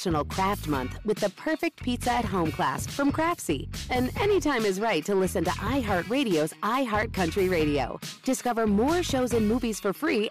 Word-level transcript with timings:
National 0.00 0.24
Craft 0.24 0.66
Month 0.66 0.98
with 1.04 1.18
the 1.18 1.28
perfect 1.28 1.82
pizza 1.82 2.10
at 2.10 2.24
home 2.24 2.50
class 2.50 2.86
from 2.86 3.12
Craftsy. 3.12 3.68
And 3.90 4.10
anytime 4.18 4.64
is 4.64 4.80
right 4.80 5.04
to 5.04 5.14
listen 5.14 5.44
to 5.44 5.50
iHeartRadio's 5.50 6.54
iHeartCountry 6.62 7.50
Radio. 7.50 8.00
Discover 8.24 8.66
more 8.66 9.02
shows 9.02 9.34
and 9.34 9.46
movies 9.46 9.78
for 9.78 9.92
free. 9.92 10.30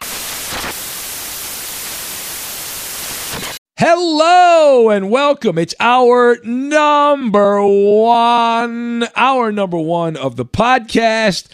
Hello 3.77 4.89
and 4.89 5.11
welcome. 5.11 5.59
It's 5.59 5.75
hour 5.79 6.37
number 6.43 7.61
one, 7.61 9.07
hour 9.15 9.51
number 9.51 9.77
one 9.77 10.17
of 10.17 10.35
the 10.35 10.45
podcast. 10.45 11.47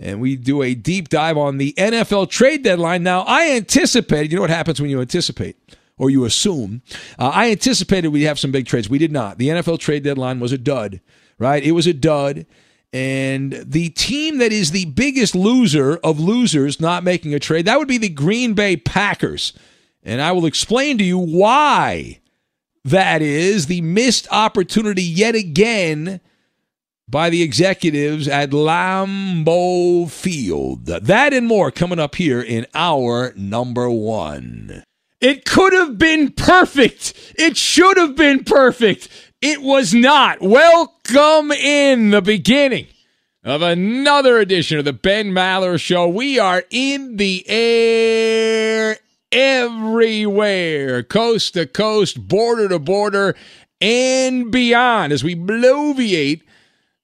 And 0.00 0.20
we 0.20 0.34
do 0.34 0.62
a 0.62 0.74
deep 0.74 1.10
dive 1.10 1.38
on 1.38 1.58
the 1.58 1.74
NFL 1.78 2.28
trade 2.28 2.64
deadline. 2.64 3.04
Now, 3.04 3.20
I 3.20 3.52
anticipated, 3.52 4.32
you 4.32 4.36
know 4.38 4.42
what 4.42 4.50
happens 4.50 4.80
when 4.80 4.90
you 4.90 5.00
anticipate? 5.00 5.56
Or 6.02 6.10
you 6.10 6.24
assume. 6.24 6.82
Uh, 7.16 7.30
I 7.32 7.52
anticipated 7.52 8.08
we'd 8.08 8.24
have 8.24 8.40
some 8.40 8.50
big 8.50 8.66
trades. 8.66 8.90
We 8.90 8.98
did 8.98 9.12
not. 9.12 9.38
The 9.38 9.50
NFL 9.50 9.78
trade 9.78 10.02
deadline 10.02 10.40
was 10.40 10.50
a 10.50 10.58
dud, 10.58 11.00
right? 11.38 11.62
It 11.62 11.72
was 11.72 11.86
a 11.86 11.92
dud. 11.92 12.44
And 12.92 13.52
the 13.64 13.90
team 13.90 14.38
that 14.38 14.52
is 14.52 14.72
the 14.72 14.86
biggest 14.86 15.36
loser 15.36 15.98
of 15.98 16.18
losers 16.18 16.80
not 16.80 17.04
making 17.04 17.34
a 17.34 17.38
trade, 17.38 17.66
that 17.66 17.78
would 17.78 17.86
be 17.86 17.98
the 17.98 18.08
Green 18.08 18.54
Bay 18.54 18.76
Packers. 18.76 19.52
And 20.02 20.20
I 20.20 20.32
will 20.32 20.44
explain 20.44 20.98
to 20.98 21.04
you 21.04 21.18
why 21.18 22.18
that 22.84 23.22
is 23.22 23.66
the 23.66 23.80
missed 23.82 24.26
opportunity 24.32 25.04
yet 25.04 25.36
again 25.36 26.20
by 27.08 27.30
the 27.30 27.42
executives 27.42 28.26
at 28.26 28.50
Lambeau 28.50 30.10
Field. 30.10 30.86
That 30.86 31.32
and 31.32 31.46
more 31.46 31.70
coming 31.70 32.00
up 32.00 32.16
here 32.16 32.42
in 32.42 32.66
hour 32.74 33.32
number 33.36 33.88
one. 33.88 34.82
It 35.22 35.44
could 35.44 35.72
have 35.72 35.98
been 35.98 36.32
perfect. 36.32 37.14
It 37.38 37.56
should 37.56 37.96
have 37.96 38.16
been 38.16 38.42
perfect. 38.42 39.08
It 39.40 39.62
was 39.62 39.94
not. 39.94 40.42
Welcome 40.42 41.52
in 41.52 42.10
the 42.10 42.20
beginning 42.20 42.88
of 43.44 43.62
another 43.62 44.38
edition 44.38 44.80
of 44.80 44.84
the 44.84 44.92
Ben 44.92 45.30
Maller 45.30 45.80
Show. 45.80 46.08
We 46.08 46.40
are 46.40 46.64
in 46.70 47.18
the 47.18 47.48
air 47.48 48.96
everywhere, 49.30 51.04
coast 51.04 51.54
to 51.54 51.66
coast, 51.66 52.26
border 52.26 52.68
to 52.68 52.80
border, 52.80 53.36
and 53.80 54.50
beyond 54.50 55.12
as 55.12 55.22
we 55.22 55.36
bloviate 55.36 56.42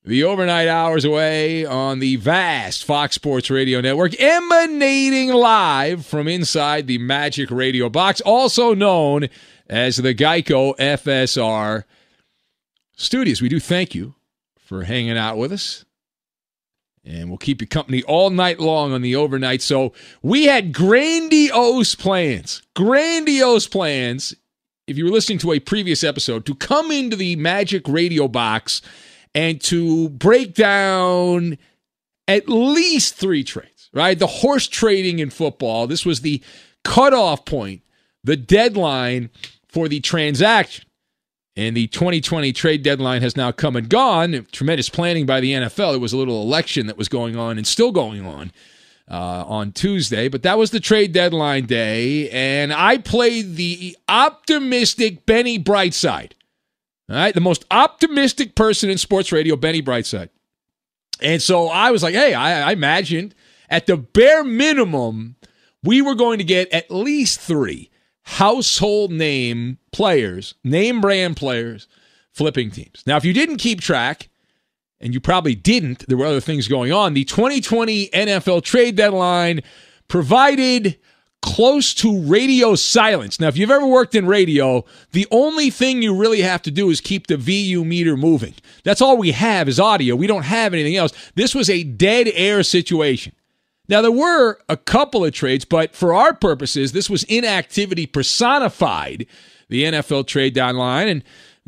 the 0.09 0.25
overnight 0.25 0.69
hours 0.69 1.05
away 1.05 1.67
on 1.67 1.99
the 1.99 2.17
vast 2.17 2.83
Fox 2.83 3.15
Sports 3.15 3.51
Radio 3.51 3.83
network, 3.83 4.19
emanating 4.19 5.29
live 5.35 6.07
from 6.07 6.27
inside 6.27 6.87
the 6.87 6.97
Magic 6.97 7.51
Radio 7.51 7.91
Box, 7.91 8.23
also 8.23 8.73
known 8.73 9.29
as 9.69 9.99
the 9.99 10.15
Geico 10.15 10.75
FSR 10.79 11.85
studios. 12.97 13.43
We 13.43 13.51
do 13.51 13.61
thank 13.61 13.95
you 13.95 14.15
for 14.57 14.85
hanging 14.85 15.19
out 15.19 15.37
with 15.37 15.53
us. 15.53 15.85
And 17.05 17.29
we'll 17.29 17.37
keep 17.37 17.61
you 17.61 17.67
company 17.67 18.03
all 18.05 18.31
night 18.31 18.59
long 18.59 18.95
on 18.95 19.03
the 19.03 19.15
overnight. 19.15 19.61
So 19.61 19.93
we 20.23 20.47
had 20.47 20.73
grandiose 20.73 21.95
plans, 21.95 22.63
grandiose 22.75 23.67
plans. 23.67 24.35
If 24.87 24.97
you 24.97 25.05
were 25.05 25.11
listening 25.11 25.39
to 25.41 25.53
a 25.53 25.61
previous 25.61 26.03
episode, 26.03 26.47
to 26.47 26.55
come 26.55 26.91
into 26.91 27.15
the 27.15 27.37
Magic 27.37 27.87
Radio 27.87 28.27
Box 28.27 28.81
and 29.35 29.61
to 29.63 30.09
break 30.11 30.55
down 30.55 31.59
at 32.27 32.49
least 32.49 33.15
three 33.15 33.45
trades, 33.45 33.91
right? 33.93 34.19
The 34.19 34.27
horse 34.27 34.69
trading 34.69 35.19
in 35.19 35.31
football, 35.31 35.87
this 35.87 36.05
was 36.05 36.21
the 36.21 36.43
cutoff 36.85 37.45
point, 37.45 37.83
the 38.25 38.37
deadline 38.37 39.31
for 39.69 39.89
the 39.89 40.01
transaction. 40.01 40.85
And 41.57 41.77
the 41.77 41.89
2020 41.89 42.53
trade 42.53 42.85
deadline 42.85 43.21
has 43.23 43.37
now 43.37 43.51
come 43.51 43.75
and 43.75 43.89
gone. 43.89 44.47
Tremendous 44.53 44.89
planning 44.89 45.27
by 45.27 45.41
the 45.41 45.53
NFL. 45.53 45.95
It 45.95 45.99
was 45.99 46.13
a 46.13 46.17
little 46.17 46.41
election 46.41 46.87
that 46.87 46.97
was 46.97 47.09
going 47.09 47.37
on 47.37 47.59
and 47.59 47.67
still 47.67 47.91
going 47.91 48.25
on 48.25 48.53
uh, 49.11 49.45
on 49.47 49.73
Tuesday, 49.73 50.29
but 50.29 50.43
that 50.43 50.59
was 50.59 50.71
the 50.71 50.81
trade 50.81 51.13
deadline 51.13 51.67
day. 51.67 52.31
And 52.31 52.73
I 52.73 52.99
played 52.99 53.57
the 53.57 53.97
optimistic 54.09 55.27
Benny 55.27 55.59
Brightside. 55.59 56.33
All 57.09 57.17
right, 57.17 57.35
the 57.35 57.41
most 57.41 57.65
optimistic 57.71 58.55
person 58.55 58.91
in 58.91 58.99
sports 58.99 59.33
radio, 59.33 59.57
Benny 59.57 59.83
Brightside. 59.83 60.29
And 61.23 61.43
so 61.43 61.69
I 61.69 61.91
was 61.91 62.03
like, 62.03 62.15
hey, 62.15 62.35
I, 62.35 62.69
I 62.69 62.73
imagined 62.73 63.35
at 63.71 63.87
the 63.87 63.97
bare 63.97 64.45
minimum, 64.45 65.37
we 65.83 66.03
were 66.03 66.15
going 66.15 66.39
to 66.39 66.45
get 66.45 66.73
at 66.73 66.91
least 66.91 67.41
three. 67.41 67.91
household 68.23 69.11
name 69.11 69.79
players, 69.91 70.55
name 70.63 71.01
brand 71.01 71.37
players, 71.37 71.89
flipping 72.31 72.71
teams. 72.71 73.03
Now, 73.07 73.17
if 73.17 73.25
you 73.25 73.33
didn't 73.33 73.57
keep 73.57 73.81
track, 73.81 74.29
and 75.01 75.15
you 75.15 75.21
probably 75.21 75.55
didn't, 75.55 76.07
there 76.09 76.19
were 76.19 76.27
other 76.27 76.41
things 76.41 76.69
going 76.69 76.93
on, 76.93 77.15
the 77.15 77.25
2020 77.25 78.09
NFL 78.09 78.63
trade 78.63 78.97
deadline 78.97 79.61
provided 80.09 80.99
close 81.43 81.95
to 81.95 82.21
radio 82.23 82.75
silence. 82.75 83.39
Now, 83.39 83.49
if 83.49 83.57
you've 83.57 83.71
ever 83.71 83.87
worked 83.87 84.15
in 84.15 84.27
radio, 84.27 84.85
the 85.13 85.27
only 85.31 85.71
thing 85.71 86.03
you 86.03 86.15
really 86.15 86.43
have 86.43 86.63
to 86.63 86.71
do 86.71 86.91
is 86.91 87.01
keep 87.01 87.27
the 87.27 87.37
VU 87.37 87.85
meter 87.85 88.17
moving. 88.17 88.55
That's 88.85 89.01
all 89.01 89.17
we 89.17 89.33
have 89.33 89.69
is 89.69 89.79
audio. 89.79 90.17
We 90.17 90.27
don't 90.27 90.45
have 90.45 90.75
anything 90.75 90.97
else. 90.97 91.13
This 91.35 91.55
was 91.55 91.71
a 91.71 91.85
dead 91.85 92.29
air 92.35 92.63
situation. 92.63 93.33
Now, 93.89 94.03
there 94.03 94.13
were 94.13 94.59
a 94.69 94.77
couple 94.77 95.25
of 95.25 95.33
trades, 95.33 95.65
but 95.65 95.95
for 95.95 96.13
our 96.13 96.35
purposes, 96.35 96.93
this 96.93 97.09
was 97.09 97.23
inactivity 97.25 98.07
personified, 98.07 99.27
the 99.69 99.85
NFL 99.85 100.27
trade 100.27 100.55
deadline. 100.55 101.09
And 101.09 101.25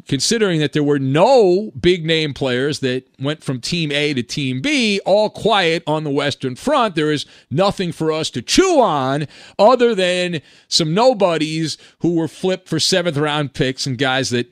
considering 0.06 0.60
that 0.60 0.72
there 0.72 0.82
were 0.82 0.98
no 0.98 1.70
big 1.78 2.04
name 2.04 2.34
players 2.34 2.80
that 2.80 3.06
went 3.18 3.42
from 3.42 3.60
team 3.60 3.90
A 3.92 4.14
to 4.14 4.22
team 4.22 4.60
B, 4.60 5.00
all 5.04 5.30
quiet 5.30 5.82
on 5.86 6.04
the 6.04 6.10
Western 6.10 6.56
Front, 6.56 6.94
there 6.94 7.12
is 7.12 7.26
nothing 7.50 7.92
for 7.92 8.12
us 8.12 8.30
to 8.30 8.42
chew 8.42 8.80
on 8.80 9.26
other 9.58 9.94
than 9.94 10.40
some 10.68 10.94
nobodies 10.94 11.78
who 12.00 12.14
were 12.14 12.28
flipped 12.28 12.68
for 12.68 12.80
seventh 12.80 13.16
round 13.16 13.54
picks 13.54 13.86
and 13.86 13.98
guys 13.98 14.30
that 14.30 14.50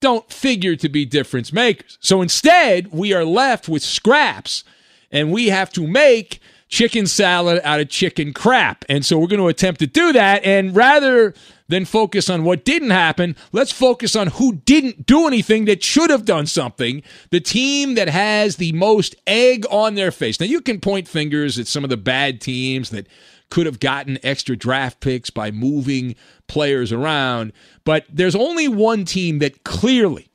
don't 0.00 0.30
figure 0.32 0.76
to 0.76 0.88
be 0.88 1.04
difference 1.04 1.52
makers. 1.52 1.98
So 2.00 2.22
instead, 2.22 2.92
we 2.92 3.12
are 3.12 3.24
left 3.24 3.68
with 3.68 3.82
scraps 3.82 4.64
and 5.10 5.32
we 5.32 5.48
have 5.48 5.72
to 5.72 5.86
make 5.86 6.40
chicken 6.68 7.06
salad 7.06 7.60
out 7.64 7.80
of 7.80 7.88
chicken 7.88 8.32
crap. 8.32 8.84
And 8.88 9.04
so 9.04 9.18
we're 9.18 9.26
going 9.26 9.40
to 9.40 9.48
attempt 9.48 9.80
to 9.80 9.86
do 9.86 10.12
that. 10.12 10.44
And 10.44 10.76
rather 10.76 11.34
than 11.68 11.84
focus 11.84 12.30
on 12.30 12.44
what 12.44 12.64
didn't 12.64 12.90
happen, 12.90 13.36
let's 13.52 13.72
focus 13.72 14.16
on 14.16 14.28
who 14.28 14.54
didn't 14.54 15.06
do 15.06 15.26
anything 15.26 15.66
that 15.66 15.82
should 15.82 16.10
have 16.10 16.24
done 16.24 16.46
something. 16.46 17.02
The 17.30 17.40
team 17.40 17.94
that 17.94 18.08
has 18.08 18.56
the 18.56 18.72
most 18.72 19.14
egg 19.26 19.66
on 19.70 19.94
their 19.94 20.10
face. 20.10 20.40
Now, 20.40 20.46
you 20.46 20.60
can 20.60 20.80
point 20.80 21.08
fingers 21.08 21.58
at 21.58 21.66
some 21.66 21.84
of 21.84 21.90
the 21.90 21.96
bad 21.96 22.40
teams 22.40 22.90
that 22.90 23.06
could 23.50 23.66
have 23.66 23.80
gotten 23.80 24.18
extra 24.22 24.56
draft 24.56 25.00
picks 25.00 25.30
by 25.30 25.50
moving 25.50 26.14
players 26.48 26.92
around, 26.92 27.52
but 27.84 28.04
there's 28.10 28.36
only 28.36 28.68
one 28.68 29.04
team 29.04 29.38
that 29.38 29.64
clearly 29.64 30.28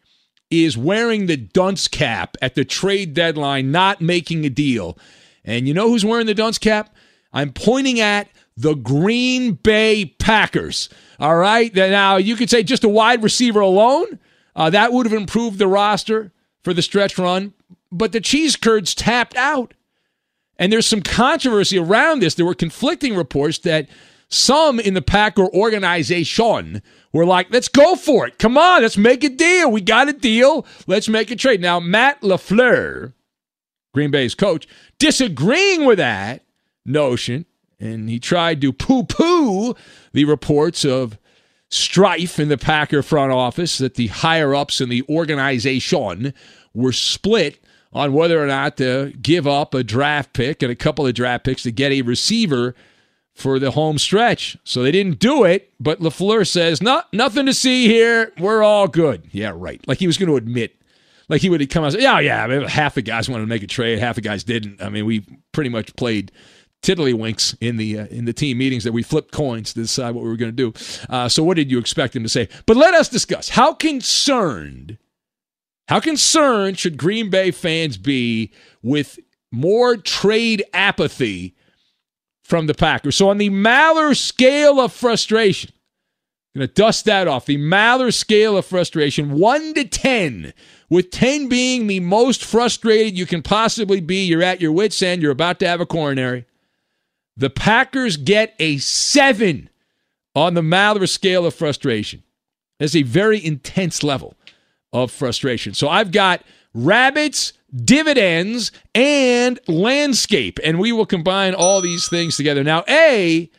is 0.50 0.78
wearing 0.78 1.26
the 1.26 1.38
dunce 1.38 1.88
cap 1.88 2.38
at 2.42 2.56
the 2.56 2.66
trade 2.66 3.14
deadline, 3.14 3.72
not 3.72 4.02
making 4.02 4.46
a 4.46 4.50
deal 4.50 4.98
and 5.46 5.68
you 5.68 5.74
know 5.74 5.90
who's 5.90 6.06
wearing 6.06 6.28
the 6.28 6.34
dunce 6.34 6.58
cap? 6.58 6.96
I'm 7.32 7.52
pointing 7.52 8.00
at 8.00 8.30
the 8.56 8.76
Green 8.76 9.54
Bay 9.54 10.16
Packers. 10.20 10.90
All 11.20 11.36
right. 11.36 11.74
Now, 11.74 12.18
you 12.18 12.36
could 12.36 12.50
say 12.50 12.64
just 12.64 12.84
a 12.84 12.90
wide 12.90 13.24
receiver 13.24 13.60
alone, 13.60 14.20
uh, 14.56 14.70
that 14.70 14.94
would 14.94 15.06
have 15.06 15.14
improved 15.14 15.60
the 15.60 15.68
roster 15.68 16.32
for 16.64 16.74
the 16.74 16.82
stretch 16.82 17.18
run, 17.18 17.54
but 17.92 18.12
the 18.12 18.22
cheese 18.22 18.56
curds 18.56 18.94
tapped 18.94 19.36
out. 19.36 19.74
And 20.58 20.72
there's 20.72 20.86
some 20.86 21.02
controversy 21.02 21.80
around 21.80 22.20
this. 22.20 22.36
There 22.36 22.46
were 22.46 22.54
conflicting 22.54 23.16
reports 23.16 23.58
that 23.60 23.90
some 24.30 24.80
in 24.80 24.94
the 24.94 25.02
Packer 25.02 25.48
organization 25.48 26.82
were 27.12 27.26
like, 27.26 27.48
let's 27.52 27.68
go 27.68 27.96
for 27.96 28.28
it. 28.28 28.40
Come 28.40 28.58
on, 28.58 28.82
let's 28.82 28.98
make 28.98 29.24
a 29.24 29.30
deal. 29.30 29.72
We 29.72 29.82
got 29.82 30.10
a 30.10 30.14
deal. 30.14 30.66
Let's 30.88 31.10
make 31.10 31.32
a 31.32 31.36
trade. 31.36 31.62
Now, 31.62 31.80
Matt 31.80 32.22
LaFleur, 32.22 33.14
Green 33.94 34.12
Bay's 34.12 34.36
coach, 34.36 34.68
disagreeing 35.00 35.86
with 35.86 35.98
that 35.98 36.44
notion, 36.86 37.46
and 37.84 38.10
he 38.10 38.20
tried 38.20 38.62
to 38.62 38.72
poo 38.72 39.04
poo 39.04 39.76
the 40.14 40.26
reports 40.26 40.86
of 40.86 41.20
strife 41.70 42.40
in 42.40 42.50
the 42.50 42.58
Packer 42.58 43.04
front 43.04 43.32
office 43.32 43.78
that 43.80 43.96
the 43.96 44.08
higher 44.08 44.56
ups 44.56 44.80
in 44.80 44.90
the 44.90 45.04
organization 45.10 46.34
were 46.74 46.94
split 46.94 47.60
on 47.92 48.14
whether 48.14 48.42
or 48.42 48.48
not 48.48 48.78
to 48.78 49.14
give 49.22 49.46
up 49.46 49.74
a 49.74 49.84
draft 49.84 50.34
pick 50.34 50.64
and 50.64 50.72
a 50.72 50.76
couple 50.76 51.06
of 51.06 51.14
draft 51.14 51.44
picks 51.44 51.64
to 51.64 51.72
get 51.72 51.92
a 51.92 52.02
receiver 52.02 52.74
for 53.34 53.60
the 53.60 53.72
home 53.72 53.98
stretch. 53.98 54.58
So 54.64 54.82
they 54.82 54.92
didn't 54.92 55.20
do 55.20 55.44
it, 55.44 55.74
but 55.80 56.00
LaFleur 56.00 56.48
says, 56.48 56.82
no, 56.82 57.02
nothing 57.12 57.46
to 57.48 57.54
see 57.54 57.88
here. 57.88 58.32
We're 58.40 58.64
all 58.64 58.88
good. 58.88 59.28
Yeah, 59.32 59.54
right. 59.56 59.86
Like 59.88 59.98
he 59.98 60.08
was 60.08 60.18
going 60.18 60.30
to 60.30 60.36
admit 60.38 60.76
like 61.30 61.42
he 61.42 61.50
would 61.50 61.68
come 61.70 61.84
out 61.84 61.88
and 61.88 61.96
say, 61.96 62.04
yeah, 62.04 62.20
yeah, 62.20 62.44
I 62.44 62.48
mean, 62.48 62.68
half 62.68 62.96
the 62.96 63.02
guys 63.02 63.30
wanted 63.30 63.44
to 63.44 63.50
make 63.50 63.64
a 63.64 63.68
trade, 63.68 64.00
half 64.00 64.16
the 64.16 64.22
guys 64.22 64.44
didn't. 64.44 64.82
I 64.82 64.90
mean, 64.90 65.06
we 65.06 65.26
pretty 65.52 65.70
much 65.70 65.96
played 65.96 66.32
tiddlywinks 66.84 67.56
in 67.60 67.78
the 67.78 68.00
uh, 68.00 68.06
in 68.08 68.26
the 68.26 68.34
team 68.34 68.58
meetings 68.58 68.84
that 68.84 68.92
we 68.92 69.02
flipped 69.02 69.32
coins 69.32 69.74
to 69.74 69.82
decide 69.82 70.14
what 70.14 70.24
we 70.24 70.30
were 70.30 70.38
going 70.38 70.56
to 70.56 70.72
do. 70.72 70.74
Uh, 71.10 71.28
so 71.28 71.44
what 71.44 71.58
did 71.58 71.72
you 71.72 71.80
expect 71.80 72.16
him 72.16 72.24
to 72.24 72.30
say? 72.30 72.48
But 72.66 72.78
let 72.78 72.94
us 72.94 73.10
discuss 73.10 73.50
how 73.50 73.74
concerned 73.74 74.98
how 75.88 76.00
concerned 76.00 76.80
should 76.80 76.98
Green 76.98 77.30
Bay 77.30 77.52
fans 77.52 77.98
be 77.98 78.52
with 78.82 79.20
more 79.52 79.98
trade 79.98 80.64
apathy 80.74 81.56
from 82.44 82.68
the 82.68 82.74
Packers? 82.74 83.16
So 83.16 83.30
on 83.30 83.38
the 83.38 83.50
Maller 83.50 84.16
scale 84.16 84.80
of 84.80 84.94
frustration, 84.94 85.72
going 86.56 86.68
to 86.68 86.74
dust 86.74 87.06
that 87.06 87.28
off. 87.28 87.46
The 87.46 87.58
Maller 87.58 88.14
scale 88.14 88.58
of 88.58 88.66
frustration, 88.66 89.32
1 89.32 89.74
to 89.74 89.86
10 89.86 90.54
with 90.90 91.12
10 91.12 91.50
being 91.50 91.88
the 91.88 92.00
most 92.00 92.46
frustrated 92.46 93.18
you 93.18 93.26
can 93.26 93.42
possibly 93.42 94.00
be. 94.00 94.26
You're 94.26 94.44
at 94.44 94.62
your 94.62 94.72
wits' 94.72 95.02
end. 95.02 95.22
You're 95.22 95.32
about 95.32 95.60
to 95.60 95.68
have 95.68 95.82
a 95.82 95.86
coronary. 95.86 96.46
The 97.36 97.50
Packers 97.50 98.18
get 98.18 98.56
a 98.60 98.78
seven 98.78 99.70
on 100.36 100.54
the 100.54 100.62
Maller 100.62 101.10
scale 101.10 101.46
of 101.46 101.54
frustration. 101.54 102.24
That's 102.80 102.96
a 102.96 103.04
very 103.04 103.44
intense 103.44 104.04
level 104.04 104.36
of 104.92 105.12
frustration. 105.12 105.74
So 105.74 105.90
I've 105.90 106.12
got 106.12 106.44
rabbits, 106.74 107.54
dividends, 107.76 108.72
and 108.94 109.60
landscape, 109.68 110.60
and 110.64 110.80
we 110.80 110.92
will 110.92 111.06
combine 111.06 111.54
all 111.56 111.82
these 111.82 112.08
things 112.08 112.38
together. 112.38 112.64
Now, 112.64 112.84
A, 112.88 113.50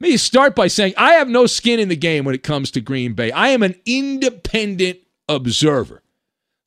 let 0.00 0.10
me 0.10 0.16
start 0.16 0.54
by 0.54 0.68
saying 0.68 0.94
I 0.96 1.12
have 1.12 1.28
no 1.28 1.46
skin 1.46 1.80
in 1.80 1.88
the 1.88 1.96
game 1.96 2.24
when 2.24 2.34
it 2.34 2.42
comes 2.42 2.70
to 2.72 2.80
Green 2.80 3.14
Bay. 3.14 3.30
I 3.30 3.48
am 3.48 3.62
an 3.62 3.76
independent 3.86 4.98
observer. 5.28 6.02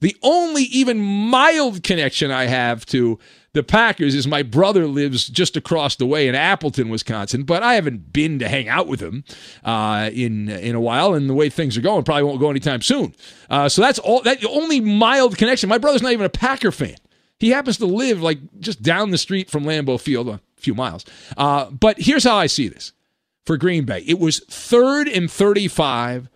The 0.01 0.15
only 0.23 0.63
even 0.63 0.99
mild 0.99 1.83
connection 1.83 2.31
I 2.31 2.45
have 2.45 2.85
to 2.87 3.19
the 3.55 3.63
Packers 3.63 4.13
is 4.13 4.27
my 4.27 4.43
brother 4.43 4.85
lives 4.85 5.27
just 5.27 5.57
across 5.57 5.95
the 5.95 6.05
way 6.05 6.27
in 6.27 6.35
Appleton, 6.35 6.89
Wisconsin, 6.89 7.43
but 7.43 7.63
I 7.63 7.73
haven't 7.73 8.13
been 8.13 8.37
to 8.39 8.47
hang 8.47 8.67
out 8.69 8.87
with 8.87 8.99
him 8.99 9.23
uh, 9.63 10.11
in 10.13 10.49
in 10.49 10.75
a 10.75 10.79
while. 10.81 11.15
And 11.15 11.27
the 11.27 11.33
way 11.33 11.49
things 11.49 11.75
are 11.77 11.81
going, 11.81 12.03
probably 12.03 12.23
won't 12.23 12.39
go 12.39 12.51
anytime 12.51 12.81
soon. 12.81 13.15
Uh, 13.49 13.67
so 13.69 13.81
that's 13.81 13.97
all. 13.97 14.21
That 14.21 14.45
only 14.45 14.81
mild 14.81 15.37
connection. 15.37 15.69
My 15.69 15.79
brother's 15.79 16.03
not 16.03 16.11
even 16.11 16.25
a 16.25 16.29
Packer 16.29 16.71
fan. 16.71 16.97
He 17.39 17.49
happens 17.49 17.77
to 17.77 17.85
live 17.85 18.21
like 18.21 18.39
just 18.59 18.81
down 18.81 19.11
the 19.11 19.17
street 19.17 19.49
from 19.49 19.63
Lambeau 19.63 19.99
Field, 19.99 20.27
a 20.27 20.41
few 20.57 20.75
miles. 20.75 21.05
Uh, 21.35 21.69
but 21.71 21.97
here's 21.97 22.25
how 22.25 22.35
I 22.35 22.47
see 22.47 22.67
this 22.67 22.93
for 23.45 23.57
Green 23.57 23.85
Bay. 23.85 24.03
It 24.05 24.19
was 24.19 24.39
third 24.49 25.07
and 25.07 25.31
thirty-five, 25.31 26.29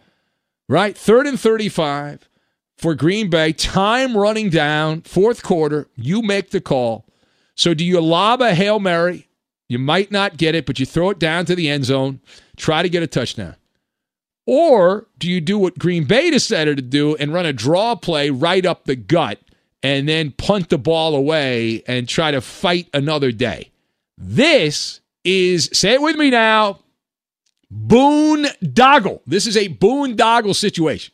right? 0.70 0.98
Third 0.98 1.28
and 1.28 1.40
thirty-five 1.40 2.30
for 2.78 2.96
Green 2.96 3.30
Bay. 3.30 3.52
Time 3.52 4.16
running 4.16 4.50
down, 4.50 5.02
fourth 5.02 5.44
quarter. 5.44 5.90
You 5.96 6.22
make 6.22 6.52
the 6.52 6.62
call. 6.62 7.06
So 7.60 7.74
do 7.74 7.84
you 7.84 8.00
lob 8.00 8.42
a 8.42 8.56
Hail 8.56 8.80
Mary? 8.80 9.28
You 9.68 9.80
might 9.80 10.14
not 10.14 10.38
get 10.38 10.56
it, 10.56 10.66
but 10.66 10.80
you 10.80 10.86
throw 10.86 11.10
it 11.10 11.20
down 11.20 11.46
to 11.48 11.56
the 11.56 11.70
end 11.70 11.84
zone, 11.84 12.22
try 12.56 12.82
to 12.82 12.88
get 12.88 13.04
a 13.04 13.08
touchdown. 13.08 13.58
Or 14.48 15.08
do 15.18 15.30
you 15.30 15.42
do 15.42 15.60
what 15.60 15.78
Green 15.78 16.06
Bay 16.06 16.30
decided 16.30 16.78
to 16.78 16.82
do 16.82 17.18
and 17.18 17.34
run 17.34 17.46
a 17.46 17.52
draw 17.52 17.96
play 17.96 18.30
right 18.30 18.66
up 18.66 18.86
the 18.86 18.96
gut 18.96 19.42
and 19.84 20.08
then 20.08 20.32
punt 20.32 20.70
the 20.70 20.78
ball 20.78 21.14
away 21.16 21.84
and 21.86 22.08
try 22.08 22.32
to 22.32 22.40
fight 22.40 22.88
another 22.94 23.30
day? 23.34 23.72
This 24.18 25.02
is, 25.26 25.70
say 25.74 25.96
it 25.96 26.02
with 26.02 26.16
me 26.16 26.30
now, 26.30 26.80
boondoggle. 27.70 29.20
This 29.28 29.46
is 29.46 29.58
a 29.58 29.68
boondoggle 29.68 30.56
situation. 30.56 31.14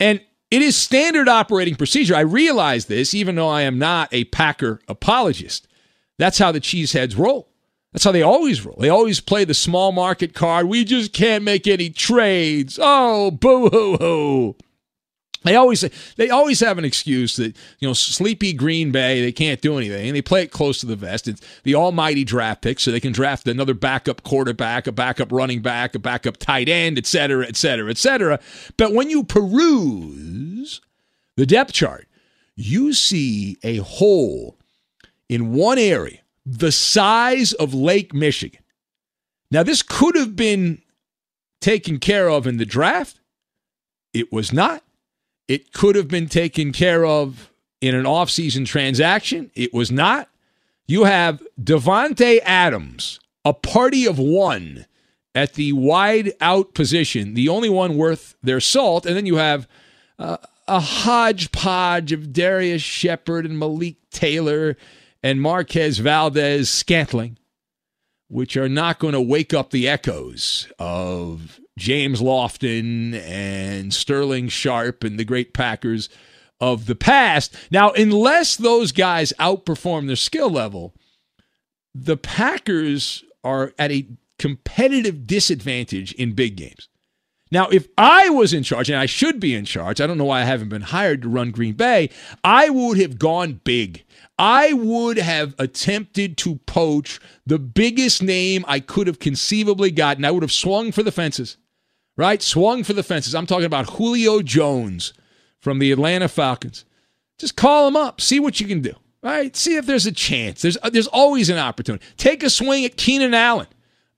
And 0.00 0.22
it 0.50 0.62
is 0.62 0.76
standard 0.76 1.28
operating 1.28 1.74
procedure. 1.76 2.16
I 2.16 2.20
realize 2.20 2.86
this, 2.86 3.14
even 3.14 3.34
though 3.34 3.48
I 3.48 3.62
am 3.62 3.78
not 3.78 4.08
a 4.12 4.24
Packer 4.24 4.80
apologist. 4.88 5.68
That's 6.18 6.38
how 6.38 6.52
the 6.52 6.60
cheeseheads 6.60 7.18
roll. 7.18 7.48
That's 7.92 8.04
how 8.04 8.12
they 8.12 8.22
always 8.22 8.64
roll. 8.64 8.76
They 8.78 8.88
always 8.88 9.20
play 9.20 9.44
the 9.44 9.54
small 9.54 9.92
market 9.92 10.34
card. 10.34 10.66
We 10.66 10.84
just 10.84 11.12
can't 11.12 11.44
make 11.44 11.66
any 11.66 11.90
trades. 11.90 12.78
Oh, 12.80 13.30
boo 13.30 13.68
hoo 13.68 13.96
hoo. 13.96 14.56
They 15.44 15.54
always 15.54 15.84
they 16.16 16.30
always 16.30 16.60
have 16.60 16.78
an 16.78 16.84
excuse 16.84 17.36
that 17.36 17.56
you 17.78 17.88
know 17.88 17.92
sleepy 17.92 18.52
Green 18.52 18.90
Bay 18.90 19.20
they 19.20 19.32
can't 19.32 19.60
do 19.60 19.78
anything 19.78 20.08
and 20.08 20.16
they 20.16 20.22
play 20.22 20.42
it 20.42 20.50
close 20.50 20.80
to 20.80 20.86
the 20.86 20.96
vest. 20.96 21.28
It's 21.28 21.40
the 21.62 21.74
almighty 21.74 22.24
draft 22.24 22.62
pick, 22.62 22.80
so 22.80 22.90
they 22.90 23.00
can 23.00 23.12
draft 23.12 23.46
another 23.46 23.74
backup 23.74 24.24
quarterback, 24.24 24.86
a 24.86 24.92
backup 24.92 25.30
running 25.30 25.62
back, 25.62 25.94
a 25.94 25.98
backup 25.98 26.38
tight 26.38 26.68
end, 26.68 26.98
et 26.98 27.06
cetera, 27.06 27.46
et 27.46 27.56
cetera, 27.56 27.88
et 27.90 27.98
cetera. 27.98 28.40
But 28.76 28.92
when 28.92 29.10
you 29.10 29.22
peruse 29.22 30.80
the 31.36 31.46
depth 31.46 31.72
chart, 31.72 32.08
you 32.56 32.92
see 32.92 33.56
a 33.62 33.76
hole 33.76 34.58
in 35.28 35.52
one 35.52 35.78
area 35.78 36.18
the 36.44 36.72
size 36.72 37.52
of 37.52 37.74
Lake 37.74 38.14
Michigan. 38.14 38.62
Now 39.50 39.62
this 39.62 39.82
could 39.82 40.16
have 40.16 40.34
been 40.34 40.82
taken 41.60 41.98
care 41.98 42.28
of 42.28 42.46
in 42.46 42.56
the 42.56 42.66
draft? 42.66 43.20
It 44.14 44.32
was 44.32 44.52
not. 44.52 44.82
It 45.48 45.72
could 45.72 45.96
have 45.96 46.08
been 46.08 46.28
taken 46.28 46.72
care 46.72 47.04
of 47.04 47.50
in 47.80 47.94
an 47.94 48.04
offseason 48.04 48.66
transaction. 48.66 49.50
It 49.54 49.72
was 49.72 49.90
not. 49.90 50.28
You 50.86 51.04
have 51.04 51.42
Davante 51.60 52.40
Adams, 52.44 53.18
a 53.44 53.54
party 53.54 54.06
of 54.06 54.18
one 54.18 54.86
at 55.34 55.54
the 55.54 55.72
wide 55.72 56.32
out 56.40 56.74
position, 56.74 57.34
the 57.34 57.48
only 57.48 57.68
one 57.68 57.96
worth 57.96 58.36
their 58.42 58.60
salt. 58.60 59.06
And 59.06 59.16
then 59.16 59.26
you 59.26 59.36
have 59.36 59.68
uh, 60.18 60.38
a 60.66 60.80
hodgepodge 60.80 62.12
of 62.12 62.32
Darius 62.32 62.82
Shepherd 62.82 63.46
and 63.46 63.58
Malik 63.58 63.96
Taylor 64.10 64.76
and 65.22 65.40
Marquez 65.40 65.98
Valdes-Scantling, 65.98 67.38
which 68.28 68.56
are 68.56 68.68
not 68.68 68.98
going 68.98 69.14
to 69.14 69.20
wake 69.20 69.54
up 69.54 69.70
the 69.70 69.88
echoes 69.88 70.70
of 70.78 71.60
James 71.78 72.20
Lofton 72.20 73.14
and 73.14 73.94
Sterling 73.94 74.48
Sharpe 74.48 75.04
and 75.04 75.18
the 75.18 75.24
great 75.24 75.54
Packers 75.54 76.08
of 76.60 76.86
the 76.86 76.94
past. 76.94 77.54
Now, 77.70 77.92
unless 77.92 78.56
those 78.56 78.92
guys 78.92 79.32
outperform 79.38 80.06
their 80.06 80.16
skill 80.16 80.50
level, 80.50 80.94
the 81.94 82.16
Packers 82.16 83.24
are 83.44 83.72
at 83.78 83.92
a 83.92 84.08
competitive 84.38 85.26
disadvantage 85.26 86.12
in 86.12 86.32
big 86.32 86.56
games. 86.56 86.88
Now, 87.50 87.68
if 87.68 87.88
I 87.96 88.28
was 88.28 88.52
in 88.52 88.62
charge, 88.62 88.90
and 88.90 88.98
I 88.98 89.06
should 89.06 89.40
be 89.40 89.54
in 89.54 89.64
charge, 89.64 90.00
I 90.00 90.06
don't 90.06 90.18
know 90.18 90.26
why 90.26 90.42
I 90.42 90.44
haven't 90.44 90.68
been 90.68 90.82
hired 90.82 91.22
to 91.22 91.28
run 91.28 91.50
Green 91.50 91.72
Bay, 91.74 92.10
I 92.44 92.68
would 92.68 92.98
have 92.98 93.18
gone 93.18 93.60
big. 93.64 94.04
I 94.38 94.74
would 94.74 95.16
have 95.16 95.54
attempted 95.58 96.36
to 96.38 96.56
poach 96.66 97.20
the 97.46 97.58
biggest 97.58 98.22
name 98.22 98.64
I 98.68 98.80
could 98.80 99.06
have 99.06 99.18
conceivably 99.18 99.90
gotten. 99.90 100.24
I 100.24 100.30
would 100.30 100.42
have 100.42 100.52
swung 100.52 100.92
for 100.92 101.02
the 101.02 101.10
fences, 101.10 101.56
right? 102.18 102.42
Swung 102.42 102.84
for 102.84 102.92
the 102.92 103.02
fences. 103.02 103.34
I'm 103.34 103.46
talking 103.46 103.64
about 103.64 103.88
Julio 103.90 104.42
Jones 104.42 105.14
from 105.60 105.78
the 105.78 105.90
Atlanta 105.90 106.28
Falcons. 106.28 106.84
Just 107.38 107.56
call 107.56 107.88
him 107.88 107.96
up, 107.96 108.20
see 108.20 108.40
what 108.40 108.60
you 108.60 108.66
can 108.66 108.82
do, 108.82 108.92
right? 109.22 109.56
See 109.56 109.76
if 109.76 109.86
there's 109.86 110.06
a 110.06 110.12
chance. 110.12 110.60
There's, 110.60 110.76
uh, 110.82 110.90
there's 110.90 111.06
always 111.06 111.48
an 111.48 111.56
opportunity. 111.56 112.04
Take 112.16 112.42
a 112.42 112.50
swing 112.50 112.84
at 112.84 112.96
Keenan 112.96 113.32
Allen 113.32 113.68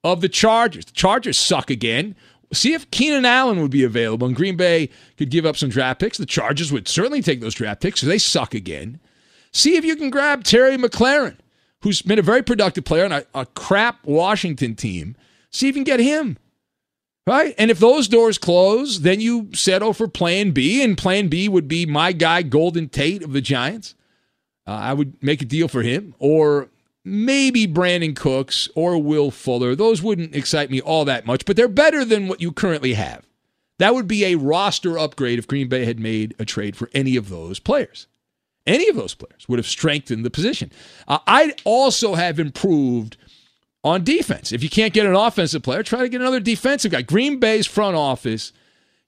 of 0.03 0.23
the 0.23 0.29
Chargers. 0.29 0.87
The 0.87 0.93
Chargers 0.93 1.39
suck 1.39 1.69
again. 1.71 2.17
See 2.53 2.73
if 2.73 2.91
Keenan 2.91 3.27
Allen 3.27 3.61
would 3.61 3.71
be 3.71 3.85
available 3.85 4.27
and 4.27 4.35
Green 4.35 4.57
Bay 4.57 4.89
could 5.19 5.31
give 5.31 5.45
up 5.45 5.57
some 5.57 5.69
draft 5.69 6.01
picks. 6.01 6.17
The 6.17 6.27
Chargers 6.27 6.73
would 6.73 6.89
certainly 6.89 7.23
take 7.23 7.41
those 7.41 7.55
draft 7.55 7.83
picks 7.83 8.01
because 8.01 8.09
they 8.09 8.19
suck 8.19 8.55
again. 8.55 8.99
See 9.53 9.77
if 9.77 9.85
you 9.85 9.95
can 9.95 10.11
grab 10.11 10.43
Terry 10.43 10.79
McLaurin, 10.79 11.37
who's 11.83 12.01
been 12.01 12.19
a 12.19 12.23
very 12.23 12.43
productive 12.43 12.85
player 12.85 13.05
on 13.05 13.13
a, 13.13 13.25
a 13.35 13.45
crap 13.45 14.05
Washington 14.05 14.75
team. 14.75 15.17
See 15.51 15.69
if 15.69 15.77
you 15.77 15.85
can 15.85 15.85
get 15.85 16.01
him. 16.01 16.39
Right? 17.27 17.55
And 17.59 17.71
if 17.71 17.79
those 17.79 18.09
doors 18.09 18.39
close, 18.39 19.01
then 19.01 19.21
you 19.21 19.51
settle 19.55 19.93
for 19.93 20.09
plan 20.09 20.51
B, 20.51 20.83
and 20.83 20.99
plan 20.99 21.29
B 21.29 21.49
would 21.49 21.69
be 21.69 21.87
my 21.87 22.13
guy, 22.13 22.43
Golden 22.43 22.89
Tate 22.89 23.23
of 23.23 23.33
the 23.33 23.41
Giants. 23.41 23.95
Uh, 24.67 24.73
I 24.73 24.93
would 24.95 25.23
make 25.23 25.43
a 25.43 25.45
deal 25.45 25.69
for 25.69 25.83
him, 25.83 26.15
or 26.19 26.69
maybe 27.05 27.67
Brandin 27.67 28.17
Cooks 28.17 28.69
or 28.75 29.01
Will 29.01 29.31
Fuller. 29.31 29.75
Those 29.75 30.03
wouldn't 30.03 30.35
excite 30.35 30.71
me 30.71 30.81
all 30.81 31.05
that 31.05 31.27
much, 31.27 31.45
but 31.45 31.57
they're 31.57 31.69
better 31.69 32.05
than 32.05 32.29
what 32.29 32.41
you 32.41 32.53
currently 32.53 32.95
have. 32.95 33.25
That 33.79 33.95
would 33.95 34.09
be 34.09 34.25
a 34.25 34.35
roster 34.37 34.99
upgrade 34.99 35.39
if 35.39 35.47
Green 35.47 35.69
Bay 35.69 35.85
had 35.85 35.99
made 35.99 36.35
a 36.39 36.45
trade 36.45 36.77
for 36.77 36.91
any 36.93 37.17
of 37.17 37.29
those 37.29 37.59
players. 37.59 38.07
Any 38.67 38.89
of 38.89 38.97
those 38.97 39.15
players 39.15 39.49
would 39.49 39.59
have 39.59 39.67
strengthened 39.67 40.25
the 40.25 40.31
position. 40.31 40.71
Uh, 41.09 41.19
I'd 41.27 41.61
also 41.65 42.15
have 42.15 42.39
improved 42.39 43.17
on 43.83 44.05
defense. 44.05 44.53
If 44.53 44.63
you 44.63 44.71
can't 44.71 44.93
get 44.93 45.07
an 45.07 45.15
offensive 45.15 45.63
player, 45.63 45.83
try 45.83 46.01
to 46.01 46.09
get 46.09 46.21
another 46.21 46.41
defensive 46.41 46.93
guy. 46.93 47.03
Green 47.03 47.39
Bay's 47.39 47.67
front 47.67 47.97
office, 47.97 48.53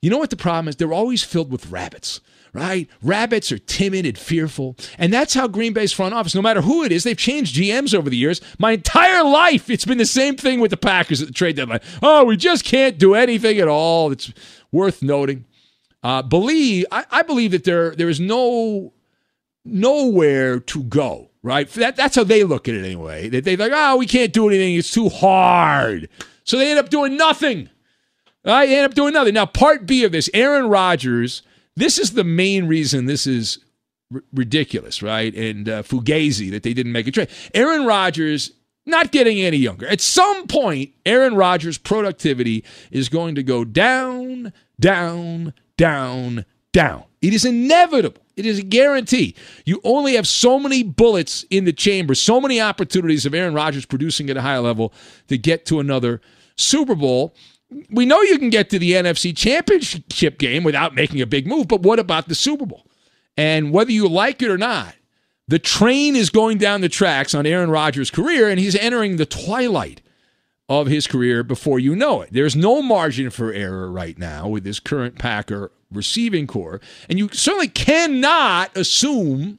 you 0.01 0.11
know 0.11 0.19
what 0.19 0.31
the 0.31 0.37
problem 0.37 0.69
is? 0.69 0.77
They're 0.77 0.93
always 0.93 1.23
filled 1.23 1.51
with 1.51 1.71
rabbits 1.71 2.21
right? 2.53 2.89
Rabbits 3.03 3.51
are 3.51 3.59
timid 3.59 4.07
and 4.07 4.19
fearful. 4.19 4.77
And 4.99 5.13
that's 5.13 5.35
how 5.35 5.49
Green 5.49 5.73
Bay's 5.73 5.93
front 5.93 6.15
office, 6.15 6.35
no 6.35 6.43
matter 6.43 6.61
who 6.61 6.85
it 6.85 6.93
is, 6.93 7.05
they've 7.05 7.17
changed 7.17 7.57
GMs 7.57 7.95
over 7.95 8.11
the 8.11 8.17
years. 8.17 8.41
My 8.59 8.73
entire 8.73 9.25
life, 9.25 9.71
it's 9.71 9.85
been 9.85 9.99
the 9.99 10.07
same 10.07 10.37
thing 10.37 10.61
with 10.61 10.71
the 10.71 10.77
Packers 10.77 11.23
at 11.23 11.29
the 11.29 11.35
trade 11.35 11.57
deadline. 11.57 11.81
Oh, 12.03 12.25
we 12.25 12.37
just 12.37 12.65
can't 12.65 12.99
do 12.99 13.15
anything 13.15 13.59
at 13.59 13.69
all. 13.69 14.13
It's 14.13 14.33
worth 14.71 15.03
noting. 15.03 15.47
Uh, 16.03 16.21
believe 16.23 16.85
I, 16.91 17.05
I 17.11 17.23
believe 17.23 17.53
that 17.53 17.65
there 17.65 17.95
there 17.95 18.09
is 18.09 18.19
no 18.19 18.93
nowhere 19.65 20.59
to 20.59 20.83
go. 20.83 21.31
Right, 21.45 21.69
that, 21.71 21.97
that's 21.97 22.15
how 22.15 22.23
they 22.23 22.45
look 22.45 22.69
at 22.69 22.75
it 22.77 22.85
anyway. 22.85 23.29
They 23.29 23.57
like, 23.57 23.73
oh, 23.75 23.97
we 23.97 24.07
can't 24.07 24.33
do 24.33 24.49
anything; 24.49 24.77
it's 24.77 24.93
too 24.93 25.09
hard. 25.09 26.09
So 26.45 26.57
they 26.57 26.71
end 26.71 26.79
up 26.79 26.89
doing 26.89 27.17
nothing. 27.17 27.69
Right, 28.45 28.67
they 28.67 28.77
end 28.77 28.87
up 28.87 28.95
doing 28.95 29.13
nothing. 29.13 29.35
Now, 29.35 29.47
part 29.47 29.87
B 29.87 30.05
of 30.05 30.13
this, 30.13 30.31
Aaron 30.35 30.69
Rodgers 30.69 31.43
this 31.77 31.99
is 31.99 32.13
the 32.13 32.25
main 32.25 32.67
reason 32.67 33.07
this 33.07 33.27
is 33.27 33.59
r- 34.15 34.23
ridiculous, 34.33 35.03
right? 35.03 35.35
And 35.35 35.69
uh, 35.69 35.83
Fugazi 35.83 36.51
that 36.51 36.63
they 36.63 36.75
didn't 36.75 36.93
make 36.93 37.07
a 37.07 37.11
trade. 37.11 37.29
Aaron 37.55 37.87
Rodgers 37.87 38.53
not 38.85 39.13
getting 39.13 39.41
any 39.41 39.57
younger. 39.59 39.87
At 39.87 40.01
some 40.01 40.47
point, 40.47 40.91
Aaron 41.07 41.35
Rodgers' 41.35 41.79
productivity 41.79 42.65
is 42.91 43.09
going 43.09 43.37
to 43.37 43.43
go 43.43 43.65
down, 43.65 44.53
down, 44.79 45.55
down, 45.77 46.45
down. 46.73 47.05
It 47.21 47.33
is 47.33 47.45
inevitable. 47.45 48.22
It 48.37 48.47
is 48.47 48.59
a 48.59 48.63
guarantee. 48.63 49.35
You 49.65 49.81
only 49.85 50.15
have 50.15 50.27
so 50.27 50.59
many 50.59 50.83
bullets 50.83 51.45
in 51.51 51.65
the 51.65 51.73
chamber, 51.73 52.15
so 52.15 52.41
many 52.41 52.61
opportunities 52.61 53.27
of 53.27 53.35
Aaron 53.35 53.55
Rodgers 53.55 53.85
producing 53.85 54.31
at 54.31 54.37
a 54.37 54.43
high 54.43 54.59
level 54.59 54.93
to 55.29 55.37
get 55.37 55.67
to 55.67 55.81
another 55.81 56.21
Super 56.57 56.95
Bowl 56.95 57.35
we 57.91 58.07
know 58.07 58.21
you 58.23 58.39
can 58.39 58.51
get 58.51 58.71
to 58.71 58.79
the 58.79 58.93
NFC 58.93 59.37
championship 59.37 60.39
game 60.39 60.65
without 60.65 60.95
making 60.95 61.21
a 61.21 61.27
big 61.27 61.47
move, 61.47 61.69
but 61.69 61.83
what 61.83 61.99
about 61.99 62.29
the 62.29 62.35
Super 62.35 62.67
Bowl? 62.67 62.87
And 63.37 63.73
whether 63.73 63.93
you 63.93 64.09
like 64.09 64.43
it 64.43 64.51
or 64.51 64.59
not, 64.59 64.95
the 65.49 65.59
train 65.59 66.17
is 66.17 66.31
going 66.31 66.59
down 66.59 66.81
the 66.81 66.89
tracks 66.89 67.35
on 67.35 67.47
Aaron 67.47 67.71
Rodgers' 67.71 68.11
career, 68.11 68.49
and 68.49 68.59
he's 68.61 68.77
entering 68.77 69.17
the 69.17 69.27
twilight 69.27 70.01
of 70.69 70.87
his 70.87 71.07
career 71.07 71.43
before 71.43 71.79
you 71.79 71.97
know 71.97 72.23
it. 72.23 72.31
There's 72.33 72.57
no 72.57 72.81
margin 72.81 73.31
for 73.31 73.53
error 73.53 73.91
right 73.91 74.19
now 74.19 74.49
with 74.49 74.65
this 74.65 74.81
current 74.81 75.19
Packer 75.19 75.73
receiving 75.93 76.47
corps, 76.47 76.81
and 77.09 77.19
you 77.19 77.29
certainly 77.33 77.69
cannot 77.69 78.77
assume 78.77 79.59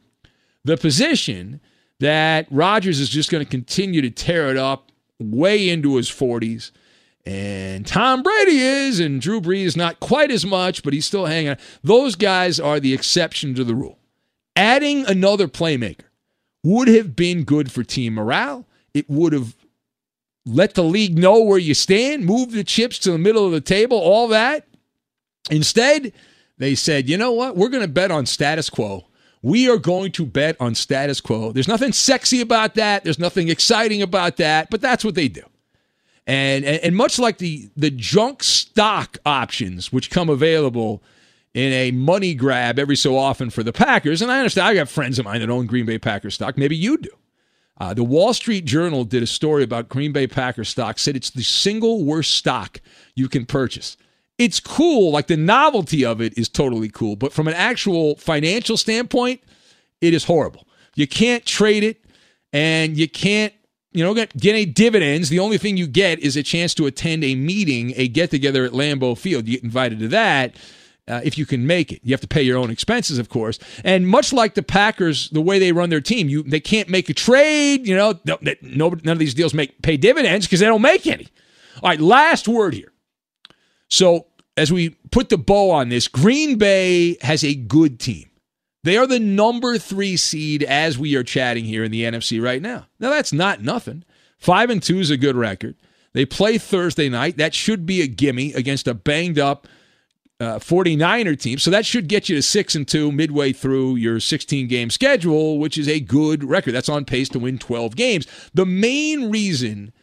the 0.63 0.77
position 0.77 1.59
that 1.99 2.47
Rodgers 2.49 2.99
is 2.99 3.09
just 3.09 3.29
going 3.29 3.43
to 3.43 3.49
continue 3.49 4.01
to 4.01 4.09
tear 4.09 4.49
it 4.49 4.57
up 4.57 4.91
way 5.19 5.69
into 5.69 5.95
his 5.95 6.09
40s 6.09 6.71
and 7.25 7.87
Tom 7.87 8.21
Brady 8.21 8.57
is, 8.57 8.99
and 8.99 9.21
Drew 9.21 9.39
Brees 9.39 9.77
not 9.77 9.99
quite 9.99 10.29
as 10.29 10.45
much, 10.45 10.83
but 10.83 10.93
he's 10.93 11.05
still 11.05 11.25
hanging. 11.25 11.55
Those 11.81 12.15
guys 12.15 12.59
are 12.59 12.79
the 12.79 12.93
exception 12.93 13.55
to 13.55 13.63
the 13.63 13.75
rule. 13.75 13.97
Adding 14.55 15.05
another 15.05 15.47
playmaker 15.47 16.05
would 16.63 16.87
have 16.89 17.15
been 17.15 17.43
good 17.43 17.71
for 17.71 17.83
team 17.83 18.15
morale. 18.15 18.65
It 18.93 19.09
would 19.09 19.31
have 19.31 19.55
let 20.45 20.73
the 20.73 20.83
league 20.83 21.17
know 21.17 21.41
where 21.41 21.57
you 21.57 21.73
stand, 21.73 22.25
move 22.25 22.51
the 22.51 22.63
chips 22.63 22.99
to 22.99 23.11
the 23.11 23.17
middle 23.17 23.45
of 23.45 23.53
the 23.53 23.61
table, 23.61 23.97
all 23.97 24.27
that. 24.27 24.67
Instead, 25.49 26.13
they 26.57 26.75
said, 26.75 27.09
you 27.09 27.17
know 27.17 27.31
what? 27.31 27.57
We're 27.57 27.69
going 27.69 27.83
to 27.83 27.87
bet 27.89 28.11
on 28.11 28.25
status 28.25 28.69
quo. 28.69 29.05
We 29.41 29.69
are 29.69 29.77
going 29.77 30.13
to 30.13 30.25
bet 30.25 30.55
on 30.59 30.73
status 30.73 31.19
quo. 31.19 31.51
There's 31.51 31.67
nothing 31.67 31.91
sexy 31.91 32.39
about 32.39 32.75
that. 32.75 33.03
There's 33.03 33.19
nothing 33.19 33.49
exciting 33.49 34.01
about 34.01 34.37
that, 34.37 34.69
but 34.69 34.79
that's 34.79 35.03
what 35.03 35.15
they 35.15 35.27
do. 35.27 35.43
And, 36.25 36.63
and, 36.63 36.77
and 36.81 36.95
much 36.95 37.19
like 37.19 37.37
the 37.39 37.69
the 37.75 37.91
junk 37.91 38.43
stock 38.43 39.17
options 39.25 39.91
which 39.91 40.09
come 40.09 40.29
available 40.29 41.03
in 41.53 41.73
a 41.73 41.91
money 41.91 42.33
grab 42.33 42.79
every 42.79 42.95
so 42.95 43.17
often 43.17 43.49
for 43.49 43.61
the 43.61 43.73
Packers, 43.73 44.21
and 44.21 44.31
I 44.31 44.39
understand 44.39 44.67
I 44.67 44.73
got 44.73 44.87
friends 44.87 45.19
of 45.19 45.25
mine 45.25 45.41
that 45.41 45.49
own 45.49 45.67
Green 45.67 45.85
Bay 45.85 45.99
Packers 45.99 46.35
stock. 46.35 46.57
Maybe 46.57 46.77
you 46.77 46.97
do. 46.97 47.09
Uh, 47.77 47.93
the 47.93 48.03
Wall 48.03 48.33
Street 48.33 48.63
Journal 48.63 49.03
did 49.03 49.21
a 49.21 49.27
story 49.27 49.63
about 49.63 49.89
Green 49.89 50.13
Bay 50.13 50.25
Packers 50.25 50.69
stock. 50.69 50.97
Said 50.97 51.17
it's 51.17 51.31
the 51.31 51.43
single 51.43 52.05
worst 52.05 52.35
stock 52.35 52.79
you 53.15 53.27
can 53.27 53.45
purchase. 53.45 53.97
It's 54.37 54.59
cool, 54.59 55.11
like 55.11 55.27
the 55.27 55.37
novelty 55.37 56.03
of 56.03 56.19
it 56.19 56.37
is 56.37 56.49
totally 56.49 56.89
cool, 56.89 57.15
but 57.15 57.31
from 57.31 57.47
an 57.47 57.53
actual 57.53 58.15
financial 58.15 58.77
standpoint, 58.77 59.41
it 60.01 60.13
is 60.13 60.25
horrible. 60.25 60.67
You 60.95 61.07
can't 61.07 61.45
trade 61.45 61.83
it, 61.83 62.03
and 62.51 62.97
you 62.97 63.07
can't 63.07 63.53
you 63.93 64.03
know, 64.03 64.13
get, 64.13 64.35
get 64.35 64.53
any 64.53 64.65
dividends. 64.65 65.29
The 65.29 65.39
only 65.39 65.57
thing 65.57 65.77
you 65.77 65.87
get 65.87 66.19
is 66.19 66.35
a 66.35 66.43
chance 66.43 66.73
to 66.75 66.87
attend 66.87 67.23
a 67.23 67.35
meeting, 67.35 67.93
a 67.95 68.07
get 68.07 68.31
together 68.31 68.65
at 68.65 68.71
Lambeau 68.71 69.17
Field. 69.17 69.47
You 69.47 69.55
get 69.57 69.63
invited 69.63 69.99
to 69.99 70.07
that. 70.09 70.55
Uh, 71.05 71.19
if 71.21 71.37
you 71.37 71.45
can 71.45 71.67
make 71.67 71.91
it. 71.91 71.99
You 72.01 72.13
have 72.13 72.21
to 72.21 72.29
pay 72.29 72.41
your 72.41 72.57
own 72.57 72.69
expenses, 72.69 73.17
of 73.17 73.27
course. 73.27 73.59
And 73.83 74.07
much 74.07 74.31
like 74.31 74.53
the 74.53 74.63
Packers, 74.63 75.29
the 75.31 75.41
way 75.41 75.59
they 75.59 75.73
run 75.73 75.89
their 75.89 75.99
team, 75.99 76.29
you 76.29 76.43
they 76.43 76.61
can't 76.61 76.87
make 76.87 77.09
a 77.09 77.13
trade. 77.13 77.85
You 77.85 77.97
know, 77.97 78.17
no, 78.23 78.37
no 78.61 78.89
none 78.89 79.09
of 79.09 79.19
these 79.19 79.33
deals 79.33 79.53
make 79.53 79.81
pay 79.81 79.97
dividends 79.97 80.45
because 80.45 80.61
they 80.61 80.65
don't 80.65 80.81
make 80.81 81.05
any. 81.05 81.27
All 81.83 81.89
right, 81.89 81.99
last 81.99 82.47
word 82.47 82.73
here. 82.73 82.92
So 83.93 84.25
as 84.57 84.71
we 84.71 84.91
put 85.11 85.29
the 85.29 85.37
bow 85.37 85.69
on 85.69 85.89
this, 85.89 86.07
Green 86.07 86.57
Bay 86.57 87.17
has 87.21 87.43
a 87.43 87.53
good 87.53 87.99
team. 87.99 88.29
They 88.83 88.97
are 88.97 89.07
the 89.07 89.19
number 89.19 89.77
three 89.77 90.17
seed 90.17 90.63
as 90.63 90.97
we 90.97 91.15
are 91.15 91.23
chatting 91.23 91.63
here 91.65 91.83
in 91.83 91.91
the 91.91 92.03
NFC 92.03 92.43
right 92.43 92.61
now. 92.61 92.87
Now 92.99 93.11
that's 93.11 93.31
not 93.31 93.61
nothing. 93.61 94.03
Five 94.39 94.69
and 94.69 94.81
two 94.81 94.99
is 94.99 95.11
a 95.11 95.15
good 95.15 95.35
record. 95.35 95.75
They 96.13 96.25
play 96.25 96.57
Thursday 96.57 97.07
night. 97.07 97.37
That 97.37 97.53
should 97.53 97.85
be 97.85 98.01
a 98.01 98.07
gimme 98.07 98.53
against 98.53 98.87
a 98.87 98.93
banged 98.93 99.39
up 99.39 99.67
uh, 100.39 100.59
49er 100.59 101.39
team. 101.39 101.59
So 101.59 101.71
that 101.71 101.85
should 101.85 102.07
get 102.07 102.27
you 102.27 102.35
to 102.35 102.41
6 102.41 102.75
and 102.75 102.87
2 102.87 103.11
midway 103.11 103.53
through 103.53 103.95
your 103.95 104.19
16 104.19 104.67
game 104.67 104.89
schedule, 104.89 105.59
which 105.59 105.77
is 105.77 105.87
a 105.87 105.99
good 105.99 106.43
record. 106.43 106.73
That's 106.73 106.89
on 106.89 107.05
pace 107.05 107.29
to 107.29 107.39
win 107.39 107.59
12 107.59 107.95
games. 107.95 108.27
The 108.53 108.65
main 108.65 109.31
reason, 109.31 109.93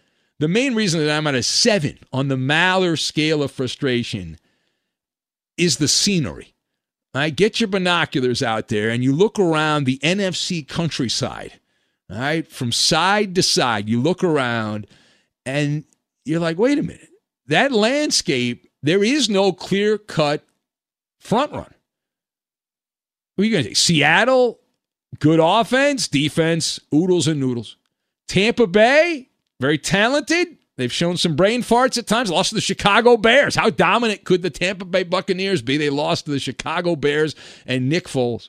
the 0.41 0.49
main 0.49 0.75
reason 0.75 1.05
that 1.05 1.17
I'm 1.17 1.27
at 1.27 1.35
a 1.35 1.43
7 1.43 1.99
on 2.13 2.29
the 2.29 2.37
Maller 2.37 2.99
scale 2.99 3.43
of 3.43 3.51
frustration 3.53 4.39
is 5.59 5.77
the 5.77 5.87
scenery. 5.87 6.55
I 7.13 7.29
get 7.29 7.61
your 7.61 7.69
binoculars 7.69 8.43
out 8.43 8.69
there 8.69 8.89
and 8.89 9.05
you 9.05 9.13
look 9.15 9.39
around 9.39 9.85
the 9.85 9.99
NFC 9.99 10.67
countryside. 10.67 11.61
All 12.11 12.19
right, 12.19 12.49
from 12.49 12.73
side 12.73 13.35
to 13.35 13.43
side, 13.43 13.89
you 13.89 14.01
look 14.01 14.25
around 14.25 14.87
and 15.45 15.85
you're 16.25 16.41
like, 16.41 16.59
wait 16.59 16.79
a 16.79 16.83
minute. 16.83 17.11
That 17.47 17.71
landscape 17.71 18.67
there 18.83 19.05
is 19.05 19.29
no 19.29 19.53
clear 19.53 19.99
cut 19.99 20.43
front 21.19 21.53
run. 21.53 21.75
What 23.35 23.43
are 23.43 23.45
you 23.45 23.53
going 23.53 23.65
to 23.65 23.71
say? 23.71 23.75
Seattle, 23.75 24.61
good 25.19 25.41
offense, 25.43 26.09
defense, 26.09 26.81
oodles 26.95 27.29
and 27.29 27.41
noodles. 27.41 27.77
Tampa 28.27 28.67
Bay, 28.67 29.30
very 29.61 29.79
talented. 29.79 30.57
They've 30.77 30.93
shown 30.93 31.19
some 31.19 31.37
brain 31.37 31.63
farts 31.63 31.99
at 31.99 32.07
times. 32.07 32.31
Lost 32.31 32.49
to 32.49 32.55
the 32.55 32.61
Chicago 32.61 33.19
Bears. 33.19 33.55
How 33.55 33.69
dominant 33.69 34.25
could 34.25 34.41
the 34.41 34.51
Tampa 34.51 34.87
Bay 34.87 35.03
Buccaneers 35.03 35.61
be? 35.61 35.77
They 35.77 35.91
lost 35.91 36.25
to 36.25 36.31
the 36.31 36.39
Chicago 36.39 36.97
Bears 36.97 37.35
and 37.67 37.89
Nick 37.89 38.07
Foles. 38.07 38.49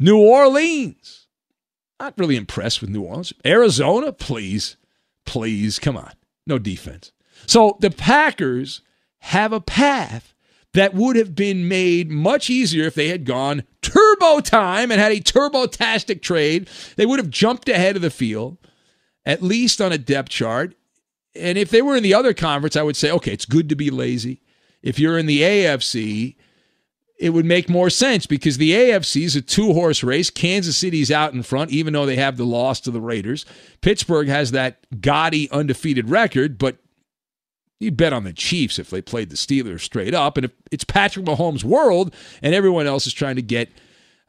New 0.00 0.18
Orleans. 0.18 1.28
Not 2.00 2.18
really 2.18 2.36
impressed 2.36 2.80
with 2.80 2.90
New 2.90 3.02
Orleans. 3.02 3.32
Arizona, 3.46 4.12
please. 4.12 4.76
Please, 5.24 5.78
come 5.78 5.96
on. 5.96 6.10
No 6.44 6.58
defense. 6.58 7.12
So 7.46 7.76
the 7.80 7.90
Packers 7.90 8.82
have 9.20 9.52
a 9.52 9.60
path 9.60 10.34
that 10.74 10.94
would 10.94 11.14
have 11.14 11.36
been 11.36 11.68
made 11.68 12.10
much 12.10 12.50
easier 12.50 12.86
if 12.86 12.96
they 12.96 13.08
had 13.08 13.24
gone 13.24 13.62
turbo 13.82 14.40
time 14.40 14.90
and 14.90 15.00
had 15.00 15.12
a 15.12 15.20
turbo-tastic 15.20 16.22
trade. 16.22 16.68
They 16.96 17.06
would 17.06 17.20
have 17.20 17.30
jumped 17.30 17.68
ahead 17.68 17.94
of 17.94 18.02
the 18.02 18.10
field, 18.10 18.56
at 19.24 19.42
least 19.42 19.80
on 19.80 19.92
a 19.92 19.98
depth 19.98 20.30
chart. 20.30 20.74
And 21.34 21.56
if 21.56 21.70
they 21.70 21.82
were 21.82 21.96
in 21.96 22.02
the 22.02 22.14
other 22.14 22.34
conference, 22.34 22.76
I 22.76 22.82
would 22.82 22.96
say, 22.96 23.10
okay, 23.10 23.32
it's 23.32 23.46
good 23.46 23.68
to 23.68 23.76
be 23.76 23.90
lazy. 23.90 24.42
If 24.82 24.98
you're 24.98 25.18
in 25.18 25.26
the 25.26 25.40
AFC, 25.40 26.36
it 27.18 27.30
would 27.30 27.46
make 27.46 27.68
more 27.68 27.88
sense 27.88 28.26
because 28.26 28.58
the 28.58 28.72
AFC 28.72 29.22
is 29.22 29.36
a 29.36 29.42
two 29.42 29.72
horse 29.72 30.02
race. 30.02 30.28
Kansas 30.28 30.76
City's 30.76 31.10
out 31.10 31.32
in 31.32 31.42
front, 31.42 31.70
even 31.70 31.92
though 31.92 32.04
they 32.04 32.16
have 32.16 32.36
the 32.36 32.44
loss 32.44 32.80
to 32.80 32.90
the 32.90 33.00
Raiders. 33.00 33.46
Pittsburgh 33.80 34.28
has 34.28 34.50
that 34.50 34.84
gaudy 35.00 35.50
undefeated 35.50 36.10
record, 36.10 36.58
but 36.58 36.78
You'd 37.82 37.96
bet 37.96 38.12
on 38.12 38.22
the 38.22 38.32
Chiefs 38.32 38.78
if 38.78 38.90
they 38.90 39.02
played 39.02 39.30
the 39.30 39.36
Steelers 39.36 39.80
straight 39.80 40.14
up. 40.14 40.36
And 40.36 40.44
if 40.44 40.52
it's 40.70 40.84
Patrick 40.84 41.26
Mahomes' 41.26 41.64
world 41.64 42.14
and 42.40 42.54
everyone 42.54 42.86
else 42.86 43.08
is 43.08 43.12
trying 43.12 43.34
to 43.34 43.42
get 43.42 43.72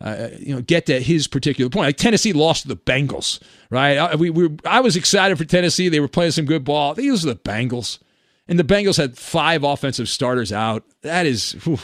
uh, 0.04 0.28
you 0.38 0.54
know, 0.54 0.62
get 0.62 0.86
to 0.88 1.00
his 1.00 1.28
particular 1.28 1.70
point. 1.70 1.88
Like 1.88 1.98
Tennessee 1.98 2.34
lost 2.34 2.64
to 2.64 2.68
the 2.68 2.76
Bengals, 2.76 3.42
right? 3.70 3.98
I, 3.98 4.16
we, 4.16 4.30
we, 4.30 4.50
I 4.66 4.82
was 4.82 4.98
excited 4.98 5.38
for 5.38 5.46
Tennessee. 5.46 5.88
They 5.88 6.02
were 6.02 6.10
playing 6.10 6.32
some 6.32 6.46
good 6.46 6.66
ball. 6.66 6.94
These 6.94 7.26
are 7.26 7.30
the 7.30 7.40
Bengals. 7.40 8.00
And 8.46 8.60
the 8.60 8.66
Bengals 8.66 8.98
had 8.98 9.18
five 9.18 9.64
offensive 9.64 10.10
starters 10.10 10.52
out. 10.52 10.84
That 11.02 11.26
is, 11.26 11.54
whew, 11.64 11.80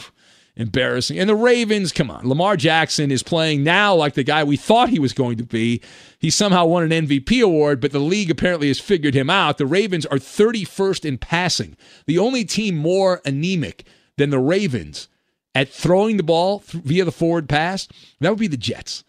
embarrassing. 0.54 1.18
And 1.18 1.30
the 1.30 1.34
Ravens, 1.34 1.92
come 1.92 2.10
on. 2.10 2.28
Lamar 2.28 2.58
Jackson 2.58 3.10
is 3.10 3.22
playing 3.22 3.64
now 3.64 3.94
like 3.94 4.12
the 4.12 4.22
guy 4.22 4.44
we 4.44 4.58
thought 4.58 4.90
he 4.90 4.98
was 4.98 5.14
going 5.14 5.38
to 5.38 5.44
be. 5.44 5.80
He 6.18 6.28
somehow 6.28 6.66
won 6.66 6.92
an 6.92 7.06
MVP 7.06 7.42
award, 7.42 7.80
but 7.80 7.92
the 7.92 7.98
league 7.98 8.30
apparently 8.30 8.68
has 8.68 8.78
figured 8.78 9.14
him 9.14 9.30
out. 9.30 9.56
The 9.56 9.64
Ravens 9.64 10.04
are 10.04 10.18
31st 10.18 11.06
in 11.06 11.16
passing, 11.16 11.74
the 12.04 12.18
only 12.18 12.44
team 12.44 12.76
more 12.76 13.22
anemic 13.24 13.86
than 14.18 14.28
the 14.28 14.38
Ravens 14.38 15.08
at 15.54 15.68
throwing 15.68 16.16
the 16.16 16.22
ball 16.22 16.62
via 16.66 17.04
the 17.04 17.12
forward 17.12 17.48
pass. 17.48 17.88
That 18.20 18.30
would 18.30 18.38
be 18.38 18.46
the 18.46 18.56
Jets. 18.56 19.04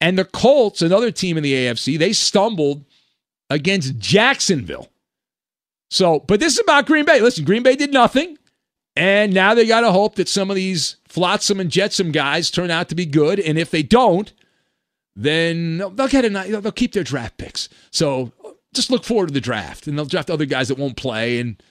And 0.00 0.18
the 0.18 0.24
Colts, 0.24 0.82
another 0.82 1.10
team 1.10 1.36
in 1.36 1.42
the 1.42 1.52
AFC, 1.52 1.98
they 1.98 2.12
stumbled 2.12 2.84
against 3.50 3.98
Jacksonville. 3.98 4.88
So, 5.90 6.20
but 6.20 6.40
this 6.40 6.54
is 6.54 6.60
about 6.60 6.86
Green 6.86 7.04
Bay. 7.04 7.20
Listen, 7.20 7.44
Green 7.44 7.62
Bay 7.62 7.76
did 7.76 7.92
nothing. 7.92 8.38
And 8.96 9.32
now 9.32 9.54
they 9.54 9.66
got 9.66 9.82
to 9.82 9.92
hope 9.92 10.16
that 10.16 10.28
some 10.28 10.50
of 10.50 10.56
these 10.56 10.96
flotsam 11.08 11.60
and 11.60 11.70
jetsam 11.70 12.12
guys 12.12 12.50
turn 12.50 12.70
out 12.70 12.88
to 12.90 12.94
be 12.94 13.06
good. 13.06 13.40
And 13.40 13.58
if 13.58 13.70
they 13.70 13.82
don't, 13.82 14.32
then 15.14 15.78
they'll 15.78 16.08
get 16.08 16.24
a 16.24 16.30
they'll 16.30 16.72
keep 16.72 16.92
their 16.92 17.04
draft 17.04 17.36
picks. 17.36 17.68
So 17.90 18.32
just 18.74 18.90
look 18.90 19.04
forward 19.04 19.28
to 19.28 19.34
the 19.34 19.40
draft, 19.40 19.86
and 19.86 19.96
they'll 19.96 20.06
draft 20.06 20.30
other 20.30 20.46
guys 20.46 20.68
that 20.68 20.78
won't 20.78 20.96
play 20.96 21.38
and 21.38 21.62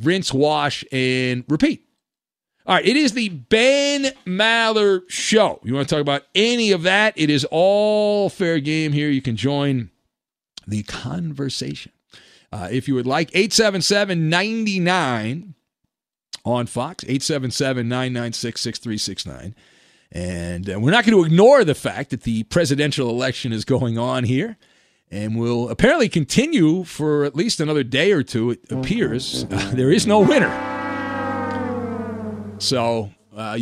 rinse, 0.00 0.32
wash, 0.32 0.84
and 0.90 1.44
repeat. 1.48 1.86
All 2.66 2.74
right, 2.74 2.86
it 2.86 2.96
is 2.96 3.12
the 3.12 3.28
Ben 3.28 4.12
Maller 4.24 5.02
Show. 5.06 5.60
You 5.64 5.74
want 5.74 5.86
to 5.86 5.94
talk 5.94 6.00
about 6.00 6.22
any 6.34 6.72
of 6.72 6.82
that? 6.84 7.12
It 7.14 7.28
is 7.28 7.46
all 7.50 8.30
fair 8.30 8.58
game 8.58 8.92
here. 8.92 9.10
You 9.10 9.20
can 9.20 9.36
join 9.36 9.90
the 10.66 10.82
conversation. 10.84 11.92
Uh, 12.50 12.68
if 12.70 12.88
you 12.88 12.94
would 12.94 13.06
like, 13.06 13.28
877 13.34 14.30
99 14.30 15.54
on 16.46 16.66
Fox, 16.66 17.04
877 17.04 17.86
996 17.86 18.60
6369. 18.62 19.54
And 20.12 20.70
uh, 20.70 20.80
we're 20.80 20.90
not 20.90 21.04
going 21.04 21.18
to 21.18 21.26
ignore 21.26 21.64
the 21.64 21.74
fact 21.74 22.10
that 22.10 22.22
the 22.22 22.44
presidential 22.44 23.10
election 23.10 23.52
is 23.52 23.66
going 23.66 23.98
on 23.98 24.24
here 24.24 24.56
and 25.10 25.38
will 25.38 25.68
apparently 25.68 26.08
continue 26.08 26.84
for 26.84 27.24
at 27.24 27.36
least 27.36 27.60
another 27.60 27.82
day 27.82 28.12
or 28.12 28.22
two, 28.22 28.52
it 28.52 28.72
appears. 28.72 29.44
Uh, 29.50 29.72
there 29.74 29.90
is 29.90 30.06
no 30.06 30.20
winner. 30.20 30.73
So, 32.64 33.10
uh, 33.36 33.58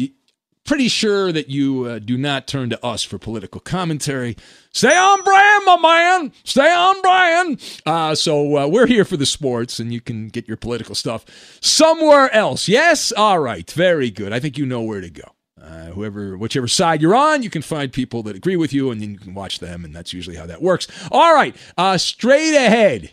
pretty 0.65 0.89
sure 0.89 1.33
that 1.33 1.49
you 1.49 1.85
uh, 1.87 1.99
do 1.99 2.17
not 2.17 2.47
turn 2.47 2.71
to 2.71 2.85
us 2.85 3.03
for 3.03 3.19
political 3.19 3.61
commentary. 3.61 4.37
Stay 4.73 4.97
on 4.97 5.23
brand, 5.23 5.65
my 5.67 5.77
man. 5.77 6.33
Stay 6.45 6.73
on 6.73 7.03
brand. 7.03 7.81
Uh, 7.85 8.15
so 8.15 8.59
uh, 8.59 8.67
we're 8.69 8.87
here 8.87 9.05
for 9.05 9.17
the 9.17 9.27
sports, 9.27 9.79
and 9.81 9.93
you 9.93 10.01
can 10.01 10.29
get 10.29 10.47
your 10.47 10.57
political 10.57 10.95
stuff 10.95 11.25
somewhere 11.61 12.33
else. 12.33 12.69
Yes, 12.69 13.13
all 13.13 13.41
right, 13.41 13.69
very 13.73 14.11
good. 14.11 14.33
I 14.33 14.41
think 14.41 14.57
you 14.57 14.67
know 14.67 14.83
where 14.83 15.01
to 15.01 15.11
go. 15.11 15.25
Uh, 15.61 15.87
whoever, 15.87 16.37
whichever 16.37 16.67
side 16.67 17.01
you're 17.01 17.15
on, 17.15 17.43
you 17.43 17.51
can 17.51 17.63
find 17.63 17.93
people 17.93 18.23
that 18.25 18.35
agree 18.35 18.57
with 18.57 18.73
you, 18.73 18.91
and 18.91 19.01
then 19.01 19.13
you 19.13 19.19
can 19.19 19.35
watch 19.35 19.59
them, 19.61 19.85
and 19.85 19.95
that's 19.95 20.13
usually 20.13 20.37
how 20.37 20.47
that 20.47 20.63
works. 20.63 20.89
All 21.11 21.35
right, 21.35 21.55
uh, 21.77 21.99
straight 21.99 22.55
ahead. 22.55 23.13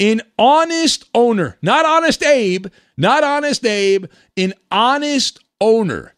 An 0.00 0.22
honest 0.38 1.04
owner, 1.14 1.58
not 1.60 1.84
honest 1.84 2.22
Abe, 2.22 2.66
not 2.96 3.24
honest 3.24 3.64
Abe, 3.66 4.06
an 4.36 4.54
honest 4.70 5.40
owner 5.60 6.14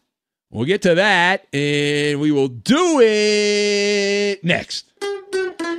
We'll 0.51 0.65
get 0.65 0.81
to 0.81 0.95
that 0.95 1.47
and 1.53 2.19
we 2.19 2.31
will 2.31 2.49
do 2.49 2.99
it 3.01 4.43
next. 4.43 4.91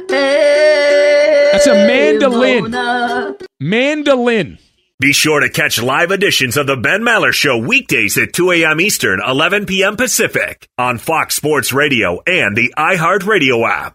That's 0.09 1.67
a 1.67 1.75
mandolin. 1.75 3.37
Mandolin. 3.61 4.59
Be 4.99 5.13
sure 5.13 5.41
to 5.41 5.51
catch 5.51 5.83
live 5.83 6.11
editions 6.11 6.57
of 6.57 6.67
the 6.67 6.77
Ben 6.77 7.03
Maller 7.03 7.33
Show 7.33 7.59
weekdays 7.59 8.17
at 8.17 8.33
2 8.33 8.53
a.m. 8.53 8.81
Eastern, 8.81 9.21
11 9.21 9.67
p.m. 9.67 9.97
Pacific 9.97 10.67
on 10.79 10.97
Fox 10.97 11.35
Sports 11.35 11.75
Radio 11.75 12.23
and 12.27 12.57
the 12.57 12.73
iHeartRadio 12.79 13.69
app. 13.69 13.95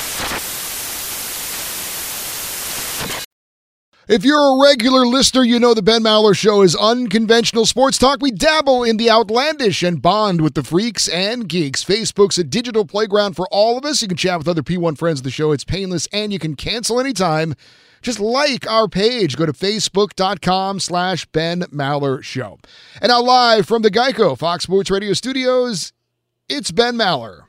If 4.11 4.25
you're 4.25 4.57
a 4.57 4.61
regular 4.61 5.05
listener, 5.05 5.41
you 5.41 5.57
know 5.57 5.73
the 5.73 5.81
Ben 5.81 6.03
Maller 6.03 6.35
Show 6.35 6.63
is 6.63 6.75
unconventional 6.75 7.65
sports 7.65 7.97
talk. 7.97 8.17
We 8.19 8.29
dabble 8.29 8.83
in 8.83 8.97
the 8.97 9.09
outlandish 9.09 9.83
and 9.83 10.01
bond 10.01 10.41
with 10.41 10.53
the 10.53 10.63
freaks 10.63 11.07
and 11.07 11.47
geeks. 11.47 11.81
Facebook's 11.81 12.37
a 12.37 12.43
digital 12.43 12.85
playground 12.85 13.37
for 13.37 13.47
all 13.53 13.77
of 13.77 13.85
us. 13.85 14.01
You 14.01 14.09
can 14.09 14.17
chat 14.17 14.37
with 14.37 14.49
other 14.49 14.63
P1 14.63 14.97
friends 14.97 15.21
of 15.21 15.23
the 15.23 15.31
show. 15.31 15.53
It's 15.53 15.63
painless 15.63 16.09
and 16.11 16.33
you 16.33 16.39
can 16.39 16.57
cancel 16.57 16.99
anytime. 16.99 17.55
Just 18.01 18.19
like 18.19 18.69
our 18.69 18.89
page. 18.89 19.37
Go 19.37 19.45
to 19.45 19.53
facebook.com 19.53 20.81
slash 20.81 21.25
Ben 21.27 21.61
Maller 21.71 22.21
Show. 22.21 22.59
And 23.01 23.11
now 23.11 23.21
live 23.21 23.65
from 23.65 23.81
the 23.81 23.89
Geico 23.89 24.37
Fox 24.37 24.65
Sports 24.65 24.91
Radio 24.91 25.13
studios, 25.13 25.93
it's 26.49 26.71
Ben 26.71 26.95
Maller. 26.95 27.43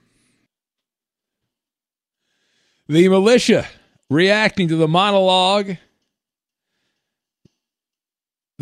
The 2.86 3.08
militia 3.08 3.66
reacting 4.08 4.68
to 4.68 4.76
the 4.76 4.86
monologue 4.86 5.78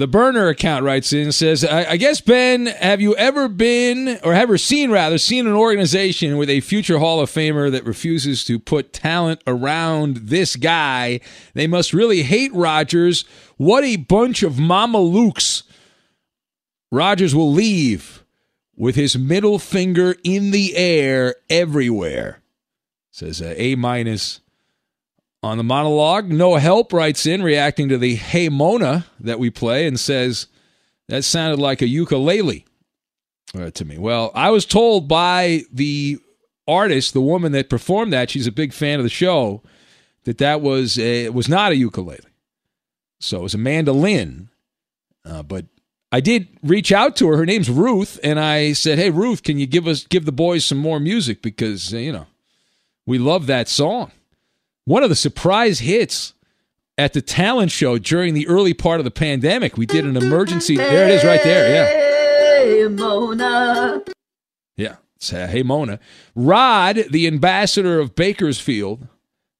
the 0.00 0.08
burner 0.08 0.48
account 0.48 0.82
writes 0.82 1.12
in 1.12 1.24
and 1.24 1.34
says, 1.34 1.62
I, 1.62 1.90
I, 1.90 1.96
guess, 1.98 2.22
Ben, 2.22 2.66
have 2.66 3.02
you 3.02 3.14
ever 3.16 3.48
been, 3.48 4.18
or 4.24 4.32
ever 4.32 4.56
seen 4.56 4.90
rather, 4.90 5.18
seen 5.18 5.46
an 5.46 5.52
organization 5.52 6.38
with 6.38 6.48
a 6.48 6.60
future 6.60 6.98
Hall 6.98 7.20
of 7.20 7.30
Famer 7.30 7.70
that 7.70 7.84
refuses 7.84 8.42
to 8.46 8.58
put 8.58 8.94
talent 8.94 9.42
around 9.46 10.16
this 10.16 10.56
guy? 10.56 11.20
They 11.52 11.66
must 11.66 11.92
really 11.92 12.22
hate 12.22 12.52
Rodgers. 12.54 13.26
What 13.58 13.84
a 13.84 13.96
bunch 13.96 14.42
of 14.42 14.54
mamalukes. 14.54 15.64
Rodgers 16.90 17.34
will 17.34 17.52
leave 17.52 18.24
with 18.74 18.96
his 18.96 19.18
middle 19.18 19.58
finger 19.58 20.16
in 20.24 20.50
the 20.50 20.76
air 20.76 21.34
everywhere. 21.50 22.40
Says 23.10 23.42
uh, 23.42 23.52
A 23.58 23.74
minus 23.74 24.40
on 25.42 25.56
the 25.58 25.64
monologue, 25.64 26.28
No 26.28 26.56
Help 26.56 26.92
writes 26.92 27.26
in, 27.26 27.42
reacting 27.42 27.88
to 27.88 27.98
the 27.98 28.14
Hey 28.14 28.48
Mona 28.48 29.06
that 29.20 29.38
we 29.38 29.50
play, 29.50 29.86
and 29.86 29.98
says, 29.98 30.46
That 31.08 31.24
sounded 31.24 31.58
like 31.58 31.82
a 31.82 31.88
ukulele 31.88 32.66
uh, 33.58 33.70
to 33.70 33.84
me. 33.84 33.98
Well, 33.98 34.30
I 34.34 34.50
was 34.50 34.66
told 34.66 35.08
by 35.08 35.62
the 35.72 36.18
artist, 36.68 37.14
the 37.14 37.20
woman 37.20 37.52
that 37.52 37.70
performed 37.70 38.12
that, 38.12 38.30
she's 38.30 38.46
a 38.46 38.52
big 38.52 38.72
fan 38.72 38.98
of 38.98 39.04
the 39.04 39.10
show, 39.10 39.62
that 40.24 40.38
that 40.38 40.60
was, 40.60 40.98
a, 40.98 41.30
was 41.30 41.48
not 41.48 41.72
a 41.72 41.76
ukulele. 41.76 42.20
So 43.18 43.38
it 43.38 43.42
was 43.42 43.54
a 43.54 43.58
mandolin. 43.58 44.50
Uh, 45.24 45.42
but 45.42 45.66
I 46.12 46.20
did 46.20 46.48
reach 46.62 46.92
out 46.92 47.16
to 47.16 47.28
her. 47.28 47.36
Her 47.36 47.46
name's 47.46 47.70
Ruth, 47.70 48.18
and 48.24 48.40
I 48.40 48.72
said, 48.72 48.98
"Hey, 48.98 49.10
Ruth, 49.10 49.42
can 49.42 49.58
you 49.58 49.66
give 49.66 49.86
us 49.86 50.06
give 50.06 50.24
the 50.24 50.32
boys 50.32 50.64
some 50.64 50.78
more 50.78 50.98
music 50.98 51.42
because 51.42 51.94
uh, 51.94 51.98
you 51.98 52.12
know 52.12 52.26
we 53.06 53.18
love 53.18 53.46
that 53.46 53.68
song." 53.68 54.10
One 54.84 55.02
of 55.02 55.08
the 55.08 55.16
surprise 55.16 55.80
hits 55.80 56.34
at 56.98 57.12
the 57.14 57.22
talent 57.22 57.70
show 57.70 57.98
during 57.98 58.34
the 58.34 58.46
early 58.46 58.74
part 58.74 59.00
of 59.00 59.04
the 59.04 59.10
pandemic. 59.10 59.76
We 59.76 59.86
did 59.86 60.04
an 60.04 60.16
emergency. 60.16 60.76
There 60.76 61.08
it 61.08 61.14
is, 61.14 61.24
right 61.24 61.42
there. 61.42 61.72
Yeah. 61.72 62.64
Hey 62.64 62.88
Mona. 62.88 64.02
Yeah. 64.76 64.96
Uh, 65.32 65.46
hey 65.46 65.62
Mona. 65.62 65.98
Rod, 66.34 66.96
the 67.10 67.26
ambassador 67.26 67.98
of 67.98 68.14
Bakersfield, 68.14 69.08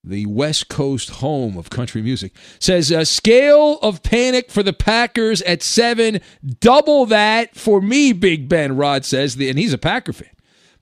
the 0.05 0.27
West 0.27 0.69
Coast 0.69 1.11
home 1.11 1.57
of 1.57 1.71
country 1.71 2.03
music, 2.03 2.33
says 2.59 2.91
a 2.91 3.05
scale 3.05 3.79
of 3.81 4.03
panic 4.03 4.51
for 4.51 4.63
the 4.63 4.73
Packers 4.73 5.41
at 5.43 5.63
seven, 5.63 6.21
double 6.61 7.07
that 7.07 7.55
for 7.55 7.81
me, 7.81 8.13
Big 8.13 8.49
Ben. 8.49 8.77
Rod 8.77 9.05
says, 9.05 9.35
and 9.37 9.59
he's 9.59 9.73
a 9.73 9.79
Packer 9.79 10.13
fan. 10.13 10.31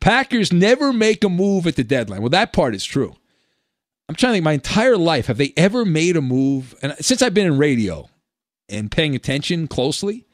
Packers 0.01 0.53
never 0.53 0.93
make 0.93 1.23
a 1.25 1.29
move 1.29 1.67
at 1.67 1.77
the 1.77 1.85
deadline. 1.85 2.21
Well, 2.21 2.31
that 2.31 2.53
part 2.53 2.75
is 2.75 2.85
true. 2.85 3.17
I'm 4.09 4.15
trying 4.15 4.33
to 4.33 4.35
think 4.37 4.45
my 4.45 4.53
entire 4.53 4.97
life, 4.97 5.27
have 5.27 5.37
they 5.37 5.53
ever 5.57 5.85
made 5.85 6.17
a 6.17 6.23
move? 6.23 6.75
And 6.81 6.95
since 7.01 7.21
I've 7.21 7.35
been 7.35 7.47
in 7.47 7.59
radio 7.59 8.09
and 8.69 8.91
paying 8.91 9.15
attention 9.15 9.69
closely, 9.69 10.27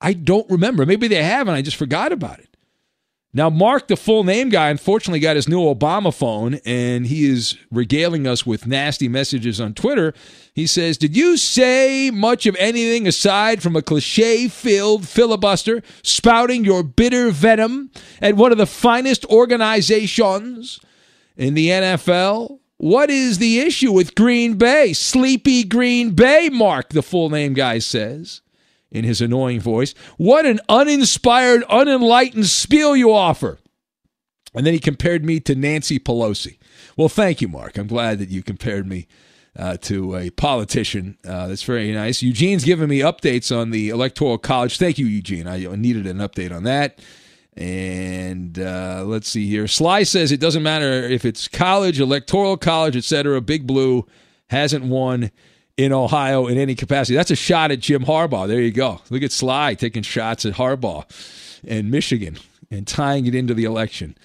I 0.00 0.14
don't 0.14 0.50
remember. 0.50 0.84
Maybe 0.84 1.06
they 1.06 1.22
have, 1.22 1.46
and 1.46 1.56
I 1.56 1.62
just 1.62 1.76
forgot 1.76 2.12
about 2.12 2.40
it. 2.40 2.48
Now, 3.36 3.50
Mark, 3.50 3.88
the 3.88 3.96
full 3.96 4.22
name 4.22 4.48
guy, 4.48 4.68
unfortunately 4.68 5.18
got 5.18 5.34
his 5.34 5.48
new 5.48 5.60
Obama 5.60 6.14
phone, 6.14 6.60
and 6.64 7.06
he 7.06 7.28
is 7.28 7.58
regaling 7.70 8.28
us 8.28 8.46
with 8.46 8.64
nasty 8.66 9.08
messages 9.08 9.60
on 9.60 9.74
Twitter. 9.74 10.14
He 10.52 10.68
says, 10.68 10.96
Did 10.96 11.16
you 11.16 11.36
say 11.36 12.12
much 12.12 12.46
of 12.46 12.54
anything 12.60 13.08
aside 13.08 13.60
from 13.60 13.74
a 13.74 13.82
cliche 13.82 14.46
filled 14.46 15.08
filibuster 15.08 15.82
spouting 16.04 16.64
your 16.64 16.84
bitter 16.84 17.30
venom 17.32 17.90
at 18.22 18.36
one 18.36 18.52
of 18.52 18.58
the 18.58 18.66
finest 18.66 19.24
organizations 19.26 20.78
in 21.36 21.54
the 21.54 21.68
NFL? 21.68 22.60
What 22.76 23.08
is 23.08 23.38
the 23.38 23.60
issue 23.60 23.92
with 23.92 24.14
Green 24.14 24.54
Bay? 24.54 24.92
Sleepy 24.92 25.64
Green 25.64 26.10
Bay, 26.10 26.48
Mark, 26.50 26.90
the 26.90 27.02
full 27.02 27.30
name 27.30 27.54
guy 27.54 27.78
says 27.78 28.42
in 28.90 29.04
his 29.04 29.20
annoying 29.20 29.60
voice. 29.60 29.94
What 30.16 30.46
an 30.46 30.60
uninspired, 30.68 31.64
unenlightened 31.68 32.46
spiel 32.46 32.96
you 32.96 33.12
offer. 33.12 33.58
And 34.54 34.64
then 34.64 34.72
he 34.72 34.80
compared 34.80 35.24
me 35.24 35.40
to 35.40 35.54
Nancy 35.54 35.98
Pelosi. 35.98 36.58
Well, 36.96 37.08
thank 37.08 37.40
you, 37.40 37.48
Mark. 37.48 37.76
I'm 37.76 37.88
glad 37.88 38.18
that 38.20 38.28
you 38.28 38.42
compared 38.42 38.86
me 38.86 39.08
uh, 39.58 39.76
to 39.78 40.16
a 40.16 40.30
politician. 40.30 41.18
Uh, 41.24 41.48
that's 41.48 41.64
very 41.64 41.92
nice. 41.92 42.22
Eugene's 42.22 42.64
giving 42.64 42.88
me 42.88 43.00
updates 43.00 43.56
on 43.56 43.70
the 43.70 43.88
Electoral 43.88 44.38
College. 44.38 44.78
Thank 44.78 44.98
you, 44.98 45.06
Eugene. 45.06 45.48
I 45.48 45.58
needed 45.74 46.06
an 46.06 46.18
update 46.18 46.54
on 46.54 46.62
that. 46.64 47.00
And 47.56 48.58
uh, 48.58 49.04
let's 49.06 49.28
see 49.28 49.48
here. 49.48 49.68
Sly 49.68 50.02
says 50.02 50.32
it 50.32 50.40
doesn't 50.40 50.62
matter 50.62 51.04
if 51.04 51.24
it's 51.24 51.46
college, 51.46 52.00
electoral 52.00 52.56
college, 52.56 52.96
etc. 52.96 53.40
Big 53.40 53.66
Blue 53.66 54.06
hasn't 54.48 54.84
won 54.84 55.30
in 55.76 55.92
Ohio 55.92 56.46
in 56.46 56.58
any 56.58 56.74
capacity. 56.74 57.16
That's 57.16 57.30
a 57.30 57.36
shot 57.36 57.70
at 57.70 57.80
Jim 57.80 58.04
Harbaugh. 58.04 58.48
There 58.48 58.60
you 58.60 58.72
go. 58.72 59.00
Look 59.10 59.22
at 59.22 59.32
Sly 59.32 59.74
taking 59.74 60.02
shots 60.02 60.44
at 60.44 60.54
Harbaugh 60.54 61.04
and 61.66 61.90
Michigan 61.90 62.38
and 62.70 62.86
tying 62.86 63.26
it 63.26 63.34
into 63.34 63.54
the 63.54 63.64
election. 63.64 64.16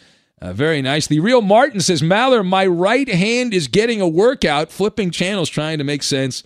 Uh, 0.41 0.53
very 0.53 0.81
nice. 0.81 1.07
The 1.07 1.19
real 1.19 1.41
Martin 1.41 1.81
says, 1.81 2.01
Maller, 2.01 2.45
my 2.45 2.65
right 2.65 3.07
hand 3.07 3.53
is 3.53 3.67
getting 3.67 3.99
a 3.99 4.07
workout, 4.07 4.71
flipping 4.71 5.11
channels, 5.11 5.49
trying 5.49 5.79
to 5.79 5.83
make 5.83 6.01
sense 6.01 6.43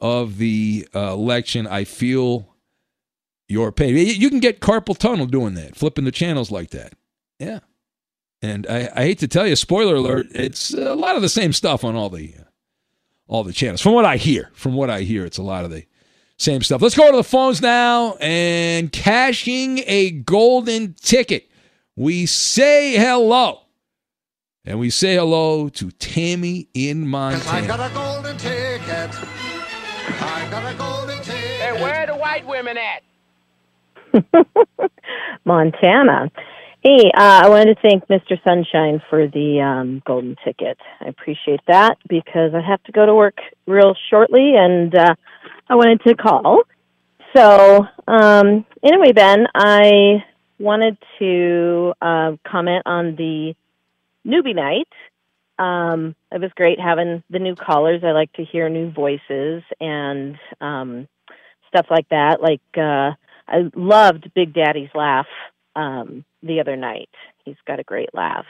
of 0.00 0.38
the 0.38 0.88
uh, 0.94 1.12
election. 1.12 1.66
I 1.66 1.84
feel 1.84 2.47
your 3.48 3.72
pain. 3.72 3.96
You 3.96 4.30
can 4.30 4.40
get 4.40 4.60
carpal 4.60 4.96
tunnel 4.96 5.26
doing 5.26 5.54
that, 5.54 5.74
flipping 5.74 6.04
the 6.04 6.12
channels 6.12 6.50
like 6.50 6.70
that. 6.70 6.92
Yeah. 7.38 7.60
And 8.40 8.66
I, 8.68 8.90
I 8.94 9.02
hate 9.02 9.18
to 9.20 9.28
tell 9.28 9.46
you, 9.46 9.56
spoiler 9.56 9.96
alert, 9.96 10.26
it's 10.30 10.72
a 10.72 10.94
lot 10.94 11.16
of 11.16 11.22
the 11.22 11.28
same 11.28 11.52
stuff 11.52 11.82
on 11.82 11.96
all 11.96 12.10
the 12.10 12.34
uh, 12.38 12.42
all 13.26 13.42
the 13.44 13.52
channels. 13.52 13.80
From 13.80 13.94
what 13.94 14.04
I 14.04 14.16
hear, 14.16 14.50
from 14.54 14.74
what 14.74 14.90
I 14.90 15.00
hear, 15.00 15.24
it's 15.24 15.38
a 15.38 15.42
lot 15.42 15.64
of 15.64 15.70
the 15.70 15.84
same 16.38 16.62
stuff. 16.62 16.80
Let's 16.80 16.96
go 16.96 17.10
to 17.10 17.16
the 17.16 17.24
phones 17.24 17.60
now 17.60 18.14
and 18.20 18.92
cashing 18.92 19.80
a 19.86 20.12
golden 20.12 20.94
ticket. 20.94 21.50
We 21.96 22.26
say 22.26 22.96
hello. 22.96 23.62
And 24.64 24.78
we 24.78 24.90
say 24.90 25.16
hello 25.16 25.68
to 25.70 25.90
Tammy 25.90 26.68
in 26.74 27.08
Montana. 27.08 27.64
I 27.64 27.66
got 27.66 27.90
a 27.90 27.94
golden 27.94 28.36
ticket. 28.36 29.10
I 30.20 30.48
got 30.50 30.72
a 30.72 30.76
golden 30.76 31.18
ticket. 31.18 31.34
Hey, 31.34 31.72
where 31.82 32.02
are 32.02 32.06
the 32.06 32.16
white 32.16 32.46
women 32.46 32.76
at? 32.76 33.02
Montana. 35.44 36.30
Hey, 36.82 37.10
uh, 37.16 37.42
I 37.44 37.48
wanted 37.48 37.74
to 37.76 37.80
thank 37.82 38.06
Mr. 38.06 38.42
Sunshine 38.44 39.02
for 39.10 39.26
the 39.26 39.60
um, 39.60 40.02
golden 40.06 40.36
ticket. 40.44 40.78
I 41.00 41.08
appreciate 41.08 41.60
that 41.66 41.98
because 42.08 42.52
I 42.54 42.60
have 42.60 42.82
to 42.84 42.92
go 42.92 43.04
to 43.04 43.14
work 43.14 43.38
real 43.66 43.94
shortly, 44.10 44.54
and 44.56 44.94
uh, 44.94 45.14
I 45.68 45.74
wanted 45.74 46.00
to 46.06 46.14
call. 46.14 46.62
So, 47.36 47.84
um, 48.06 48.64
anyway, 48.82 49.12
Ben, 49.12 49.46
I 49.54 50.24
wanted 50.58 50.98
to 51.18 51.92
uh, 52.00 52.32
comment 52.46 52.82
on 52.86 53.16
the 53.16 53.54
newbie 54.26 54.54
night. 54.54 54.88
Um, 55.58 56.14
it 56.30 56.40
was 56.40 56.52
great 56.54 56.78
having 56.78 57.22
the 57.28 57.40
new 57.40 57.56
callers. 57.56 58.02
I 58.04 58.12
like 58.12 58.32
to 58.34 58.44
hear 58.44 58.68
new 58.68 58.92
voices 58.92 59.62
and 59.80 60.38
um, 60.60 61.08
stuff 61.68 61.86
like 61.90 62.08
that. 62.10 62.40
Like 62.40 62.60
uh, 62.76 63.12
I 63.48 63.70
loved 63.74 64.30
Big 64.34 64.52
Daddy's 64.52 64.90
laugh 64.94 65.26
um, 65.74 66.24
the 66.42 66.60
other 66.60 66.76
night. 66.76 67.10
He's 67.44 67.56
got 67.66 67.80
a 67.80 67.84
great 67.84 68.10
laugh, 68.14 68.46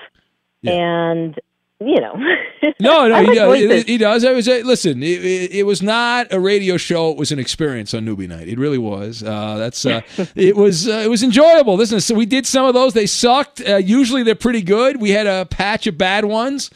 yeah. 0.62 0.72
and 0.72 1.40
you 1.80 2.00
know. 2.00 2.14
no, 2.80 3.06
no, 3.06 3.22
he, 3.22 3.34
does, 3.66 3.84
he 3.84 3.98
does. 3.98 4.24
I 4.24 4.32
was 4.32 4.46
listen. 4.46 5.02
It, 5.02 5.24
it, 5.24 5.50
it, 5.52 5.62
was 5.62 5.82
not 5.82 6.32
a 6.32 6.40
radio 6.40 6.76
show. 6.76 7.10
It 7.10 7.16
was 7.16 7.30
an 7.30 7.38
experience 7.38 7.94
on 7.94 8.04
Newbie 8.04 8.28
Night. 8.28 8.48
It 8.48 8.58
really 8.58 8.78
was. 8.78 9.22
Uh, 9.22 9.56
that's 9.56 9.86
uh, 9.86 10.00
it 10.34 10.56
was. 10.56 10.88
Uh, 10.88 11.02
it 11.04 11.08
was 11.08 11.22
enjoyable. 11.22 11.76
Listen, 11.76 12.00
so 12.00 12.14
we 12.14 12.26
did 12.26 12.46
some 12.46 12.66
of 12.66 12.74
those. 12.74 12.94
They 12.94 13.06
sucked. 13.06 13.60
Uh, 13.60 13.76
usually 13.76 14.22
they're 14.22 14.34
pretty 14.34 14.62
good. 14.62 15.00
We 15.00 15.10
had 15.10 15.26
a 15.26 15.46
patch 15.46 15.86
of 15.86 15.96
bad 15.96 16.24
ones, 16.24 16.70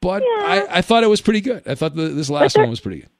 but 0.00 0.22
yeah. 0.22 0.44
I, 0.44 0.78
I, 0.78 0.82
thought 0.82 1.04
it 1.04 1.08
was 1.08 1.20
pretty 1.20 1.42
good. 1.42 1.66
I 1.66 1.74
thought 1.74 1.94
the, 1.94 2.08
this 2.08 2.30
last 2.30 2.56
one 2.56 2.70
was 2.70 2.80
pretty 2.80 3.00
good. 3.00 3.10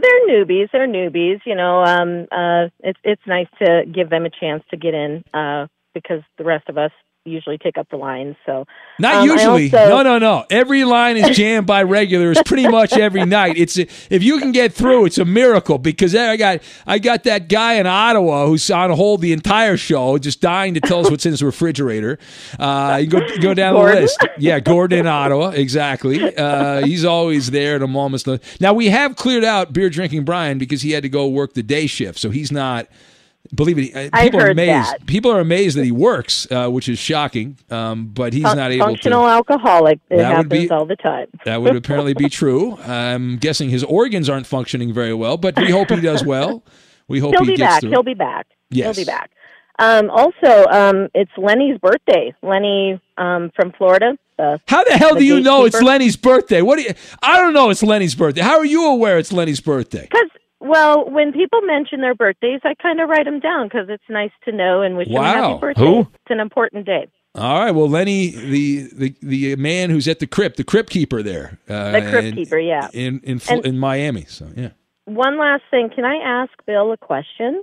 They're 0.00 0.28
newbies. 0.28 0.70
They're 0.72 0.86
newbies. 0.86 1.40
You 1.44 1.56
know, 1.56 1.82
um, 1.82 2.26
uh, 2.30 2.68
it's 2.80 2.98
it's 3.02 3.22
nice 3.26 3.48
to 3.60 3.84
give 3.92 4.10
them 4.10 4.26
a 4.26 4.30
chance 4.30 4.62
to 4.70 4.76
get 4.76 4.94
in 4.94 5.24
uh, 5.34 5.66
because 5.92 6.22
the 6.36 6.44
rest 6.44 6.68
of 6.68 6.78
us 6.78 6.92
usually 7.28 7.58
take 7.58 7.78
up 7.78 7.88
the 7.90 7.96
lines. 7.96 8.36
So 8.46 8.66
not 8.98 9.16
um, 9.16 9.28
usually. 9.28 9.72
Also, 9.72 9.88
no, 9.88 10.02
no, 10.02 10.18
no. 10.18 10.46
Every 10.50 10.84
line 10.84 11.16
is 11.16 11.36
jammed 11.36 11.66
by 11.66 11.82
regulars 11.82 12.38
pretty 12.44 12.68
much 12.68 12.92
every 12.92 13.24
night. 13.24 13.56
It's 13.56 13.78
a, 13.78 13.82
if 14.10 14.22
you 14.22 14.38
can 14.38 14.52
get 14.52 14.72
through, 14.72 15.06
it's 15.06 15.18
a 15.18 15.24
miracle 15.24 15.78
because 15.78 16.14
I 16.14 16.36
got 16.36 16.60
I 16.86 16.98
got 16.98 17.24
that 17.24 17.48
guy 17.48 17.74
in 17.74 17.86
Ottawa 17.86 18.46
who's 18.46 18.68
on 18.70 18.90
hold 18.90 19.20
the 19.20 19.32
entire 19.32 19.76
show, 19.76 20.18
just 20.18 20.40
dying 20.40 20.74
to 20.74 20.80
tell 20.80 21.00
us 21.00 21.10
what's 21.10 21.26
in 21.26 21.32
his 21.32 21.42
refrigerator. 21.42 22.18
Uh, 22.58 22.98
you 23.00 23.08
go 23.08 23.20
go 23.40 23.54
down 23.54 23.74
Gordon? 23.74 23.96
the 23.96 24.00
list. 24.02 24.26
Yeah, 24.38 24.60
Gordon 24.60 25.00
in 25.00 25.06
Ottawa, 25.06 25.50
exactly. 25.50 26.36
Uh, 26.36 26.84
he's 26.84 27.04
always 27.04 27.50
there 27.50 27.76
at 27.76 27.82
a 27.82 27.86
moment's 27.86 28.26
notice. 28.26 28.60
Now 28.60 28.72
we 28.72 28.86
have 28.86 29.16
cleared 29.16 29.44
out 29.44 29.72
beer 29.72 29.90
drinking 29.90 30.24
Brian 30.24 30.58
because 30.58 30.82
he 30.82 30.92
had 30.92 31.02
to 31.02 31.08
go 31.08 31.26
work 31.28 31.54
the 31.54 31.62
day 31.62 31.86
shift, 31.86 32.18
so 32.18 32.30
he's 32.30 32.52
not 32.52 32.88
Believe 33.54 33.78
it, 33.78 34.12
uh, 34.12 34.22
people 34.22 34.40
are 34.40 34.50
amazed. 34.50 34.90
That. 34.90 35.06
People 35.06 35.32
are 35.32 35.40
amazed 35.40 35.76
that 35.78 35.84
he 35.84 35.92
works, 35.92 36.46
uh, 36.50 36.68
which 36.68 36.88
is 36.88 36.98
shocking. 36.98 37.56
Um, 37.70 38.08
but 38.08 38.32
he's 38.32 38.42
Fun- 38.42 38.58
not 38.58 38.70
able 38.70 38.86
functional 38.86 39.22
to. 39.22 39.28
alcoholic. 39.28 40.00
It 40.10 40.18
that 40.18 40.36
happens 40.36 40.48
be, 40.50 40.70
all 40.70 40.84
the 40.84 40.96
time. 40.96 41.28
that 41.44 41.62
would 41.62 41.74
apparently 41.74 42.12
be 42.14 42.28
true. 42.28 42.76
I'm 42.78 43.38
guessing 43.38 43.70
his 43.70 43.84
organs 43.84 44.28
aren't 44.28 44.46
functioning 44.46 44.92
very 44.92 45.14
well, 45.14 45.36
but 45.38 45.56
we 45.56 45.70
hope 45.70 45.88
he 45.90 46.00
does 46.00 46.24
well. 46.24 46.62
We 47.08 47.20
hope 47.20 47.32
he'll 47.34 47.44
he 47.44 47.52
be 47.52 47.56
gets 47.56 47.74
back. 47.74 47.80
through. 47.80 47.90
He'll 47.90 48.02
be 48.02 48.14
back. 48.14 48.46
Yes. 48.70 48.96
He'll 48.96 49.04
be 49.06 49.10
back. 49.10 49.30
Um, 49.78 50.10
also, 50.10 50.66
um, 50.66 51.08
it's 51.14 51.30
Lenny's 51.38 51.78
birthday. 51.78 52.34
Lenny 52.42 53.00
um, 53.16 53.50
from 53.56 53.72
Florida. 53.72 54.18
How 54.38 54.84
the 54.84 54.96
hell 54.96 55.14
the 55.14 55.20
do 55.20 55.24
you 55.24 55.40
know 55.40 55.64
it's 55.64 55.80
Lenny's 55.82 56.16
birthday? 56.16 56.62
What 56.62 56.76
do 56.76 56.82
you? 56.82 56.94
I 57.22 57.38
don't 57.40 57.54
know. 57.54 57.70
It's 57.70 57.82
Lenny's 57.82 58.14
birthday. 58.14 58.40
How 58.40 58.58
are 58.58 58.64
you 58.64 58.86
aware 58.86 59.18
it's 59.18 59.32
Lenny's 59.32 59.60
birthday? 59.60 60.02
Because 60.02 60.28
well, 60.60 61.08
when 61.08 61.32
people 61.32 61.60
mention 61.62 62.00
their 62.00 62.14
birthdays, 62.14 62.60
I 62.64 62.74
kind 62.74 63.00
of 63.00 63.08
write 63.08 63.24
them 63.24 63.40
down 63.40 63.66
because 63.66 63.88
it's 63.88 64.02
nice 64.08 64.32
to 64.44 64.52
know 64.52 64.82
and 64.82 64.96
wish 64.96 65.08
wow. 65.08 65.22
them 65.22 65.42
happy 65.42 65.60
birthday. 65.60 65.84
Who? 65.84 66.00
It's 66.00 66.30
an 66.30 66.40
important 66.40 66.86
day. 66.86 67.08
All 67.34 67.60
right. 67.60 67.70
Well, 67.70 67.88
Lenny, 67.88 68.30
the 68.30 68.88
the, 68.92 69.14
the 69.22 69.56
man 69.56 69.90
who's 69.90 70.08
at 70.08 70.18
the 70.18 70.26
crypt, 70.26 70.56
the 70.56 70.64
crypt 70.64 70.90
keeper 70.90 71.22
there. 71.22 71.58
Uh, 71.68 71.92
the 71.92 72.10
crypt 72.10 72.34
keeper, 72.36 72.58
yeah. 72.58 72.88
In 72.92 73.20
in 73.20 73.40
in, 73.48 73.66
in 73.66 73.78
Miami. 73.78 74.24
So 74.24 74.48
yeah. 74.56 74.70
One 75.04 75.38
last 75.38 75.62
thing. 75.70 75.90
Can 75.94 76.04
I 76.04 76.16
ask 76.16 76.50
Bill 76.66 76.92
a 76.92 76.96
question? 76.96 77.62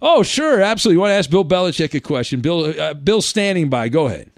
Oh, 0.00 0.22
sure, 0.22 0.60
absolutely. 0.60 0.96
You 0.96 1.00
want 1.00 1.10
to 1.10 1.14
ask 1.14 1.30
Bill 1.30 1.44
Belichick 1.44 1.94
a 1.94 2.00
question? 2.00 2.40
Bill, 2.40 2.78
uh, 2.78 2.94
Bill's 2.94 3.26
standing 3.26 3.70
by. 3.70 3.88
Go 3.88 4.06
ahead. 4.06 4.30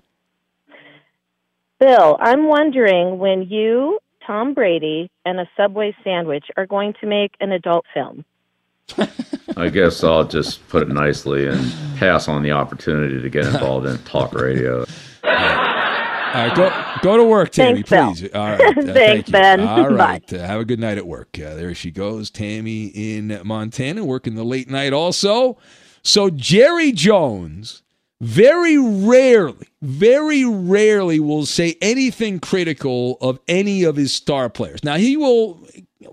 Bill, 1.81 2.17
I'm 2.21 2.47
wondering 2.47 3.19
when 3.19 3.43
you 3.43 3.99
Tom 4.27 4.55
Brady 4.55 5.11
and 5.25 5.39
a 5.39 5.49
Subway 5.57 5.95
sandwich 6.03 6.47
are 6.57 6.67
going 6.67 6.95
to 7.01 7.07
make 7.07 7.33
an 7.41 7.53
adult 7.53 7.85
film? 7.95 8.25
I 9.57 9.69
guess 9.69 10.03
I'll 10.05 10.25
just 10.25 10.67
put 10.69 10.83
it 10.83 10.89
nicely 10.89 11.47
and 11.47 11.73
pass 11.97 12.29
on 12.29 12.43
the 12.43 12.53
opportunity 12.53 13.21
to 13.21 13.31
get 13.31 13.47
involved 13.47 13.87
in 13.87 13.99
talk 13.99 14.35
radio. 14.35 14.85
All 15.25 16.47
right, 16.47 16.55
go 16.55 16.71
go 17.03 17.17
to 17.17 17.25
work, 17.25 17.51
Tammy, 17.51 17.83
Thanks, 17.83 18.21
please. 18.21 18.35
All 18.35 18.51
right, 18.51 18.61
uh, 18.61 18.73
Thanks, 18.75 18.93
thank 18.93 19.29
you. 19.29 19.33
Ben. 19.33 19.61
All 19.61 19.89
right, 19.91 20.27
Bye. 20.29 20.37
uh, 20.37 20.47
have 20.47 20.61
a 20.61 20.65
good 20.65 20.81
night 20.81 20.99
at 20.99 21.07
work. 21.07 21.39
Uh, 21.39 21.55
there 21.55 21.75
she 21.75 21.91
goes, 21.91 22.31
Tammy 22.31 22.87
in 22.87 23.41
Montana, 23.45 24.05
working 24.05 24.35
the 24.35 24.45
late 24.45 24.69
night 24.69 24.93
also. 24.93 25.57
So 26.03 26.31
Jerry 26.31 26.93
Jones 26.93 27.83
very 28.21 28.79
rarely, 28.79 29.69
very 29.83 30.45
rarely 30.45 31.21
will 31.21 31.47
say 31.47 31.77
anything 31.83 32.41
critical 32.41 33.19
of 33.21 33.39
any 33.49 33.85
of 33.85 33.97
his 33.97 34.15
star 34.15 34.49
players. 34.49 34.83
Now, 34.83 34.97
he 34.97 35.17
will 35.17 35.61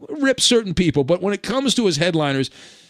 rip 0.10 0.42
certain 0.42 0.74
people, 0.74 1.04
but 1.04 1.22
when 1.22 1.34
it 1.34 1.44
comes 1.44 1.76
to 1.76 1.86
his 1.86 1.98
headliners, 1.98 2.50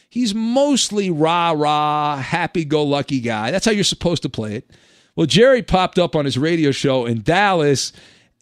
he's 0.10 0.34
mostly 0.34 1.12
rah 1.12 1.52
rah, 1.52 2.18
happy 2.18 2.66
go 2.66 2.84
lucky 2.84 3.20
guy. 3.20 3.52
That's 3.52 3.66
how 3.66 3.72
you're 3.72 3.84
supposed 3.84 4.24
to 4.24 4.30
play 4.30 4.56
it. 4.56 4.72
Well, 5.16 5.28
Jerry 5.28 5.62
popped 5.62 6.00
up 6.00 6.16
on 6.16 6.26
his 6.26 6.38
radio 6.38 6.72
show 6.72 7.06
in 7.06 7.22
Dallas. 7.22 7.94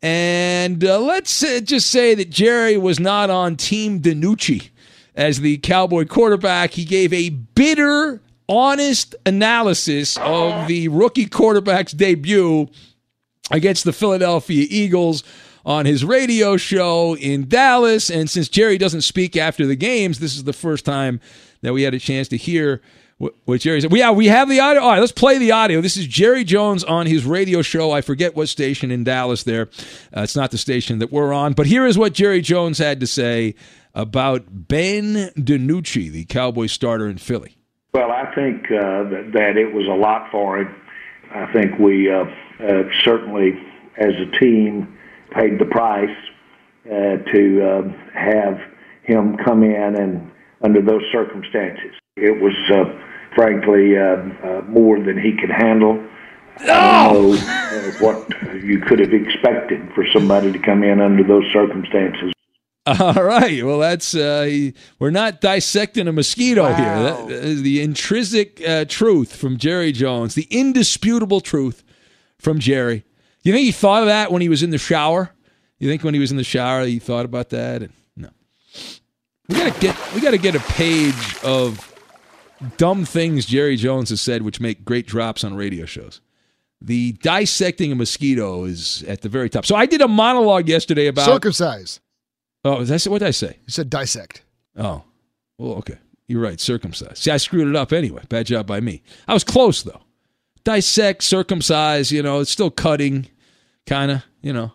And 0.01 0.83
uh, 0.83 0.99
let's 0.99 1.43
uh, 1.43 1.59
just 1.61 1.91
say 1.91 2.15
that 2.15 2.29
Jerry 2.29 2.77
was 2.77 2.99
not 2.99 3.29
on 3.29 3.55
Team 3.55 3.99
DiNucci 3.99 4.69
as 5.15 5.41
the 5.41 5.57
Cowboy 5.57 6.05
quarterback. 6.05 6.71
He 6.71 6.85
gave 6.85 7.13
a 7.13 7.29
bitter 7.29 8.21
honest 8.51 9.15
analysis 9.25 10.17
of 10.17 10.67
the 10.67 10.89
rookie 10.89 11.25
quarterback's 11.25 11.93
debut 11.93 12.67
against 13.49 13.85
the 13.85 13.93
Philadelphia 13.93 14.67
Eagles 14.69 15.23
on 15.65 15.85
his 15.85 16.03
radio 16.03 16.57
show 16.57 17.15
in 17.15 17.47
Dallas. 17.47 18.09
And 18.09 18.29
since 18.29 18.49
Jerry 18.49 18.77
doesn't 18.77 19.01
speak 19.01 19.37
after 19.37 19.65
the 19.65 19.75
games, 19.75 20.19
this 20.19 20.35
is 20.35 20.43
the 20.43 20.53
first 20.53 20.85
time 20.85 21.21
that 21.61 21.73
we 21.73 21.83
had 21.83 21.93
a 21.93 21.99
chance 21.99 22.27
to 22.29 22.37
hear 22.37 22.81
what, 23.45 23.61
Jerry 23.61 23.79
said. 23.79 23.95
Yeah, 23.95 24.09
we 24.11 24.27
have 24.27 24.49
the 24.49 24.59
audio. 24.59 24.81
All 24.81 24.89
right, 24.89 24.99
let's 24.99 25.11
play 25.11 25.37
the 25.37 25.51
audio. 25.51 25.79
This 25.79 25.95
is 25.95 26.07
Jerry 26.07 26.43
Jones 26.43 26.83
on 26.83 27.05
his 27.05 27.23
radio 27.23 27.61
show. 27.61 27.91
I 27.91 28.01
forget 28.01 28.35
what 28.35 28.49
station 28.49 28.89
in 28.89 29.03
Dallas 29.03 29.43
there. 29.43 29.69
Uh, 30.15 30.21
it's 30.21 30.35
not 30.35 30.49
the 30.49 30.57
station 30.57 30.97
that 30.99 31.11
we're 31.11 31.31
on. 31.31 31.53
But 31.53 31.67
here 31.67 31.85
is 31.85 31.99
what 31.99 32.13
Jerry 32.13 32.41
Jones 32.41 32.79
had 32.79 32.99
to 32.99 33.05
say 33.05 33.53
about 33.93 34.45
Ben 34.49 35.29
DiNucci, 35.37 36.11
the 36.11 36.25
Cowboy 36.25 36.65
starter 36.65 37.07
in 37.07 37.19
Philly. 37.19 37.57
Well, 37.93 38.09
I 38.09 38.33
think 38.33 38.65
uh, 38.71 39.03
that, 39.09 39.31
that 39.33 39.57
it 39.57 39.73
was 39.73 39.85
a 39.85 39.93
lot 39.93 40.31
for 40.31 40.59
him. 40.59 40.73
I 41.33 41.51
think 41.51 41.77
we 41.77 42.09
uh, 42.09 42.23
uh, 42.23 42.83
certainly, 43.03 43.51
as 43.97 44.13
a 44.15 44.39
team, 44.39 44.97
paid 45.31 45.59
the 45.59 45.65
price 45.65 46.15
uh, 46.85 47.17
to 47.33 47.61
uh, 47.61 48.17
have 48.17 48.59
him 49.03 49.35
come 49.43 49.63
in 49.63 49.95
and 49.95 50.31
under 50.63 50.81
those 50.81 51.01
circumstances. 51.11 51.91
It 52.15 52.41
was, 52.41 52.55
uh, 52.71 52.85
frankly, 53.35 53.97
uh, 53.97 54.01
uh, 54.47 54.61
more 54.69 54.97
than 54.99 55.19
he 55.19 55.35
could 55.35 55.51
handle. 55.51 56.01
I 56.59 57.11
don't 57.11 57.31
know 57.31 57.33
uh, 57.33 57.91
what 57.99 58.29
you 58.63 58.79
could 58.79 58.99
have 58.99 59.13
expected 59.13 59.91
for 59.95 60.05
somebody 60.13 60.51
to 60.51 60.59
come 60.59 60.83
in 60.83 61.01
under 61.01 61.23
those 61.23 61.43
circumstances. 61.51 62.31
All 62.99 63.13
right. 63.13 63.63
Well, 63.63 63.77
that's 63.77 64.15
uh, 64.15 64.71
we're 64.97 65.11
not 65.11 65.39
dissecting 65.39 66.07
a 66.07 66.11
mosquito 66.11 66.63
wow. 66.63 66.75
here. 66.75 67.03
That 67.03 67.29
is 67.29 67.61
the 67.61 67.79
intrinsic 67.79 68.59
uh, 68.67 68.85
truth 68.85 69.35
from 69.35 69.57
Jerry 69.57 69.91
Jones, 69.91 70.33
the 70.33 70.47
indisputable 70.49 71.41
truth 71.41 71.83
from 72.39 72.57
Jerry. 72.57 73.05
You 73.43 73.53
think 73.53 73.65
he 73.65 73.71
thought 73.71 74.01
of 74.01 74.07
that 74.07 74.31
when 74.31 74.41
he 74.41 74.49
was 74.49 74.63
in 74.63 74.71
the 74.71 74.79
shower? 74.79 75.31
You 75.77 75.89
think 75.89 76.03
when 76.03 76.15
he 76.15 76.19
was 76.19 76.31
in 76.31 76.37
the 76.37 76.43
shower 76.43 76.83
he 76.85 76.97
thought 76.97 77.25
about 77.25 77.49
that? 77.49 77.87
No. 78.15 78.29
We 79.47 79.55
gotta 79.55 79.79
get 79.79 80.13
we 80.15 80.21
gotta 80.21 80.39
get 80.39 80.55
a 80.55 80.59
page 80.59 81.37
of 81.43 81.87
dumb 82.77 83.05
things 83.05 83.45
Jerry 83.45 83.75
Jones 83.75 84.09
has 84.09 84.21
said, 84.21 84.41
which 84.41 84.59
make 84.59 84.83
great 84.83 85.05
drops 85.05 85.43
on 85.43 85.55
radio 85.55 85.85
shows. 85.85 86.19
The 86.81 87.11
dissecting 87.13 87.91
a 87.91 87.95
mosquito 87.95 88.63
is 88.63 89.03
at 89.03 89.21
the 89.21 89.29
very 89.29 89.51
top. 89.51 89.67
So 89.67 89.75
I 89.75 89.85
did 89.85 90.01
a 90.01 90.07
monologue 90.07 90.67
yesterday 90.67 91.05
about 91.05 91.25
circumcise. 91.25 91.99
Oh, 92.63 92.83
that's 92.83 93.07
what 93.07 93.19
did 93.19 93.27
I 93.27 93.31
say? 93.31 93.57
You 93.65 93.71
said 93.71 93.89
dissect. 93.89 94.43
Oh, 94.77 95.03
well, 95.57 95.73
okay. 95.75 95.97
You're 96.27 96.41
right. 96.41 96.59
Circumcise. 96.59 97.19
See, 97.19 97.31
I 97.31 97.37
screwed 97.37 97.67
it 97.67 97.75
up 97.75 97.91
anyway. 97.91 98.23
Bad 98.29 98.45
job 98.45 98.67
by 98.67 98.79
me. 98.79 99.03
I 99.27 99.33
was 99.33 99.43
close 99.43 99.83
though. 99.83 100.01
Dissect, 100.63 101.23
circumcise. 101.23 102.11
You 102.11 102.23
know, 102.23 102.39
it's 102.39 102.51
still 102.51 102.71
cutting, 102.71 103.27
kind 103.85 104.11
of. 104.11 104.23
You 104.41 104.53
know. 104.53 104.71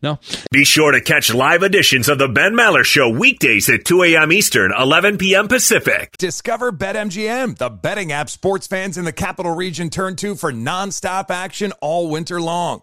No. 0.00 0.20
Be 0.52 0.64
sure 0.64 0.92
to 0.92 1.00
catch 1.00 1.34
live 1.34 1.64
editions 1.64 2.08
of 2.08 2.18
the 2.18 2.28
Ben 2.28 2.52
Maller 2.52 2.84
Show 2.84 3.10
weekdays 3.10 3.68
at 3.68 3.84
2 3.84 4.04
a.m. 4.04 4.32
Eastern, 4.32 4.72
11 4.78 5.18
p.m. 5.18 5.48
Pacific. 5.48 6.16
Discover 6.18 6.72
BetMGM, 6.72 7.58
the 7.58 7.68
betting 7.68 8.12
app 8.12 8.30
sports 8.30 8.68
fans 8.68 8.96
in 8.96 9.04
the 9.04 9.12
capital 9.12 9.54
region 9.54 9.90
turn 9.90 10.14
to 10.16 10.36
for 10.36 10.52
nonstop 10.52 11.30
action 11.30 11.72
all 11.80 12.08
winter 12.08 12.40
long. 12.40 12.82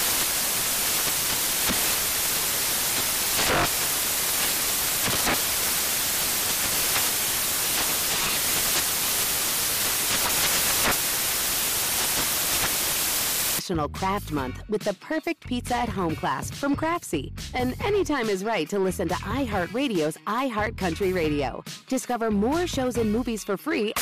National 13.71 13.87
Craft 13.87 14.33
Month 14.33 14.63
with 14.67 14.81
the 14.81 14.93
perfect 14.95 15.47
pizza 15.47 15.77
at 15.77 15.87
home 15.87 16.13
class 16.13 16.51
from 16.51 16.75
Craftsy. 16.75 17.31
And 17.53 17.73
anytime 17.81 18.27
is 18.27 18.43
right 18.43 18.67
to 18.67 18.77
listen 18.77 19.07
to 19.07 19.13
iHeartRadio's 19.13 20.17
iHeartCountry 20.27 21.15
Radio. 21.15 21.63
Discover 21.87 22.31
more 22.31 22.67
shows 22.67 22.97
and 22.97 23.13
movies 23.13 23.45
for 23.45 23.55
free. 23.55 23.93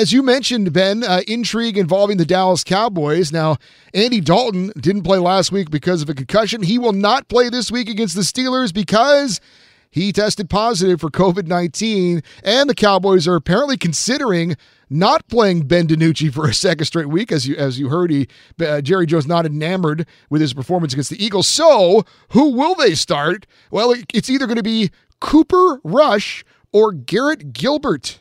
As 0.00 0.10
you 0.10 0.22
mentioned, 0.22 0.72
Ben, 0.72 1.04
uh, 1.04 1.20
intrigue 1.28 1.76
involving 1.76 2.16
the 2.16 2.24
Dallas 2.24 2.64
Cowboys. 2.64 3.30
Now, 3.30 3.58
Andy 3.92 4.22
Dalton 4.22 4.72
didn't 4.80 5.02
play 5.02 5.18
last 5.18 5.52
week 5.52 5.70
because 5.70 6.00
of 6.00 6.08
a 6.08 6.14
concussion. 6.14 6.62
He 6.62 6.78
will 6.78 6.94
not 6.94 7.28
play 7.28 7.50
this 7.50 7.70
week 7.70 7.90
against 7.90 8.14
the 8.14 8.22
Steelers 8.22 8.72
because 8.72 9.42
he 9.90 10.12
tested 10.12 10.50
positive 10.50 11.00
for 11.00 11.10
COVID 11.10 11.46
19, 11.46 12.22
and 12.42 12.70
the 12.70 12.74
Cowboys 12.74 13.26
are 13.26 13.36
apparently 13.36 13.76
considering 13.76 14.56
not 14.90 15.26
playing 15.28 15.66
Ben 15.66 15.86
DiNucci 15.86 16.32
for 16.32 16.46
a 16.48 16.54
second 16.54 16.86
straight 16.86 17.08
week. 17.08 17.32
As 17.32 17.46
you 17.46 17.56
as 17.56 17.78
you 17.78 17.88
heard, 17.88 18.10
he 18.10 18.28
uh, 18.60 18.80
Jerry 18.80 19.06
Jones 19.06 19.26
not 19.26 19.46
enamored 19.46 20.06
with 20.30 20.40
his 20.40 20.54
performance 20.54 20.92
against 20.92 21.10
the 21.10 21.22
Eagles. 21.22 21.46
So, 21.46 22.04
who 22.30 22.52
will 22.52 22.74
they 22.74 22.94
start? 22.94 23.46
Well, 23.70 23.94
it's 24.12 24.30
either 24.30 24.46
going 24.46 24.56
to 24.56 24.62
be 24.62 24.90
Cooper 25.20 25.80
Rush 25.84 26.44
or 26.72 26.92
Garrett 26.92 27.52
Gilbert. 27.52 28.20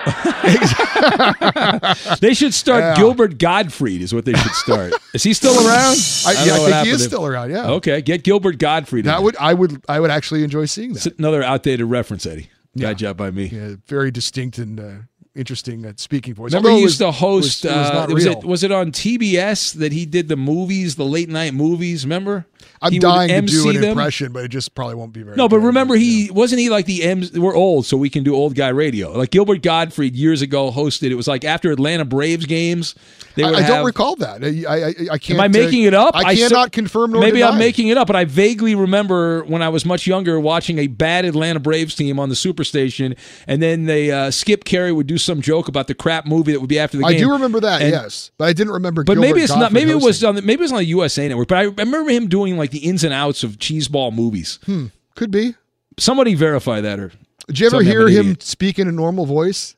they 2.20 2.34
should 2.34 2.54
start 2.54 2.82
yeah. 2.82 2.96
Gilbert 2.96 3.38
Gottfried 3.38 4.00
is 4.00 4.14
what 4.14 4.24
they 4.24 4.32
should 4.32 4.52
start. 4.52 4.94
Is 5.14 5.22
he 5.22 5.34
still 5.34 5.56
around? 5.56 5.96
I, 6.26 6.34
I, 6.36 6.44
yeah, 6.44 6.54
I 6.54 6.58
think 6.58 6.86
he 6.86 6.90
is 6.90 7.04
still 7.04 7.26
around. 7.26 7.50
Yeah. 7.50 7.70
Okay, 7.72 8.00
get 8.00 8.22
Gilbert 8.22 8.58
Gottfried. 8.58 9.04
That 9.04 9.22
would 9.22 9.36
I 9.36 9.54
would 9.54 9.84
I 9.88 10.00
would 10.00 10.10
actually 10.10 10.44
enjoy 10.44 10.66
seeing 10.66 10.94
that. 10.94 11.06
It's 11.06 11.18
another 11.18 11.42
outdated 11.42 11.86
reference, 11.86 12.26
Eddie. 12.26 12.50
Yeah. 12.74 12.88
Bad 12.88 12.98
job 12.98 13.16
by 13.16 13.30
me. 13.30 13.46
Yeah, 13.46 13.74
very 13.86 14.10
distinct 14.10 14.58
and 14.58 14.80
uh, 14.80 14.92
interesting 15.34 15.86
uh, 15.86 15.92
speaking 15.96 16.34
voice. 16.34 16.52
Remember, 16.52 16.68
Although 16.70 16.76
he 16.78 16.82
used 16.82 17.00
was- 17.00 17.14
to 17.14 17.18
host. 17.18 17.64
Was, 17.64 17.72
it 17.72 17.76
was 17.76 17.90
uh, 17.90 18.06
was 18.14 18.26
it 18.26 18.44
was 18.44 18.62
it 18.64 18.72
on 18.72 18.92
TBS 18.92 19.74
that 19.74 19.92
he 19.92 20.06
did 20.06 20.28
the 20.28 20.36
movies, 20.36 20.96
the 20.96 21.04
late 21.04 21.28
night 21.28 21.54
movies? 21.54 22.04
Remember? 22.04 22.46
I'm 22.82 22.92
He 22.92 22.98
dying 22.98 23.28
to 23.28 23.40
do 23.46 23.68
an 23.70 23.74
them. 23.80 23.84
impression, 23.90 24.32
but 24.32 24.44
it 24.44 24.48
just 24.48 24.74
probably 24.74 24.94
won't 24.94 25.12
be 25.12 25.22
very. 25.22 25.36
No, 25.36 25.48
but 25.48 25.58
remember 25.60 25.96
he 25.96 26.30
wasn't 26.30 26.60
he 26.60 26.68
like 26.70 26.86
the 26.86 27.02
M's. 27.04 27.32
We're 27.38 27.54
old, 27.54 27.86
so 27.86 27.96
we 27.96 28.10
can 28.10 28.22
do 28.24 28.34
old 28.34 28.54
guy 28.54 28.68
radio. 28.68 29.12
Like 29.12 29.30
Gilbert 29.30 29.62
Gottfried 29.62 30.14
years 30.14 30.42
ago 30.42 30.70
hosted. 30.70 31.10
It 31.10 31.14
was 31.14 31.28
like 31.28 31.44
after 31.44 31.70
Atlanta 31.72 32.04
Braves 32.04 32.46
games. 32.46 32.94
They 33.34 33.44
I, 33.44 33.50
I 33.50 33.66
don't 33.66 33.84
recall 33.86 34.16
that. 34.16 34.42
I 34.44 34.64
I, 34.68 34.86
I- 34.88 35.14
I 35.14 35.18
can't. 35.18 35.38
Am 35.38 35.40
I 35.40 35.46
uh, 35.46 35.48
making 35.48 35.84
it 35.84 35.94
up? 35.94 36.14
I 36.16 36.34
cannot 36.34 36.72
confirm 36.72 37.12
nor 37.12 37.20
Maybe 37.22 37.38
deny. 37.38 37.50
I'm 37.50 37.58
making 37.58 37.88
it 37.88 37.96
up, 37.96 38.06
but 38.06 38.16
I 38.16 38.24
vaguely 38.24 38.74
remember 38.74 39.42
when 39.44 39.62
I 39.62 39.68
was 39.68 39.84
much 39.86 40.06
younger 40.06 40.38
watching 40.40 40.78
a 40.78 40.86
bad 40.86 41.24
Atlanta 41.24 41.60
Braves 41.60 41.94
team 41.94 42.18
on 42.18 42.28
the 42.28 42.34
Superstation, 42.34 43.16
and 43.46 43.62
then 43.62 43.84
they 43.86 44.10
uh, 44.10 44.30
Skip 44.30 44.64
Caray 44.64 44.92
would 44.92 45.06
do 45.06 45.16
some 45.22 45.40
joke 45.40 45.68
about 45.68 45.86
the 45.86 45.94
crap 45.94 46.26
movie 46.26 46.52
that 46.52 46.60
would 46.60 46.68
be 46.68 46.78
after 46.78 46.96
the 46.96 47.04
game. 47.04 47.16
I 47.16 47.18
do 47.18 47.32
remember 47.32 47.60
that, 47.60 47.82
And- 47.82 47.90
yes, 47.90 48.30
but 48.38 48.46
I 48.46 48.52
didn't 48.52 48.72
remember. 48.72 49.04
But 49.04 49.14
Gilbert 49.14 49.26
maybe 49.28 49.40
it's 49.42 49.50
not. 49.50 49.60
Gottfried 49.60 49.86
Maybe 49.86 49.90
it 49.90 50.02
was 50.02 50.24
on. 50.24 50.34
The, 50.34 50.42
maybe 50.42 50.60
it 50.60 50.64
was 50.64 50.72
on 50.72 50.78
the 50.78 50.84
USA 50.86 51.28
Network. 51.28 51.48
But 51.48 51.58
I, 51.58 51.62
remember 51.62 52.10
him 52.10 52.28
doing 52.28 52.56
like 52.56 52.70
the 52.70 52.78
ins 52.78 53.04
and 53.04 53.12
outs 53.14 53.42
of 53.42 53.58
cheeseball 53.58 54.12
movies. 54.12 54.58
Hmm, 54.66 54.86
could 55.14 55.30
be. 55.30 55.54
Somebody 55.98 56.34
verify 56.34 56.80
that 56.80 56.98
or. 56.98 57.12
Did 57.46 57.58
you 57.58 57.66
ever 57.66 57.76
tell 57.76 57.80
me 57.80 57.86
I'm 57.86 57.92
hear 57.92 58.08
him 58.08 58.20
idiot. 58.26 58.42
speak 58.42 58.78
in 58.78 58.86
a 58.88 58.92
normal 58.92 59.26
voice? 59.26 59.74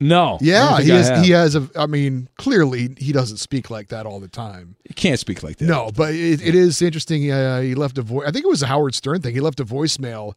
No. 0.00 0.38
Yeah, 0.40 0.80
he 0.80 0.90
has. 0.90 1.24
He 1.24 1.30
has 1.32 1.54
a. 1.54 1.68
I 1.76 1.86
mean, 1.86 2.28
clearly 2.36 2.94
he 2.98 3.12
doesn't 3.12 3.36
speak 3.36 3.70
like 3.70 3.88
that 3.88 4.06
all 4.06 4.18
the 4.20 4.28
time. 4.28 4.76
He 4.84 4.94
can't 4.94 5.20
speak 5.20 5.42
like 5.42 5.58
that. 5.58 5.66
No, 5.66 5.90
but 5.94 6.14
it, 6.14 6.42
it 6.42 6.54
is 6.54 6.82
interesting. 6.82 7.30
Uh, 7.30 7.60
he 7.60 7.74
left 7.74 7.96
a 7.98 8.02
voice. 8.02 8.26
I 8.26 8.32
think 8.32 8.44
it 8.44 8.48
was 8.48 8.62
a 8.62 8.66
Howard 8.66 8.94
Stern 8.94 9.22
thing. 9.22 9.34
He 9.34 9.40
left 9.40 9.60
a 9.60 9.64
voicemail 9.64 10.34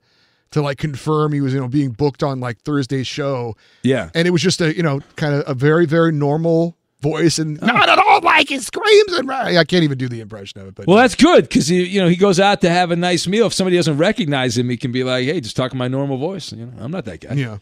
to 0.52 0.62
like 0.62 0.78
confirm 0.78 1.34
he 1.34 1.41
was 1.41 1.54
you 1.54 1.60
know 1.60 1.68
being 1.68 1.91
booked 1.91 2.24
on 2.24 2.39
like 2.39 2.60
Thursday's 2.62 3.08
show, 3.08 3.56
Yeah. 3.84 4.10
and 4.16 4.28
it 4.28 4.32
was 4.32 4.41
just 4.41 4.62
a 4.62 4.76
you 4.76 4.84
know 4.84 5.02
kind 5.16 5.34
of 5.36 5.43
a 5.48 5.54
very 5.54 5.86
very 5.86 6.12
normal 6.12 6.76
voice 7.02 7.38
and 7.38 7.60
Oh. 7.62 7.68
not 7.68 7.88
at 7.89 8.00
all 8.00 8.22
like 8.22 8.52
it 8.52 8.62
screams 8.64 9.14
and 9.14 9.32
I 9.32 9.64
can't 9.66 9.84
even 9.84 9.98
do 10.00 10.08
the 10.10 10.20
impression 10.20 10.60
of 10.62 10.68
it. 10.68 10.76
But 10.76 10.88
Well, 10.88 10.98
that's 10.98 11.14
good 11.16 11.43
because 11.48 11.68
he 11.68 11.84
you 11.86 12.02
know 12.02 12.08
he 12.08 12.16
goes 12.16 12.39
out 12.39 12.62
to 12.62 12.70
have 12.70 12.89
a 12.91 12.95
nice 12.95 13.28
meal. 13.28 13.45
If 13.48 13.54
somebody 13.54 13.76
doesn't 13.78 13.98
recognize 13.98 14.58
him, 14.58 14.70
he 14.70 14.78
can 14.78 14.91
be 14.91 15.04
like, 15.04 15.26
"Hey, 15.26 15.39
just 15.41 15.56
talk 15.56 15.72
in 15.74 15.78
my 15.78 15.88
normal 15.88 16.18
voice." 16.18 16.52
You 16.52 16.66
know, 16.66 16.74
I'm 16.80 16.91
not 16.91 17.06
that 17.06 17.22
guy. 17.22 17.34
yeah. 17.34 17.58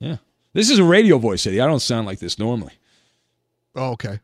Yeah. 0.00 0.16
This 0.54 0.70
is 0.70 0.78
a 0.78 0.84
radio 0.84 1.18
voice, 1.18 1.46
Eddie. 1.46 1.60
I 1.60 1.66
don't 1.66 1.80
sound 1.80 2.06
like 2.06 2.18
this 2.20 2.38
normally. 2.38 2.72
Oh, 3.76 3.90
okay. 3.92 4.20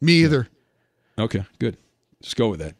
Me 0.00 0.14
either. 0.24 0.48
Okay, 1.18 1.44
good. 1.60 1.76
Just 2.22 2.36
go 2.36 2.48
with 2.48 2.60
that. 2.60 2.74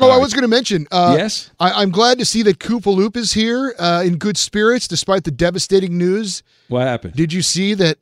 Oh, 0.00 0.10
I 0.10 0.18
was 0.18 0.32
going 0.34 0.42
to 0.42 0.48
mention. 0.48 0.86
Uh, 0.90 1.14
Yes? 1.18 1.50
I, 1.58 1.82
I'm 1.82 1.90
glad 1.90 2.18
to 2.18 2.24
see 2.24 2.42
that 2.42 2.58
Koopa 2.58 2.94
Loop 2.94 3.16
is 3.16 3.32
here 3.32 3.74
uh, 3.78 4.02
in 4.04 4.16
good 4.18 4.36
spirits 4.36 4.86
despite 4.86 5.24
the 5.24 5.30
devastating 5.30 5.96
news. 5.96 6.42
What 6.68 6.82
happened? 6.82 7.14
Did 7.14 7.32
you 7.32 7.40
see 7.42 7.72
that 7.74 7.98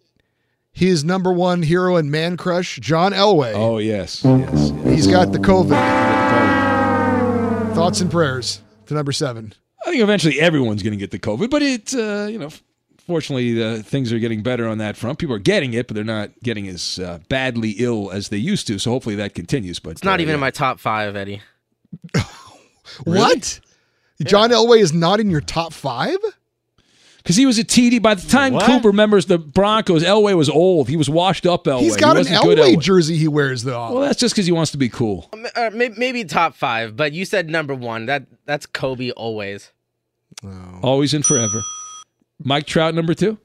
his 0.73 1.05
number 1.05 1.33
one 1.33 1.63
hero 1.63 1.97
and 1.97 2.11
man 2.11 2.37
crush, 2.37 2.79
John 2.81 3.13
Elway? 3.13 3.53
Oh 3.55 3.79
yes, 3.79 4.25
yes. 4.25 4.73
He's 4.85 5.07
got 5.07 5.31
the 5.33 5.39
COVID. 5.39 5.75
Thoughts 7.75 8.01
and 8.01 8.11
prayers 8.11 8.61
to 8.87 8.95
number 8.95 9.13
seven. 9.13 9.53
I 9.87 9.91
think 9.91 10.03
eventually 10.03 10.41
everyone's 10.41 10.83
going 10.83 10.93
to 10.93 10.97
get 10.99 11.11
the 11.11 11.19
COVID, 11.19 11.51
but 11.51 11.61
it, 11.63 11.95
uh, 11.95 12.27
you 12.31 12.39
know, 12.39 12.49
fortunately, 13.07 13.63
uh, 13.63 13.83
things 13.83 14.13
are 14.13 14.19
getting 14.19 14.43
better 14.43 14.67
on 14.67 14.79
that 14.79 14.97
front. 14.97 15.19
People 15.19 15.35
are 15.35 15.41
getting 15.41 15.75
it, 15.75 15.87
but 15.89 15.95
they're 15.95 16.05
not 16.05 16.31
getting 16.43 16.67
as 16.69 16.99
uh, 16.99 17.19
badly 17.29 17.71
ill 17.79 18.11
as 18.13 18.29
they 18.31 18.37
used 18.37 18.67
to. 18.69 18.79
So 18.79 18.91
hopefully 18.91 19.17
that 19.17 19.35
continues. 19.35 19.79
But 19.79 19.91
It's 19.91 20.05
not 20.05 20.21
uh, 20.21 20.23
even 20.23 20.29
yeah. 20.31 20.35
in 20.35 20.41
my 20.41 20.51
top 20.51 20.81
five, 20.81 21.15
Eddie. 21.17 21.43
What? 23.05 23.61
John 24.25 24.51
Elway 24.51 24.79
is 24.79 24.93
not 24.93 25.19
in 25.21 25.29
your 25.31 25.41
top 25.41 25.73
five? 25.73 26.17
Because 27.19 27.37
he 27.37 27.47
was 27.47 27.59
a 27.59 27.65
TD. 27.65 28.01
By 28.03 28.15
the 28.15 28.29
time 28.29 28.53
What? 28.53 28.67
Cooper 28.67 28.89
remembers 28.89 29.27
the 29.27 29.39
Broncos, 29.39 30.05
Elway 30.05 30.37
was 30.37 30.49
old. 30.49 30.89
He 30.89 30.97
was 30.97 31.09
washed 31.11 31.47
up 31.47 31.65
Elway. 31.65 31.81
He's 31.81 31.97
got 31.97 32.17
he 32.17 32.23
an 32.29 32.33
wasn't 32.35 32.43
good 32.45 32.59
Elway 32.59 32.79
jersey 32.81 33.17
he 33.17 33.27
wears 33.27 33.63
though. 33.65 33.93
Well, 33.95 34.01
that's 34.03 34.21
just 34.21 34.35
because 34.35 34.47
he 34.47 34.53
wants 34.53 34.71
to 34.73 34.77
be 34.79 34.89
cool. 34.89 35.29
Uh, 35.57 35.71
maybe, 35.73 35.95
maybe 35.97 36.25
top 36.25 36.55
five, 36.55 36.95
but 36.97 37.13
you 37.13 37.25
said 37.25 37.49
number 37.49 37.75
one. 37.75 38.07
That 38.07 38.27
that's 38.45 38.67
Kobe 38.67 39.11
always. 39.13 39.73
Always 40.83 41.15
and 41.15 41.25
forever. 41.25 41.61
Mike 42.45 42.67
Trout, 42.67 42.95
number 42.95 43.15
two. 43.15 43.39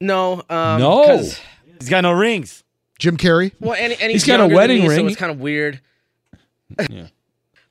No, 0.00 0.42
um, 0.48 0.80
No. 0.80 1.04
'cause- 1.04 1.40
He's 1.78 1.90
got 1.90 2.00
no 2.00 2.12
rings. 2.12 2.64
Jim 2.98 3.18
Carrey. 3.18 3.52
Well, 3.60 3.74
and, 3.74 3.92
and 3.92 4.10
He's 4.10 4.24
he's, 4.24 4.26
got 4.26 4.40
a 4.40 4.46
wedding 4.52 4.80
me, 4.82 4.88
ring. 4.88 4.98
so 5.00 5.06
it's 5.08 5.16
kind 5.16 5.30
of 5.30 5.38
weird. 5.40 5.80
Yeah. 6.88 7.08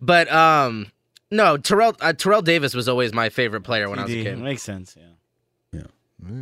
But 0.05 0.31
um, 0.31 0.91
no, 1.31 1.57
Terrell 1.57 1.95
uh, 1.99 2.13
Terrell 2.13 2.41
Davis 2.41 2.73
was 2.73 2.87
always 2.87 3.13
my 3.13 3.29
favorite 3.29 3.61
player 3.61 3.89
when 3.89 3.99
I 3.99 4.03
was 4.03 4.13
a 4.13 4.17
TD. 4.17 4.23
kid. 4.23 4.39
Makes 4.39 4.63
sense. 4.63 4.95
Yeah. 4.97 5.81
Yeah. 6.21 6.41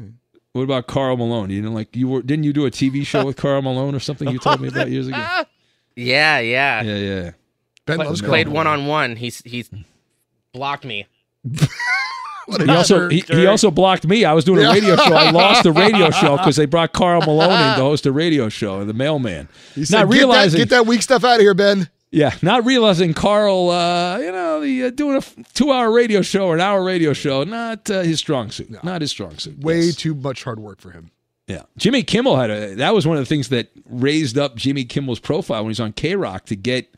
What 0.51 0.63
about 0.63 0.87
Karl 0.87 1.17
Malone? 1.17 1.49
You 1.49 1.61
know, 1.61 1.71
like 1.71 1.95
you 1.95 2.07
were, 2.07 2.21
didn't 2.21 2.43
you 2.43 2.53
do 2.53 2.65
a 2.65 2.71
TV 2.71 3.05
show 3.05 3.25
with 3.25 3.37
Karl 3.37 3.61
Malone 3.61 3.95
or 3.95 3.99
something? 3.99 4.29
You 4.29 4.39
told 4.39 4.61
me 4.61 4.67
about 4.67 4.89
years 4.89 5.07
ago. 5.07 5.43
Yeah, 5.95 6.39
yeah. 6.39 6.81
Yeah, 6.81 6.95
yeah. 6.95 7.31
Ben 7.85 7.97
Pla- 7.97 8.05
loves 8.05 8.23
played 8.23 8.47
one 8.47 8.65
on 8.65 8.87
one. 8.87 9.15
He's 9.15 9.43
he's 9.43 9.69
blocked 10.51 10.85
me. 10.85 11.05
He 12.59 12.69
also 12.69 13.07
he, 13.07 13.23
he 13.27 13.45
also 13.45 13.71
blocked 13.71 14.05
me. 14.05 14.25
I 14.25 14.33
was 14.33 14.43
doing 14.43 14.65
a 14.65 14.69
radio 14.69 14.97
show. 14.97 15.13
I 15.13 15.31
lost 15.31 15.63
the 15.63 15.71
radio 15.71 16.09
show 16.11 16.35
because 16.35 16.57
they 16.57 16.65
brought 16.65 16.91
Karl 16.91 17.21
Malone 17.21 17.51
in 17.51 17.77
to 17.77 17.81
host 17.81 18.05
a 18.05 18.11
radio 18.11 18.49
show, 18.49 18.83
the 18.83 18.93
mailman. 18.93 19.47
He 19.75 19.85
said, 19.85 19.99
not 19.99 20.11
get, 20.11 20.17
realizing, 20.17 20.59
that, 20.59 20.65
get 20.65 20.75
that 20.75 20.85
weak 20.85 21.01
stuff 21.01 21.23
out 21.23 21.35
of 21.35 21.41
here, 21.41 21.53
Ben. 21.53 21.89
Yeah, 22.13 22.35
not 22.43 22.63
realizing 22.63 23.15
Karl, 23.15 23.71
uh, 23.71 24.19
you 24.19 24.31
know, 24.31 24.61
the 24.61 24.83
uh, 24.83 24.89
doing 24.91 25.15
a 25.15 25.17
f- 25.17 25.35
two-hour 25.55 25.91
radio 25.91 26.21
show 26.21 26.45
or 26.45 26.53
an 26.53 26.61
hour 26.61 26.83
radio 26.83 27.11
show, 27.11 27.43
not 27.43 27.89
uh, 27.89 28.01
his 28.01 28.19
strong 28.19 28.51
suit. 28.51 28.83
Not 28.83 29.01
his 29.01 29.09
strong 29.09 29.35
suit. 29.39 29.57
Way 29.57 29.91
too 29.91 30.13
much 30.13 30.43
hard 30.43 30.59
work 30.59 30.79
for 30.79 30.91
him. 30.91 31.09
Yeah, 31.47 31.63
Jimmy 31.75 32.03
Kimmel 32.03 32.37
had 32.37 32.51
a. 32.51 32.75
That 32.75 32.93
was 32.93 33.07
one 33.07 33.17
of 33.17 33.21
the 33.23 33.25
things 33.25 33.49
that 33.49 33.69
raised 33.89 34.37
up 34.37 34.55
Jimmy 34.55 34.85
Kimmel's 34.85 35.19
profile 35.19 35.63
when 35.63 35.69
he 35.69 35.69
was 35.71 35.79
on 35.79 35.91
K 35.91 36.15
Rock 36.15 36.45
to 36.45 36.55
get 36.55 36.93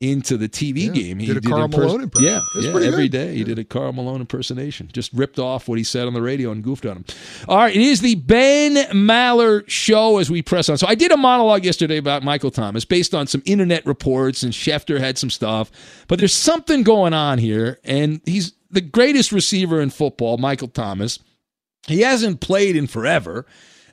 into 0.00 0.36
the 0.36 0.48
TV 0.48 0.86
Yeah, 0.86 0.92
game. 0.92 1.18
He 1.18 1.26
did 1.26 1.38
a 1.38 1.40
impers- 1.40 1.70
Malone 1.70 2.02
impression. 2.02 2.28
Yeah, 2.28 2.40
yeah 2.60 2.86
every 2.86 3.08
day 3.08 3.34
he 3.34 3.44
did 3.44 3.58
a 3.58 3.64
Karl 3.64 3.92
Malone 3.92 4.20
impersonation. 4.20 4.90
Just 4.92 5.12
ripped 5.12 5.38
off 5.38 5.68
what 5.68 5.78
he 5.78 5.84
said 5.84 6.06
on 6.06 6.12
the 6.12 6.20
radio 6.20 6.50
and 6.50 6.62
goofed 6.62 6.84
on 6.84 6.98
him. 6.98 7.04
All 7.48 7.56
right, 7.56 7.74
it 7.74 7.80
is 7.80 8.02
the 8.02 8.14
Ben 8.16 8.74
Maller 8.92 9.68
show 9.68 10.18
as 10.18 10.30
we 10.30 10.42
press 10.42 10.68
on. 10.68 10.76
So 10.76 10.86
I 10.86 10.94
did 10.94 11.12
a 11.12 11.16
monologue 11.16 11.64
yesterday 11.64 11.96
about 11.96 12.22
Michael 12.22 12.50
Thomas 12.50 12.84
based 12.84 13.14
on 13.14 13.26
some 13.26 13.42
internet 13.46 13.86
reports, 13.86 14.42
and 14.42 14.52
Schefter 14.52 14.98
had 15.00 15.16
some 15.16 15.30
stuff. 15.30 15.70
But 16.08 16.18
there's 16.18 16.34
something 16.34 16.82
going 16.82 17.14
on 17.14 17.38
here, 17.38 17.78
and 17.84 18.20
he's 18.26 18.52
the 18.70 18.82
greatest 18.82 19.32
receiver 19.32 19.80
in 19.80 19.88
football, 19.90 20.36
Michael 20.36 20.68
Thomas. 20.68 21.18
He 21.86 22.00
hasn't 22.00 22.40
played 22.40 22.76
in 22.76 22.86
forever. 22.86 23.46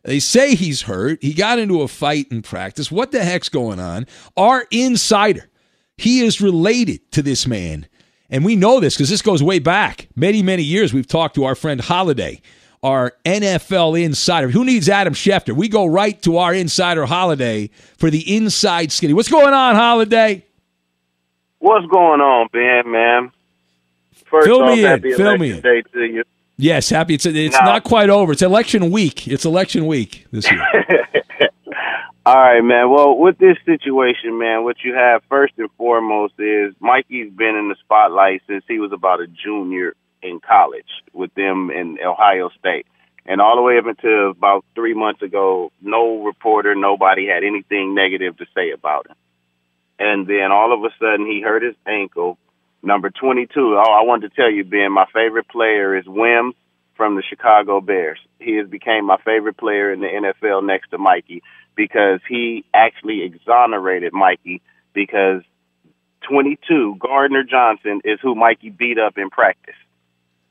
They 0.03 0.19
say 0.19 0.55
he's 0.55 0.81
hurt. 0.81 1.19
He 1.23 1.33
got 1.33 1.59
into 1.59 1.81
a 1.81 1.87
fight 1.87 2.27
in 2.29 2.41
practice. 2.41 2.91
What 2.91 3.11
the 3.11 3.23
heck's 3.23 3.47
going 3.47 3.79
on? 3.79 4.05
Our 4.35 4.65
insider, 4.69 5.49
he 6.03 6.21
is 6.21 6.41
related 6.41 7.11
to 7.13 7.21
this 7.21 7.47
man. 7.47 7.87
And 8.29 8.43
we 8.43 8.55
know 8.55 8.79
this 8.79 8.95
because 8.95 9.09
this 9.09 9.21
goes 9.21 9.43
way 9.43 9.59
back. 9.59 10.07
Many, 10.15 10.41
many 10.41 10.63
years 10.63 10.93
we've 10.93 11.07
talked 11.07 11.35
to 11.35 11.43
our 11.43 11.55
friend 11.55 11.79
Holiday, 11.81 12.41
our 12.81 13.13
NFL 13.25 14.01
insider. 14.01 14.49
Who 14.49 14.65
needs 14.65 14.89
Adam 14.89 15.13
Schefter? 15.13 15.55
We 15.55 15.69
go 15.69 15.85
right 15.85 16.19
to 16.23 16.37
our 16.37 16.53
insider 16.53 17.05
Holiday 17.05 17.69
for 17.97 18.09
the 18.09 18.35
inside 18.35 18.91
skinny. 18.91 19.13
What's 19.13 19.29
going 19.29 19.53
on, 19.53 19.75
Holiday? 19.75 20.45
What's 21.59 21.85
going 21.87 22.21
on, 22.21 22.49
Ben, 22.51 22.91
man? 22.91 23.31
First 24.25 24.47
Fill 24.47 24.63
off, 24.63 24.75
me 24.75 24.79
in, 24.83 24.89
happy 24.89 25.11
fill 25.13 25.27
election 25.27 25.41
me 25.41 25.51
in. 25.51 25.61
day 25.61 25.81
to 25.93 26.03
you. 26.05 26.23
Yes, 26.57 26.89
happy. 26.89 27.13
It's 27.15 27.25
it's 27.25 27.55
No. 27.59 27.65
not 27.65 27.83
quite 27.83 28.09
over. 28.09 28.31
It's 28.31 28.41
election 28.41 28.91
week. 28.91 29.27
It's 29.27 29.45
election 29.45 29.85
week 29.85 30.25
this 30.31 30.49
year. 30.51 30.65
All 32.26 32.36
right, 32.36 32.61
man. 32.61 32.89
Well, 32.89 33.17
with 33.17 33.38
this 33.38 33.57
situation, 33.65 34.39
man, 34.39 34.63
what 34.63 34.78
you 34.82 34.93
have 34.93 35.24
first 35.28 35.55
and 35.57 35.69
foremost 35.78 36.36
is 36.39 36.74
Mikey's 36.80 37.30
been 37.30 37.57
in 37.57 37.67
the 37.67 37.76
spotlight 37.84 38.41
since 38.47 38.63
he 38.65 38.80
was 38.80 38.93
about 38.93 39.19
a 39.19 39.28
junior 39.28 39.93
in 40.21 40.39
college 40.39 40.88
with 41.11 41.34
them 41.34 41.69
in 41.69 41.97
Ohio 42.01 42.49
State. 42.57 42.88
And 43.26 43.41
all 43.41 43.57
the 43.57 43.61
way 43.61 43.78
up 43.78 43.88
until 43.88 44.32
about 44.32 44.63
three 44.74 44.93
months 44.93 45.21
ago, 45.21 45.74
no 45.82 46.24
reporter, 46.24 46.76
nobody 46.76 47.28
had 47.28 47.43
anything 47.43 47.93
negative 47.93 48.38
to 48.38 48.45
say 48.55 48.71
about 48.71 49.07
him. 49.07 49.15
And 49.99 50.26
then 50.26 50.53
all 50.53 50.74
of 50.74 50.82
a 50.86 50.95
sudden, 50.97 51.26
he 51.26 51.41
hurt 51.41 51.61
his 51.61 51.76
ankle. 51.86 52.38
Number 52.82 53.09
22. 53.09 53.51
Oh, 53.59 53.80
I 53.80 54.03
wanted 54.03 54.30
to 54.30 54.36
tell 54.36 54.49
you, 54.49 54.63
Ben, 54.63 54.93
my 54.93 55.07
favorite 55.13 55.49
player 55.49 55.97
is 55.97 56.05
Wim 56.05 56.51
from 56.95 57.15
the 57.15 57.24
Chicago 57.24 57.82
Bears. 57.82 58.19
He 58.39 58.55
has 58.57 58.69
became 58.69 59.05
my 59.05 59.17
favorite 59.26 59.57
player 59.57 59.91
in 59.91 59.99
the 59.99 60.07
NFL 60.07 60.65
next 60.65 60.91
to 60.91 60.97
Mikey 60.97 61.43
because 61.76 62.19
he 62.28 62.65
actually 62.74 63.24
exonerated 63.24 64.13
Mikey 64.13 64.61
because 64.93 65.41
22, 66.28 66.97
Gardner 66.99 67.43
Johnson, 67.43 68.01
is 68.03 68.19
who 68.21 68.36
Mikey 68.36 68.69
beat 68.69 68.97
up 68.97 69.17
in 69.17 69.30
practice 69.30 69.76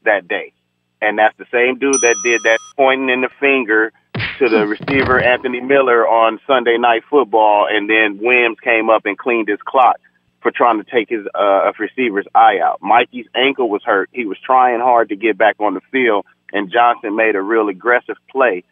that 0.04 0.28
day. 0.28 0.52
And 1.00 1.18
that's 1.18 1.36
the 1.36 1.46
same 1.50 1.78
dude 1.78 2.00
that 2.02 2.16
did 2.22 2.42
that 2.44 2.58
pointing 2.76 3.08
in 3.08 3.22
the 3.22 3.30
finger 3.40 3.92
to 4.38 4.48
the 4.48 4.66
receiver, 4.66 5.20
Anthony 5.20 5.60
Miller, 5.60 6.06
on 6.06 6.38
Sunday 6.46 6.78
Night 6.78 7.02
Football. 7.10 7.66
And 7.68 7.90
then 7.90 8.18
Wims 8.20 8.58
came 8.60 8.88
up 8.88 9.04
and 9.04 9.18
cleaned 9.18 9.48
his 9.48 9.60
clock 9.64 9.96
for 10.40 10.50
trying 10.50 10.82
to 10.82 10.90
take 10.90 11.08
his 11.08 11.26
uh, 11.34 11.72
receiver's 11.78 12.26
eye 12.34 12.58
out. 12.62 12.80
Mikey's 12.82 13.26
ankle 13.34 13.68
was 13.68 13.82
hurt. 13.84 14.10
He 14.12 14.26
was 14.26 14.38
trying 14.44 14.80
hard 14.80 15.08
to 15.08 15.16
get 15.16 15.38
back 15.38 15.56
on 15.60 15.74
the 15.74 15.80
field, 15.90 16.26
and 16.52 16.70
Johnson 16.70 17.16
made 17.16 17.36
a 17.36 17.42
real 17.42 17.68
aggressive 17.68 18.16
play 18.30 18.64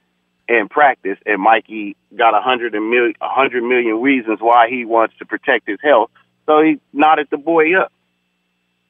in 0.50 0.68
practice, 0.68 1.16
and 1.24 1.40
Mikey 1.40 1.96
got 2.16 2.34
a 2.34 2.42
hundred 2.42 2.74
and 2.74 2.90
mil- 2.90 3.12
a 3.20 3.28
hundred 3.28 3.62
million 3.62 4.02
reasons 4.02 4.40
why 4.40 4.68
he 4.68 4.84
wants 4.84 5.14
to 5.18 5.24
protect 5.24 5.68
his 5.68 5.78
health. 5.82 6.10
So 6.46 6.60
he 6.60 6.80
nodded 6.92 7.28
the 7.30 7.38
boy 7.38 7.78
up. 7.78 7.92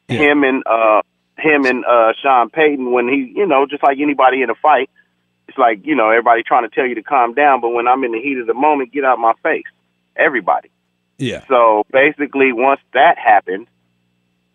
Him 0.09 0.43
and 0.43 0.65
uh 0.67 1.03
him 1.39 1.65
and 1.67 1.85
uh 1.85 2.15
Sean 2.21 2.51
Payton 2.51 2.91
when 2.91 3.09
he 3.09 3.33
you 3.37 3.47
know, 3.47 3.67
just 3.67 3.83
like 3.83 3.99
anybody 4.01 4.43
in 4.43 4.51
a 4.51 4.55
fight, 4.57 4.91
it's 5.47 5.59
like, 5.59 5.87
you 5.87 5.95
know, 5.95 6.11
everybody 6.11 6.43
trying 6.43 6.69
to 6.69 6.75
tell 6.75 6.87
you 6.87 6.97
to 6.97 7.03
calm 7.03 7.35
down, 7.35 7.61
but 7.61 7.69
when 7.69 7.87
I'm 7.87 8.03
in 8.03 8.13
the 8.13 8.21
heat 8.21 8.39
of 8.39 8.47
the 8.47 8.55
moment, 8.55 8.93
get 8.93 9.05
out 9.05 9.19
my 9.19 9.35
face. 9.43 9.71
Everybody. 10.17 10.71
Yeah. 11.19 11.45
So 11.47 11.85
basically, 11.93 12.53
once 12.53 12.81
that 12.95 13.19
happened, 13.19 13.69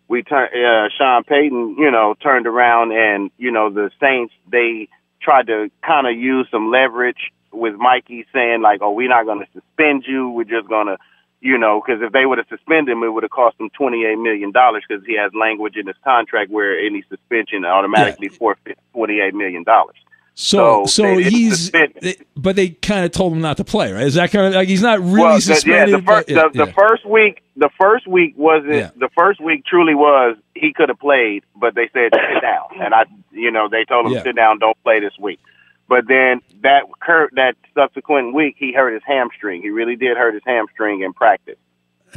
we 0.08 0.22
turned. 0.22 0.50
Uh, 0.52 0.88
Sean 0.98 1.22
Payton, 1.24 1.76
you 1.78 1.90
know, 1.90 2.14
turned 2.20 2.46
around 2.46 2.92
and 2.92 3.30
you 3.38 3.52
know 3.52 3.70
the 3.70 3.90
Saints 4.00 4.34
they 4.50 4.88
tried 5.26 5.48
to 5.48 5.70
kind 5.84 6.06
of 6.06 6.16
use 6.16 6.46
some 6.50 6.70
leverage 6.70 7.32
with 7.52 7.74
Mikey, 7.74 8.24
saying 8.32 8.62
like, 8.62 8.80
"Oh, 8.80 8.92
we're 8.92 9.08
not 9.08 9.26
going 9.26 9.40
to 9.40 9.52
suspend 9.52 10.04
you. 10.06 10.30
We're 10.30 10.44
just 10.44 10.68
going 10.68 10.86
to." 10.86 10.96
You 11.42 11.58
know, 11.58 11.82
because 11.84 12.00
if 12.02 12.12
they 12.12 12.24
would 12.24 12.38
have 12.38 12.48
suspended 12.48 12.92
him, 12.92 13.02
it 13.02 13.10
would 13.10 13.22
have 13.22 13.30
cost 13.30 13.60
him 13.60 13.68
twenty-eight 13.70 14.18
million 14.18 14.52
dollars 14.52 14.84
because 14.88 15.04
he 15.04 15.16
has 15.18 15.30
language 15.34 15.76
in 15.76 15.86
his 15.86 15.96
contract 16.02 16.50
where 16.50 16.78
any 16.78 17.04
suspension 17.10 17.64
automatically 17.64 18.28
forfeits 18.28 18.80
twenty-eight 18.94 19.34
million 19.34 19.62
dollars. 19.62 19.96
So, 20.38 20.84
So, 20.84 21.02
so, 21.02 21.16
he's, 21.16 21.70
they- 21.70 22.16
but 22.36 22.56
they 22.56 22.68
kind 22.68 23.06
of 23.06 23.10
told 23.12 23.32
him 23.32 23.40
not 23.40 23.56
to 23.56 23.64
play, 23.64 23.90
right? 23.92 24.02
Is 24.04 24.14
that 24.14 24.30
kind 24.30 24.46
of 24.48 24.52
like 24.54 24.68
he's 24.68 24.82
not 24.82 25.00
really 25.00 25.12
well, 25.22 25.34
the, 25.36 25.40
suspended? 25.40 25.88
yeah, 25.88 25.96
the 25.96 26.02
first, 26.02 26.26
but- 26.26 26.34
yeah, 26.34 26.48
the, 26.52 26.66
the 26.66 26.72
first 26.74 27.06
week, 27.06 27.42
the 27.56 27.70
first 27.80 28.06
week 28.06 28.34
wasn't. 28.36 28.74
Yeah. 28.74 28.90
The 28.96 29.08
first 29.16 29.40
week 29.40 29.64
truly 29.64 29.94
was 29.94 30.36
he 30.54 30.74
could 30.74 30.90
have 30.90 30.98
played, 30.98 31.44
but 31.54 31.74
they 31.74 31.88
said 31.94 32.12
sit 32.12 32.42
down, 32.42 32.66
and 32.78 32.92
I, 32.92 33.04
you 33.32 33.50
know, 33.50 33.68
they 33.70 33.84
told 33.86 34.06
him 34.06 34.12
Yeah. 34.12 34.24
sit 34.24 34.36
down, 34.36 34.58
don't 34.58 34.76
play 34.84 35.00
this 35.00 35.14
week. 35.18 35.40
But 35.88 36.06
then 36.06 36.42
that 36.62 36.82
cur- 37.00 37.30
that 37.32 37.54
subsequent 37.74 38.34
week, 38.34 38.56
he 38.58 38.72
hurt 38.74 38.92
his 38.92 39.02
hamstring. 39.06 39.62
He 39.62 39.70
really 39.70 39.96
did 39.96 40.18
hurt 40.18 40.34
his 40.34 40.42
hamstring 40.44 41.00
in 41.00 41.14
practice. 41.14 41.56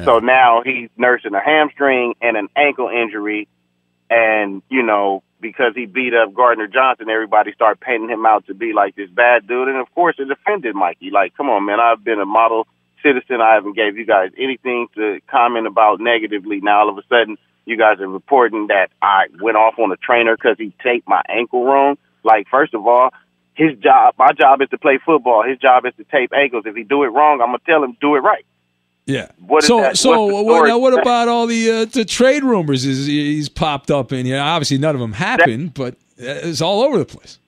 So 0.04 0.20
now 0.20 0.62
he's 0.64 0.90
nursing 0.98 1.34
a 1.36 1.40
hamstring 1.44 2.16
and 2.22 2.36
an 2.38 2.48
ankle 2.56 2.90
injury, 2.90 3.48
and 4.10 4.62
you 4.70 4.82
know 4.84 5.24
because 5.42 5.74
he 5.76 5.86
beat 5.86 6.14
up 6.14 6.34
Gardner 6.34 6.68
Johnson, 6.68 7.10
everybody 7.10 7.54
started 7.54 7.80
painting 7.80 8.10
him 8.10 8.26
out 8.26 8.46
to 8.48 8.54
be 8.54 8.74
like 8.74 8.96
this 8.96 9.10
bad 9.10 9.48
dude, 9.48 9.68
and 9.68 9.78
of 9.78 9.94
course 9.94 10.16
it 10.20 10.30
offended 10.32 10.76
Mikey. 10.76 11.10
Like, 11.12 11.36
come 11.36 11.50
on, 11.50 11.66
man, 11.66 11.80
I've 11.80 12.04
been 12.04 12.20
a 12.20 12.26
model 12.26 12.68
citizen. 13.04 13.42
I 13.42 13.56
haven't 13.56 13.76
gave 13.76 13.98
you 13.98 14.06
guys 14.06 14.32
anything 14.38 14.88
to 14.96 15.20
comment 15.30 15.68
about 15.68 16.00
negatively. 16.00 16.60
Now 16.62 16.82
all 16.82 16.90
of 16.90 16.98
a 16.98 17.04
sudden, 17.10 17.38
you 17.66 17.78
guys 17.78 18.00
are 18.00 18.08
reporting 18.08 18.68
that 18.68 18.90
I 19.02 19.28
went 19.42 19.58
off 19.58 19.76
on 19.78 19.92
a 19.92 19.98
trainer 19.98 20.36
because 20.36 20.58
he 20.58 20.74
taped 20.84 21.08
my 21.08 21.22
ankle 21.30 21.64
wrong. 21.66 21.98
Like, 22.24 22.48
first 22.50 22.74
of 22.74 22.86
all, 22.86 23.12
his 23.54 23.78
job, 23.78 24.16
my 24.18 24.32
job 24.32 24.62
is 24.62 24.70
to 24.70 24.78
play 24.78 25.00
football. 25.06 25.44
His 25.48 25.60
job 25.60 25.86
is 25.86 25.94
to 25.98 26.04
tape 26.06 26.32
ankles. 26.34 26.64
If 26.66 26.76
he 26.76 26.84
do 26.84 27.04
it 27.04 27.08
wrong, 27.08 27.42
I'm 27.42 27.50
gonna 27.50 27.60
tell 27.66 27.84
him 27.84 27.98
do 28.00 28.16
it 28.16 28.20
right. 28.20 28.46
Yeah. 29.10 29.30
What 29.48 29.64
so, 29.64 29.82
that- 29.82 29.98
so 29.98 30.26
what, 30.44 30.68
now 30.68 30.78
what 30.78 30.92
that? 30.92 31.02
about 31.02 31.28
all 31.28 31.48
the 31.48 31.72
uh, 31.72 31.86
the 31.86 32.06
trade 32.06 32.44
rumors? 32.44 32.86
Is 32.86 33.08
he's 33.08 33.50
popped 33.50 33.90
up 33.90 34.12
in 34.14 34.26
here? 34.26 34.40
Obviously, 34.40 34.78
none 34.78 34.94
of 34.96 35.02
them 35.02 35.14
happened, 35.14 35.74
but 35.74 35.96
uh, 36.22 36.46
it's 36.48 36.62
all 36.62 36.84
over 36.84 37.00
the 37.00 37.06
place. 37.06 37.40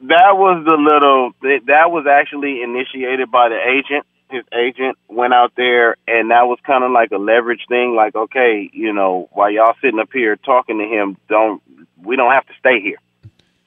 That 0.00 0.36
was 0.38 0.64
the 0.64 0.76
little 0.76 1.32
that 1.66 1.90
was 1.90 2.06
actually 2.06 2.62
initiated 2.62 3.30
by 3.30 3.48
the 3.50 3.58
agent. 3.58 4.06
His 4.30 4.42
agent 4.52 4.98
went 5.08 5.34
out 5.34 5.52
there, 5.56 5.96
and 6.08 6.30
that 6.30 6.48
was 6.48 6.58
kind 6.64 6.82
of 6.82 6.90
like 6.90 7.12
a 7.12 7.18
leverage 7.18 7.64
thing. 7.68 7.94
Like, 7.94 8.14
okay, 8.14 8.68
you 8.72 8.92
know, 8.92 9.28
while 9.32 9.50
y'all 9.50 9.74
sitting 9.80 10.00
up 10.00 10.08
here 10.12 10.36
talking 10.36 10.78
to 10.78 10.84
him, 10.84 11.16
don't 11.28 11.62
we 12.02 12.16
don't 12.16 12.32
have 12.32 12.46
to 12.46 12.52
stay 12.58 12.80
here. 12.80 12.98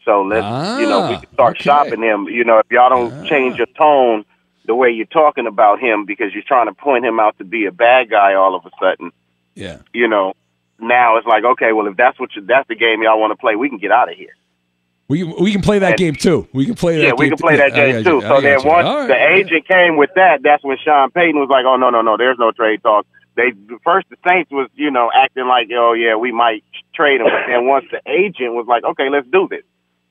So 0.03 0.23
let's, 0.23 0.79
you 0.81 0.87
know, 0.89 1.07
we 1.09 1.15
Ah, 1.15 1.19
can 1.19 1.33
start 1.33 1.61
shopping 1.61 2.01
him. 2.01 2.23
You 2.25 2.43
know, 2.43 2.57
if 2.59 2.71
y'all 2.71 2.89
don't 2.89 3.25
change 3.27 3.57
your 3.57 3.67
tone 3.67 4.25
the 4.69 4.75
way 4.75 4.91
you're 4.91 5.07
talking 5.07 5.47
about 5.47 5.79
him 5.79 6.05
because 6.05 6.31
you're 6.31 6.43
trying 6.47 6.67
to 6.67 6.73
point 6.75 7.03
him 7.03 7.19
out 7.19 7.35
to 7.39 7.43
be 7.43 7.65
a 7.65 7.71
bad 7.71 8.07
guy 8.07 8.35
all 8.35 8.53
of 8.55 8.63
a 8.67 8.69
sudden, 8.79 9.11
Yeah. 9.55 9.79
you 9.95 10.07
know, 10.07 10.33
now 10.79 11.17
it's 11.17 11.25
like, 11.25 11.43
okay, 11.43 11.73
well, 11.73 11.87
if 11.87 11.97
that's 11.97 12.19
what 12.19 12.35
you, 12.35 12.43
that's 12.45 12.67
the 12.67 12.75
game 12.75 13.01
y'all 13.01 13.19
want 13.19 13.31
to 13.31 13.35
play, 13.35 13.55
we 13.55 13.67
can 13.67 13.79
get 13.79 13.91
out 13.91 14.11
of 14.11 14.15
here. 14.15 14.35
We 15.07 15.23
we 15.23 15.51
can 15.51 15.61
play 15.63 15.79
that 15.79 15.93
And- 15.93 15.97
game 15.97 16.13
too. 16.13 16.47
We 16.53 16.67
can 16.67 16.75
play 16.75 16.97
that. 16.97 17.03
Yeah, 17.03 17.13
we 17.17 17.29
can 17.29 17.39
play 17.39 17.57
that 17.57 17.73
game 17.73 18.03
too. 18.03 18.21
So 18.21 18.41
then 18.41 18.59
once 18.63 18.85
right. 18.85 19.07
the 19.07 19.19
agent 19.37 19.67
came 19.67 19.97
with 19.97 20.11
that, 20.13 20.43
that's 20.43 20.63
when 20.63 20.77
Sean 20.85 21.09
Payton 21.09 21.39
was 21.39 21.49
like, 21.49 21.65
"Oh 21.65 21.77
no, 21.77 21.89
no, 21.89 22.03
no, 22.03 22.15
there's 22.15 22.37
no 22.37 22.51
trade 22.51 22.83
talk." 22.83 23.07
They 23.35 23.53
first 23.83 24.05
the 24.11 24.17
Saints 24.29 24.51
was 24.51 24.69
you 24.75 24.91
know 24.91 25.09
acting 25.11 25.47
like, 25.47 25.67
"Oh 25.75 25.93
yeah, 25.93 26.15
we 26.15 26.31
might 26.31 26.63
trade 26.93 27.21
him," 27.21 27.25
but 27.33 27.47
then 27.47 27.65
once 27.65 27.85
the 27.89 28.01
agent 28.05 28.53
was 28.53 28.67
like, 28.67 28.83
"Okay, 28.83 29.09
let's 29.09 29.25
do 29.31 29.47
this," 29.49 29.63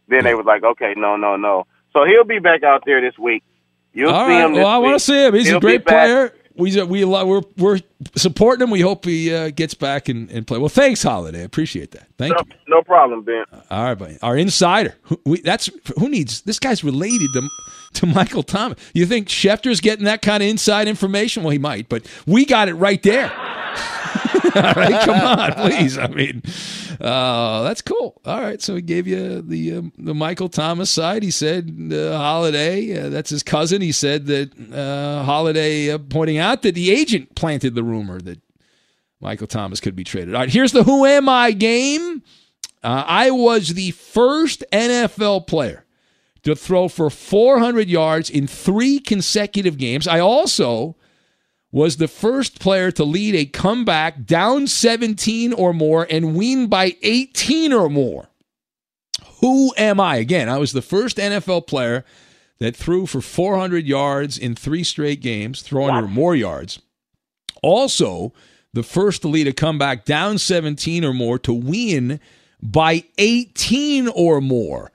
then 0.08 0.24
they 0.24 0.34
was 0.34 0.46
like, 0.46 0.64
"Okay, 0.64 0.94
no, 0.96 1.14
no, 1.14 1.36
no." 1.36 1.64
So 1.92 2.04
he'll 2.04 2.24
be 2.24 2.40
back 2.40 2.64
out 2.64 2.82
there 2.84 3.00
this 3.00 3.16
week. 3.16 3.44
You'll 3.92 4.10
All 4.10 4.26
see 4.26 4.32
right. 4.32 4.52
Well, 4.52 4.66
I 4.66 4.78
want 4.78 4.94
to 4.94 5.00
see 5.00 5.26
him. 5.26 5.34
He's 5.34 5.48
He'll 5.48 5.58
a 5.58 5.60
great 5.60 5.84
player. 5.84 6.32
We 6.54 6.82
we 6.82 7.04
we're 7.04 7.42
we're 7.56 7.78
supporting 8.16 8.64
him. 8.64 8.70
We 8.70 8.80
hope 8.80 9.04
he 9.04 9.32
uh, 9.32 9.50
gets 9.50 9.74
back 9.74 10.08
and, 10.08 10.28
and 10.30 10.44
play. 10.46 10.58
Well, 10.58 10.68
thanks, 10.68 11.02
Holiday. 11.02 11.40
I 11.40 11.44
appreciate 11.44 11.92
that. 11.92 12.08
Thank 12.18 12.32
No, 12.34 12.40
you. 12.46 12.56
no 12.66 12.82
problem, 12.82 13.22
Ben. 13.22 13.44
All 13.70 13.84
right, 13.84 13.94
buddy. 13.94 14.18
Our 14.22 14.36
insider. 14.36 14.96
Who, 15.02 15.20
we, 15.24 15.40
that's 15.40 15.70
who 15.98 16.08
needs 16.08 16.42
this 16.42 16.58
guy's 16.58 16.82
related 16.82 17.28
to 17.34 17.48
to 17.98 18.06
Michael 18.06 18.42
Thomas. 18.42 18.78
You 18.94 19.06
think 19.06 19.28
Schefter's 19.28 19.80
getting 19.80 20.04
that 20.04 20.22
kind 20.22 20.42
of 20.42 20.48
inside 20.48 20.88
information? 20.88 21.42
Well, 21.42 21.50
he 21.50 21.58
might, 21.58 21.88
but 21.88 22.06
we 22.26 22.44
got 22.44 22.68
it 22.68 22.74
right 22.74 23.02
there. 23.02 23.30
All 24.54 24.72
right, 24.74 25.04
come 25.04 25.20
on, 25.20 25.52
please. 25.54 25.98
I 25.98 26.06
mean, 26.06 26.42
uh, 27.00 27.62
that's 27.64 27.82
cool. 27.82 28.20
All 28.24 28.40
right, 28.40 28.60
so 28.62 28.76
he 28.76 28.82
gave 28.82 29.06
you 29.06 29.42
the 29.42 29.76
um, 29.76 29.92
the 29.98 30.14
Michael 30.14 30.48
Thomas 30.48 30.90
side. 30.90 31.22
He 31.22 31.30
said 31.30 31.90
uh, 31.92 32.16
Holiday, 32.16 32.98
uh, 32.98 33.08
that's 33.10 33.30
his 33.30 33.42
cousin. 33.42 33.82
He 33.82 33.92
said 33.92 34.26
that 34.26 34.52
uh, 34.72 35.24
Holiday 35.24 35.90
uh, 35.90 35.98
pointing 35.98 36.38
out 36.38 36.62
that 36.62 36.74
the 36.74 36.90
agent 36.90 37.34
planted 37.34 37.74
the 37.74 37.82
rumor 37.82 38.20
that 38.20 38.40
Michael 39.20 39.46
Thomas 39.46 39.80
could 39.80 39.94
be 39.94 40.04
traded. 40.04 40.34
All 40.34 40.40
right, 40.40 40.50
here's 40.50 40.72
the 40.72 40.84
Who 40.84 41.04
Am 41.04 41.28
I 41.28 41.52
game. 41.52 42.22
Uh, 42.82 43.04
I 43.06 43.30
was 43.32 43.74
the 43.74 43.90
first 43.90 44.64
NFL 44.72 45.46
player 45.46 45.84
to 46.42 46.54
throw 46.54 46.88
for 46.88 47.10
400 47.10 47.88
yards 47.88 48.30
in 48.30 48.46
three 48.46 48.98
consecutive 48.98 49.78
games. 49.78 50.06
I 50.06 50.20
also 50.20 50.96
was 51.70 51.96
the 51.96 52.08
first 52.08 52.60
player 52.60 52.90
to 52.92 53.04
lead 53.04 53.34
a 53.34 53.44
comeback 53.44 54.24
down 54.24 54.66
17 54.66 55.52
or 55.52 55.72
more 55.72 56.06
and 56.08 56.34
win 56.34 56.68
by 56.68 56.96
18 57.02 57.72
or 57.72 57.90
more. 57.90 58.28
Who 59.40 59.74
am 59.76 60.00
I? 60.00 60.16
Again, 60.16 60.48
I 60.48 60.58
was 60.58 60.72
the 60.72 60.82
first 60.82 61.18
NFL 61.18 61.66
player 61.66 62.04
that 62.58 62.74
threw 62.74 63.06
for 63.06 63.20
400 63.20 63.86
yards 63.86 64.38
in 64.38 64.54
three 64.54 64.82
straight 64.82 65.20
games, 65.20 65.62
throwing 65.62 65.94
or 65.94 66.08
more 66.08 66.34
yards. 66.34 66.80
Also, 67.62 68.32
the 68.72 68.82
first 68.82 69.22
to 69.22 69.28
lead 69.28 69.46
a 69.46 69.52
comeback 69.52 70.04
down 70.04 70.38
17 70.38 71.04
or 71.04 71.12
more 71.12 71.38
to 71.40 71.52
win 71.52 72.20
by 72.62 73.04
18 73.18 74.08
or 74.08 74.40
more. 74.40 74.90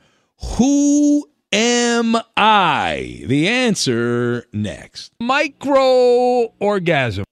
Who 0.57 1.29
am 1.53 2.17
I? 2.35 3.21
The 3.25 3.47
answer 3.47 4.45
next. 4.51 5.13
Micro 5.21 6.47
orgasm. 6.59 7.23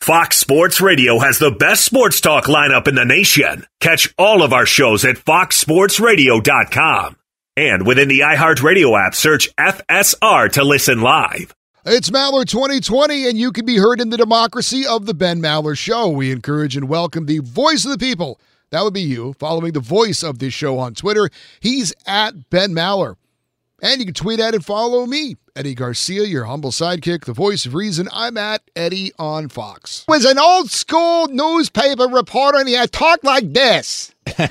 Fox 0.00 0.38
Sports 0.38 0.80
Radio 0.80 1.18
has 1.18 1.38
the 1.38 1.50
best 1.50 1.84
sports 1.84 2.20
talk 2.20 2.44
lineup 2.44 2.88
in 2.88 2.94
the 2.94 3.04
nation. 3.04 3.66
Catch 3.80 4.14
all 4.18 4.42
of 4.42 4.52
our 4.52 4.66
shows 4.66 5.04
at 5.04 5.16
foxsportsradio.com. 5.16 7.16
And 7.56 7.86
within 7.86 8.08
the 8.08 8.20
iHeartRadio 8.20 9.06
app, 9.06 9.14
search 9.14 9.54
FSR 9.56 10.52
to 10.52 10.64
listen 10.64 11.00
live. 11.00 11.54
It's 11.84 12.10
Maller 12.10 12.46
2020, 12.46 13.28
and 13.28 13.38
you 13.38 13.52
can 13.52 13.64
be 13.64 13.78
heard 13.78 14.00
in 14.00 14.10
the 14.10 14.16
democracy 14.16 14.86
of 14.86 15.06
the 15.06 15.14
Ben 15.14 15.40
Maller 15.40 15.76
Show. 15.76 16.08
We 16.08 16.32
encourage 16.32 16.76
and 16.76 16.88
welcome 16.88 17.26
the 17.26 17.38
voice 17.38 17.84
of 17.84 17.92
the 17.92 17.98
people. 17.98 18.40
That 18.70 18.82
would 18.82 18.94
be 18.94 19.02
you, 19.02 19.34
following 19.34 19.72
the 19.72 19.80
voice 19.80 20.22
of 20.22 20.38
this 20.38 20.52
show 20.52 20.78
on 20.78 20.94
Twitter. 20.94 21.30
He's 21.60 21.92
at 22.06 22.50
Ben 22.50 22.72
Maller. 22.72 23.16
And 23.82 24.00
you 24.00 24.06
can 24.06 24.14
tweet 24.14 24.40
at 24.40 24.54
and 24.54 24.64
follow 24.64 25.04
me, 25.04 25.36
Eddie 25.54 25.74
Garcia, 25.74 26.24
your 26.24 26.44
humble 26.44 26.70
sidekick, 26.70 27.26
the 27.26 27.34
voice 27.34 27.66
of 27.66 27.74
reason. 27.74 28.08
I'm 28.10 28.38
at 28.38 28.62
Eddie 28.74 29.12
on 29.18 29.48
Fox. 29.50 30.04
Was 30.08 30.24
an 30.24 30.38
old 30.38 30.70
school 30.70 31.28
newspaper 31.28 32.04
reporter, 32.04 32.58
and 32.58 32.68
he 32.68 32.74
had 32.74 32.90
talked 32.90 33.22
like 33.22 33.52
this. 33.52 34.14
wow. 34.38 34.46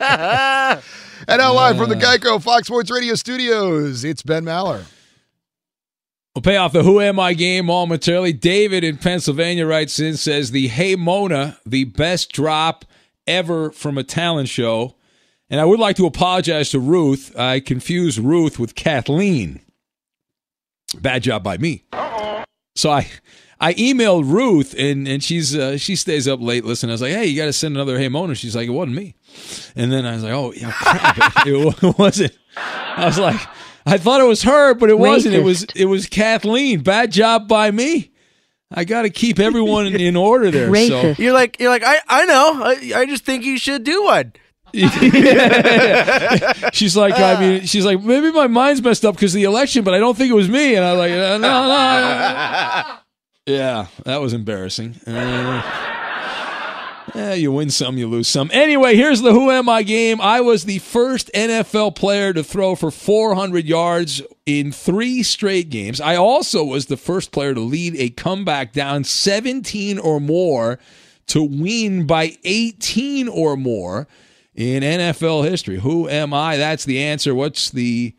and 1.28 1.38
now 1.38 1.52
live 1.52 1.76
from 1.76 1.88
the 1.88 1.96
Geico 1.96 2.40
Fox 2.40 2.68
Sports 2.68 2.90
Radio 2.90 3.14
studios, 3.14 4.04
it's 4.04 4.22
Ben 4.22 4.44
Maller. 4.44 4.84
We'll 6.34 6.42
pay 6.42 6.56
off 6.56 6.72
the 6.72 6.82
Who 6.82 7.00
Am 7.00 7.20
I 7.20 7.34
game 7.34 7.66
momentarily. 7.66 8.32
David 8.32 8.82
in 8.82 8.96
Pennsylvania 8.96 9.66
writes 9.66 10.00
in, 10.00 10.16
says, 10.16 10.50
The 10.50 10.66
Hey 10.68 10.96
Mona, 10.96 11.58
the 11.64 11.84
best 11.84 12.32
drop 12.32 12.84
ever 13.26 13.70
from 13.70 13.98
a 13.98 14.04
talent 14.04 14.48
show. 14.48 14.96
And 15.54 15.60
I 15.60 15.64
would 15.66 15.78
like 15.78 15.94
to 15.98 16.06
apologize 16.06 16.70
to 16.70 16.80
Ruth. 16.80 17.32
I 17.38 17.60
confused 17.60 18.18
Ruth 18.18 18.58
with 18.58 18.74
Kathleen. 18.74 19.60
Bad 21.00 21.22
job 21.22 21.44
by 21.44 21.58
me. 21.58 21.84
So 22.74 22.90
I, 22.90 23.08
I 23.60 23.74
emailed 23.74 24.28
Ruth, 24.28 24.74
and 24.76 25.06
and 25.06 25.22
she's 25.22 25.54
uh, 25.54 25.78
she 25.78 25.94
stays 25.94 26.26
up 26.26 26.40
late 26.40 26.64
listening. 26.64 26.90
I 26.90 26.94
was 26.94 27.02
like, 27.02 27.12
hey, 27.12 27.26
you 27.26 27.36
got 27.40 27.44
to 27.44 27.52
send 27.52 27.76
another 27.76 28.00
Hey 28.00 28.08
Mona. 28.08 28.34
She's 28.34 28.56
like, 28.56 28.66
it 28.66 28.72
wasn't 28.72 28.96
me. 28.96 29.14
And 29.76 29.92
then 29.92 30.04
I 30.04 30.14
was 30.14 30.24
like, 30.24 30.32
oh, 30.32 30.52
yeah, 30.54 30.72
crap, 30.74 31.46
it, 31.46 31.84
it 31.84 31.98
wasn't. 32.00 32.36
I 32.56 33.04
was 33.06 33.20
like, 33.20 33.40
I 33.86 33.96
thought 33.96 34.20
it 34.20 34.26
was 34.26 34.42
her, 34.42 34.74
but 34.74 34.90
it 34.90 34.98
wasn't. 34.98 35.36
It 35.36 35.44
was 35.44 35.62
it 35.76 35.84
was 35.84 36.08
Kathleen. 36.08 36.80
Bad 36.80 37.12
job 37.12 37.46
by 37.46 37.70
me. 37.70 38.10
I 38.72 38.82
got 38.82 39.02
to 39.02 39.10
keep 39.10 39.38
everyone 39.38 39.86
in, 39.86 40.00
in 40.00 40.16
order 40.16 40.50
there. 40.50 40.68
So 40.88 41.14
You're 41.16 41.32
like 41.32 41.60
you're 41.60 41.70
like 41.70 41.84
I 41.84 42.00
I 42.08 42.24
know. 42.24 42.60
I, 42.60 43.02
I 43.02 43.06
just 43.06 43.24
think 43.24 43.44
you 43.44 43.56
should 43.56 43.84
do 43.84 44.02
one. 44.02 44.32
she's 46.72 46.96
like, 46.96 47.14
I 47.14 47.38
mean, 47.40 47.66
she's 47.66 47.84
like, 47.84 48.02
maybe 48.02 48.32
my 48.32 48.48
mind's 48.48 48.82
messed 48.82 49.04
up 49.04 49.14
because 49.14 49.32
of 49.32 49.36
the 49.36 49.44
election, 49.44 49.84
but 49.84 49.94
I 49.94 49.98
don't 49.98 50.16
think 50.16 50.30
it 50.30 50.34
was 50.34 50.48
me. 50.48 50.74
And 50.74 50.84
I'm 50.84 50.98
like, 50.98 51.10
no, 51.10 51.38
no. 51.38 52.96
Yeah, 53.46 53.88
that 54.04 54.22
was 54.22 54.32
embarrassing. 54.32 54.94
Uh, 55.06 55.62
yeah, 57.14 57.34
you 57.34 57.52
win 57.52 57.68
some, 57.68 57.98
you 57.98 58.08
lose 58.08 58.26
some. 58.26 58.50
Anyway, 58.54 58.96
here's 58.96 59.20
the 59.20 59.32
Who 59.32 59.50
Am 59.50 59.68
I 59.68 59.82
game. 59.82 60.18
I 60.18 60.40
was 60.40 60.64
the 60.64 60.78
first 60.78 61.30
NFL 61.34 61.94
player 61.94 62.32
to 62.32 62.42
throw 62.42 62.74
for 62.74 62.90
400 62.90 63.66
yards 63.66 64.22
in 64.46 64.72
three 64.72 65.22
straight 65.22 65.68
games. 65.68 66.00
I 66.00 66.16
also 66.16 66.64
was 66.64 66.86
the 66.86 66.96
first 66.96 67.32
player 67.32 67.52
to 67.52 67.60
lead 67.60 67.96
a 67.96 68.08
comeback 68.08 68.72
down 68.72 69.04
17 69.04 69.98
or 69.98 70.20
more 70.20 70.78
to 71.26 71.42
win 71.42 72.06
by 72.06 72.36
18 72.44 73.28
or 73.28 73.56
more 73.56 74.08
in 74.54 74.82
NFL 74.82 75.48
history. 75.48 75.78
Who 75.78 76.08
am 76.08 76.32
I? 76.32 76.56
That's 76.56 76.84
the 76.84 77.02
answer. 77.02 77.34
What's 77.34 77.70
the 77.70 78.14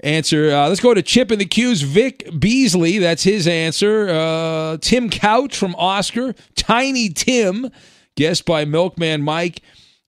answer? 0.00 0.50
Uh, 0.50 0.68
let's 0.68 0.80
go 0.80 0.94
to 0.94 1.02
Chip 1.02 1.32
in 1.32 1.38
the 1.38 1.44
Q's. 1.44 1.82
Vic 1.82 2.28
Beasley. 2.38 2.98
That's 2.98 3.24
his 3.24 3.46
answer. 3.48 4.08
Uh, 4.08 4.78
Tim 4.80 5.10
Couch 5.10 5.56
from 5.56 5.74
Oscar. 5.76 6.34
Tiny 6.54 7.08
Tim, 7.08 7.70
guessed 8.16 8.44
by 8.44 8.64
Milkman 8.64 9.22
Mike 9.22 9.62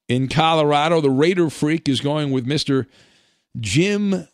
in 0.08 0.28
Colorado. 0.28 1.00
The 1.00 1.10
Raider 1.10 1.50
Freak 1.50 1.88
is 1.88 2.00
going 2.00 2.30
with 2.30 2.46
Mr. 2.46 2.86
Jim 3.58 4.28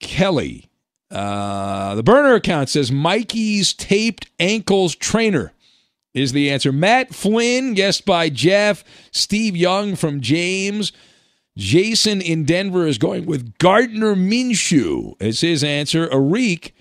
Kelly. 0.00 0.70
Uh, 1.10 1.94
the 1.94 2.02
burner 2.02 2.34
account 2.34 2.68
says 2.68 2.90
Mikey's 2.90 3.72
taped 3.72 4.28
ankles 4.40 4.96
trainer 4.96 5.53
is 6.14 6.32
the 6.32 6.50
answer. 6.50 6.72
Matt 6.72 7.14
Flynn, 7.14 7.74
guessed 7.74 8.06
by 8.06 8.28
Jeff. 8.30 8.84
Steve 9.10 9.56
Young 9.56 9.96
from 9.96 10.20
James. 10.20 10.92
Jason 11.56 12.20
in 12.20 12.44
Denver 12.44 12.86
is 12.86 12.98
going 12.98 13.26
with 13.26 13.58
Gardner 13.58 14.14
Minshew 14.14 15.14
as 15.20 15.40
his 15.40 15.62
answer. 15.62 16.08
Arik 16.08 16.72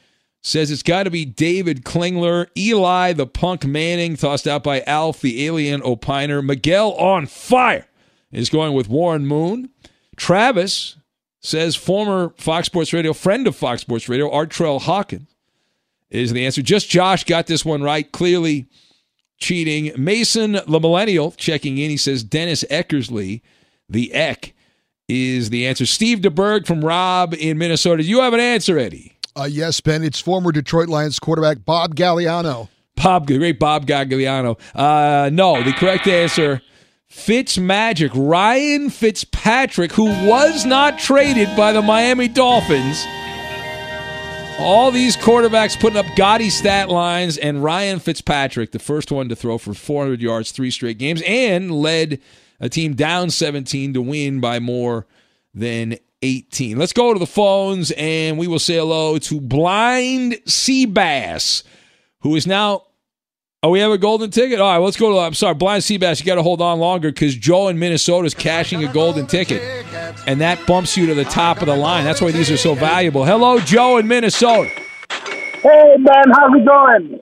says 0.41 0.71
it's 0.71 0.83
got 0.83 1.03
to 1.03 1.11
be 1.11 1.25
David 1.25 1.83
Klingler. 1.83 2.47
Eli, 2.57 3.13
the 3.13 3.27
punk 3.27 3.65
Manning, 3.65 4.15
tossed 4.15 4.47
out 4.47 4.63
by 4.63 4.81
Alf, 4.81 5.21
the 5.21 5.45
alien 5.45 5.81
opiner. 5.81 6.43
Miguel 6.43 6.93
on 6.93 7.27
fire 7.27 7.87
is 8.31 8.49
going 8.49 8.73
with 8.73 8.89
Warren 8.89 9.25
Moon. 9.25 9.69
Travis 10.15 10.97
says 11.39 11.75
former 11.75 12.33
Fox 12.37 12.65
Sports 12.67 12.93
Radio, 12.93 13.13
friend 13.13 13.47
of 13.47 13.55
Fox 13.55 13.81
Sports 13.81 14.09
Radio, 14.09 14.29
Artrell 14.29 14.81
Hawkins 14.81 15.27
is 16.09 16.31
the 16.31 16.45
answer. 16.45 16.61
Just 16.61 16.89
Josh 16.89 17.23
got 17.25 17.47
this 17.47 17.65
one 17.65 17.81
right. 17.81 18.09
Clearly 18.11 18.67
cheating. 19.43 19.91
Mason, 19.97 20.53
the 20.53 20.79
millennial, 20.79 21.31
checking 21.33 21.77
in. 21.77 21.89
He 21.89 21.97
says 21.97 22.23
Dennis 22.23 22.63
Eckersley, 22.71 23.41
the 23.89 24.13
Eck, 24.13 24.53
is 25.07 25.49
the 25.49 25.67
answer. 25.67 25.85
Steve 25.85 26.19
DeBerg 26.19 26.65
from 26.65 26.83
Rob 26.83 27.33
in 27.33 27.57
Minnesota. 27.57 28.01
Do 28.01 28.09
you 28.09 28.21
have 28.21 28.33
an 28.33 28.39
answer, 28.39 28.79
Eddie? 28.79 29.17
Uh, 29.35 29.47
yes, 29.49 29.81
Ben. 29.81 30.03
It's 30.03 30.19
former 30.19 30.51
Detroit 30.51 30.87
Lions 30.89 31.19
quarterback 31.19 31.65
Bob 31.65 31.95
Galliano. 31.95 32.69
Bob, 32.95 33.27
great 33.27 33.59
Bob 33.59 33.85
Gagliano. 33.85 34.59
Uh, 34.73 35.29
no, 35.31 35.61
the 35.63 35.73
correct 35.73 36.07
answer. 36.07 36.61
Fitz 37.07 37.57
Magic, 37.57 38.11
Ryan 38.15 38.89
Fitzpatrick, 38.89 39.91
who 39.91 40.05
was 40.27 40.65
not 40.65 40.99
traded 40.99 41.55
by 41.55 41.71
the 41.71 41.81
Miami 41.81 42.27
Dolphins. 42.27 43.03
All 44.59 44.91
these 44.91 45.17
quarterbacks 45.17 45.77
putting 45.77 45.97
up 45.97 46.05
gaudy 46.15 46.49
stat 46.49 46.89
lines, 46.89 47.37
and 47.37 47.63
Ryan 47.63 47.99
Fitzpatrick, 47.99 48.71
the 48.71 48.79
first 48.79 49.11
one 49.11 49.27
to 49.29 49.35
throw 49.35 49.57
for 49.57 49.73
400 49.73 50.21
yards 50.21 50.51
three 50.51 50.71
straight 50.71 50.97
games, 50.97 51.21
and 51.25 51.71
led 51.71 52.21
a 52.59 52.69
team 52.69 52.93
down 52.93 53.29
17 53.29 53.93
to 53.93 54.01
win 54.01 54.39
by 54.39 54.59
more 54.59 55.05
than 55.53 55.97
18. 56.21 56.77
Let's 56.77 56.93
go 56.93 57.13
to 57.13 57.19
the 57.19 57.25
phones, 57.25 57.91
and 57.97 58.37
we 58.37 58.47
will 58.47 58.59
say 58.59 58.75
hello 58.75 59.17
to 59.17 59.41
Blind 59.41 60.33
Seabass, 60.45 61.63
who 62.21 62.35
is 62.35 62.47
now. 62.47 62.83
Oh, 63.65 63.69
we 63.69 63.79
have 63.79 63.93
a 63.93 63.97
golden 63.97 64.29
ticket? 64.29 64.59
All 64.59 64.69
right, 64.69 64.83
let's 64.83 64.97
go 64.97 65.13
to. 65.13 65.19
I'm 65.19 65.33
sorry, 65.33 65.53
Blind 65.53 65.83
Seabass, 65.83 66.19
you 66.19 66.25
got 66.25 66.35
to 66.35 66.43
hold 66.43 66.61
on 66.61 66.79
longer 66.79 67.09
because 67.09 67.33
Joe 67.33 67.69
in 67.69 67.79
Minnesota 67.79 68.25
is 68.25 68.33
cashing 68.33 68.83
a 68.83 68.91
golden 68.91 69.25
ticket, 69.25 69.61
and 70.27 70.41
that 70.41 70.67
bumps 70.67 70.97
you 70.97 71.05
to 71.05 71.15
the 71.15 71.23
top 71.23 71.61
of 71.61 71.67
the 71.67 71.75
line. 71.75 72.03
That's 72.03 72.19
why 72.19 72.33
these 72.33 72.51
are 72.51 72.57
so 72.57 72.75
valuable. 72.75 73.23
Hello, 73.23 73.61
Joe 73.61 73.99
in 73.99 74.07
Minnesota. 74.09 74.69
Hey, 75.07 75.95
man, 75.97 76.25
how's 76.33 76.51
it 76.53 76.67
going? 76.67 77.21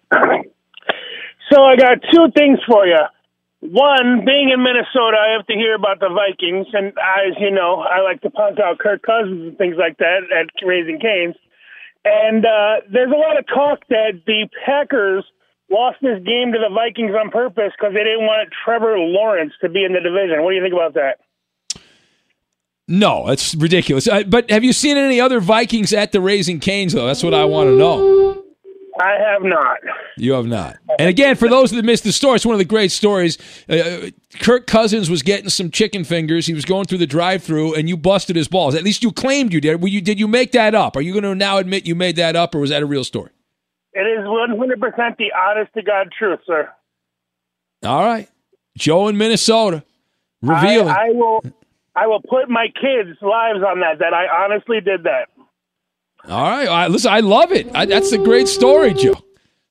so 1.51 1.61
I 1.61 1.75
got 1.75 1.99
two 2.11 2.31
things 2.35 2.57
for 2.67 2.87
you. 2.87 2.97
One, 3.59 4.25
being 4.25 4.49
in 4.49 4.63
Minnesota, 4.63 5.17
I 5.21 5.33
have 5.37 5.45
to 5.45 5.53
hear 5.53 5.75
about 5.75 5.99
the 5.99 6.09
Vikings, 6.09 6.65
and 6.73 6.87
as 6.87 7.37
you 7.39 7.51
know, 7.51 7.81
I 7.81 8.01
like 8.01 8.19
to 8.21 8.31
punt 8.31 8.59
out 8.59 8.79
Kirk 8.79 9.03
Cousins 9.03 9.49
and 9.49 9.57
things 9.59 9.75
like 9.77 9.99
that 9.99 10.21
at 10.35 10.65
Raising 10.65 10.99
Cane's. 10.99 11.35
And 12.03 12.43
uh, 12.43 12.81
there's 12.91 13.11
a 13.11 13.15
lot 13.15 13.37
of 13.37 13.45
talk 13.45 13.87
that 13.89 14.21
the 14.25 14.49
Packers 14.65 15.23
lost 15.71 15.97
this 16.01 16.21
game 16.23 16.51
to 16.51 16.59
the 16.59 16.69
Vikings 16.73 17.15
on 17.15 17.31
purpose 17.31 17.71
because 17.77 17.93
they 17.93 18.03
didn't 18.03 18.25
want 18.25 18.49
Trevor 18.65 18.99
Lawrence 18.99 19.53
to 19.61 19.69
be 19.69 19.83
in 19.83 19.93
the 19.93 20.01
division. 20.01 20.43
What 20.43 20.51
do 20.51 20.57
you 20.57 20.61
think 20.61 20.73
about 20.73 20.93
that? 20.95 21.19
No, 22.87 23.29
it's 23.29 23.55
ridiculous. 23.55 24.07
Uh, 24.07 24.23
but 24.23 24.51
have 24.51 24.65
you 24.65 24.73
seen 24.73 24.97
any 24.97 25.21
other 25.21 25.39
Vikings 25.39 25.93
at 25.93 26.11
the 26.11 26.19
Raising 26.19 26.59
Cane's, 26.59 26.91
though? 26.91 27.07
That's 27.07 27.23
what 27.23 27.33
I 27.33 27.45
want 27.45 27.69
to 27.69 27.77
know. 27.77 28.43
I 28.99 29.15
have 29.31 29.43
not. 29.43 29.77
You 30.17 30.33
have 30.33 30.45
not. 30.45 30.77
And 30.99 31.07
again, 31.07 31.37
for 31.37 31.47
those 31.47 31.71
that 31.71 31.85
missed 31.85 32.03
the 32.03 32.11
story, 32.11 32.35
it's 32.35 32.45
one 32.45 32.53
of 32.53 32.59
the 32.59 32.65
great 32.65 32.91
stories. 32.91 33.37
Uh, 33.69 34.09
Kirk 34.41 34.67
Cousins 34.67 35.09
was 35.09 35.23
getting 35.23 35.49
some 35.49 35.71
chicken 35.71 36.03
fingers. 36.03 36.45
He 36.45 36.53
was 36.53 36.65
going 36.65 36.85
through 36.85 36.97
the 36.97 37.07
drive-through, 37.07 37.75
and 37.75 37.87
you 37.87 37.95
busted 37.95 38.35
his 38.35 38.49
balls. 38.49 38.75
At 38.75 38.83
least 38.83 39.01
you 39.01 39.13
claimed 39.13 39.53
you 39.53 39.61
did. 39.61 39.81
Were 39.81 39.87
you, 39.87 40.01
did 40.01 40.19
you 40.19 40.27
make 40.27 40.51
that 40.51 40.75
up? 40.75 40.97
Are 40.97 41.01
you 41.01 41.13
going 41.13 41.23
to 41.23 41.33
now 41.33 41.57
admit 41.57 41.87
you 41.87 41.95
made 41.95 42.17
that 42.17 42.35
up, 42.35 42.53
or 42.53 42.59
was 42.59 42.71
that 42.71 42.83
a 42.83 42.85
real 42.85 43.05
story? 43.05 43.31
It 44.31 44.51
is 44.51 44.57
100% 44.57 45.17
the 45.17 45.31
honest 45.37 45.73
to 45.73 45.81
God 45.81 46.09
truth, 46.17 46.39
sir. 46.45 46.69
All 47.83 48.03
right, 48.03 48.29
Joe 48.77 49.07
in 49.07 49.17
Minnesota, 49.17 49.83
revealing. 50.41 50.89
I, 50.89 51.07
I 51.07 51.11
will. 51.11 51.43
I 51.93 52.07
will 52.07 52.21
put 52.21 52.49
my 52.49 52.67
kids' 52.67 53.17
lives 53.21 53.59
on 53.67 53.79
that. 53.81 53.99
That 53.99 54.13
I 54.13 54.27
honestly 54.43 54.79
did 54.81 55.03
that. 55.03 55.27
All 56.29 56.49
right, 56.49 56.67
all 56.67 56.77
right. 56.77 56.91
Listen, 56.91 57.11
I 57.11 57.19
love 57.21 57.51
it. 57.51 57.67
I, 57.73 57.85
that's 57.85 58.11
a 58.11 58.17
great 58.17 58.47
story, 58.47 58.93
Joe. 58.93 59.15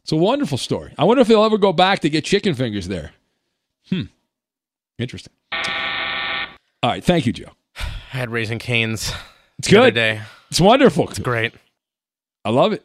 It's 0.02 0.12
a 0.12 0.16
wonderful 0.16 0.58
story. 0.58 0.92
I 0.98 1.04
wonder 1.04 1.20
if 1.20 1.28
they'll 1.28 1.44
ever 1.44 1.58
go 1.58 1.72
back 1.72 2.00
to 2.00 2.10
get 2.10 2.24
chicken 2.24 2.54
fingers 2.54 2.88
there. 2.88 3.12
Hmm. 3.88 4.02
Interesting. 4.98 5.32
All 5.52 6.90
right. 6.90 7.04
Thank 7.04 7.26
you, 7.26 7.32
Joe. 7.32 7.52
I 7.76 8.16
had 8.16 8.30
Raising 8.30 8.58
Cane's. 8.58 9.12
It's 9.58 9.68
the 9.68 9.76
other 9.76 9.88
good. 9.88 9.94
Day. 9.94 10.20
It's 10.50 10.60
wonderful. 10.60 11.08
It's 11.08 11.18
great. 11.18 11.54
I 12.44 12.50
love 12.50 12.72
it. 12.72 12.84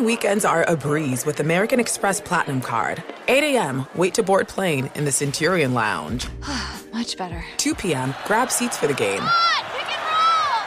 Weekends 0.00 0.44
are 0.44 0.64
a 0.68 0.76
breeze 0.76 1.26
with 1.26 1.40
American 1.40 1.80
Express 1.80 2.20
Platinum 2.20 2.60
Card. 2.60 3.02
8 3.26 3.56
a.m., 3.56 3.86
wait 3.94 4.14
to 4.14 4.22
board 4.22 4.46
plane 4.48 4.90
in 4.94 5.04
the 5.04 5.12
Centurion 5.12 5.74
Lounge. 5.74 6.28
Much 6.92 7.16
better. 7.16 7.44
2 7.56 7.74
p.m., 7.74 8.14
grab 8.24 8.50
seats 8.50 8.76
for 8.76 8.86
the 8.86 8.94
game. 8.94 9.22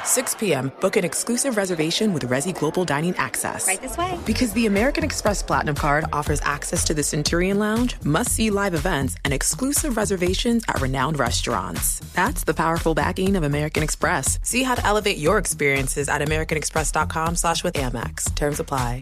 6 0.04 0.36
p.m., 0.36 0.72
book 0.82 0.96
an 0.98 1.06
exclusive 1.06 1.56
reservation 1.58 2.14
with 2.14 2.28
Resy 2.30 2.58
Global 2.58 2.84
Dining 2.84 3.16
Access. 3.16 3.68
Right 3.68 3.82
this 3.82 3.98
way. 3.98 4.20
Because 4.26 4.54
the 4.54 4.66
American 4.66 5.04
Express 5.04 5.42
Platinum 5.42 5.76
Card 5.76 6.06
offers 6.12 6.42
access 6.42 6.84
to 6.86 6.94
the 6.94 7.04
Centurion 7.04 7.58
Lounge, 7.58 7.96
must 8.04 8.32
see 8.32 8.50
live 8.50 8.74
events, 8.74 9.16
and 9.24 9.34
exclusive 9.34 9.98
reservations 9.98 10.64
at 10.68 10.82
renowned 10.82 11.20
restaurants. 11.20 12.00
That's 12.14 12.44
the 12.44 12.54
powerful 12.54 12.94
backing 12.94 13.36
of 13.36 13.44
American 13.44 13.84
Express. 13.84 14.40
See 14.44 14.64
how 14.64 14.76
to 14.76 14.86
elevate 14.86 15.18
your 15.18 15.38
experiences 15.38 16.10
at 16.10 16.22
AmericanExpress.com 16.22 17.36
slash 17.36 17.64
with 17.64 17.76
Amex. 17.76 18.36
Terms 18.36 18.60
apply. 18.60 19.02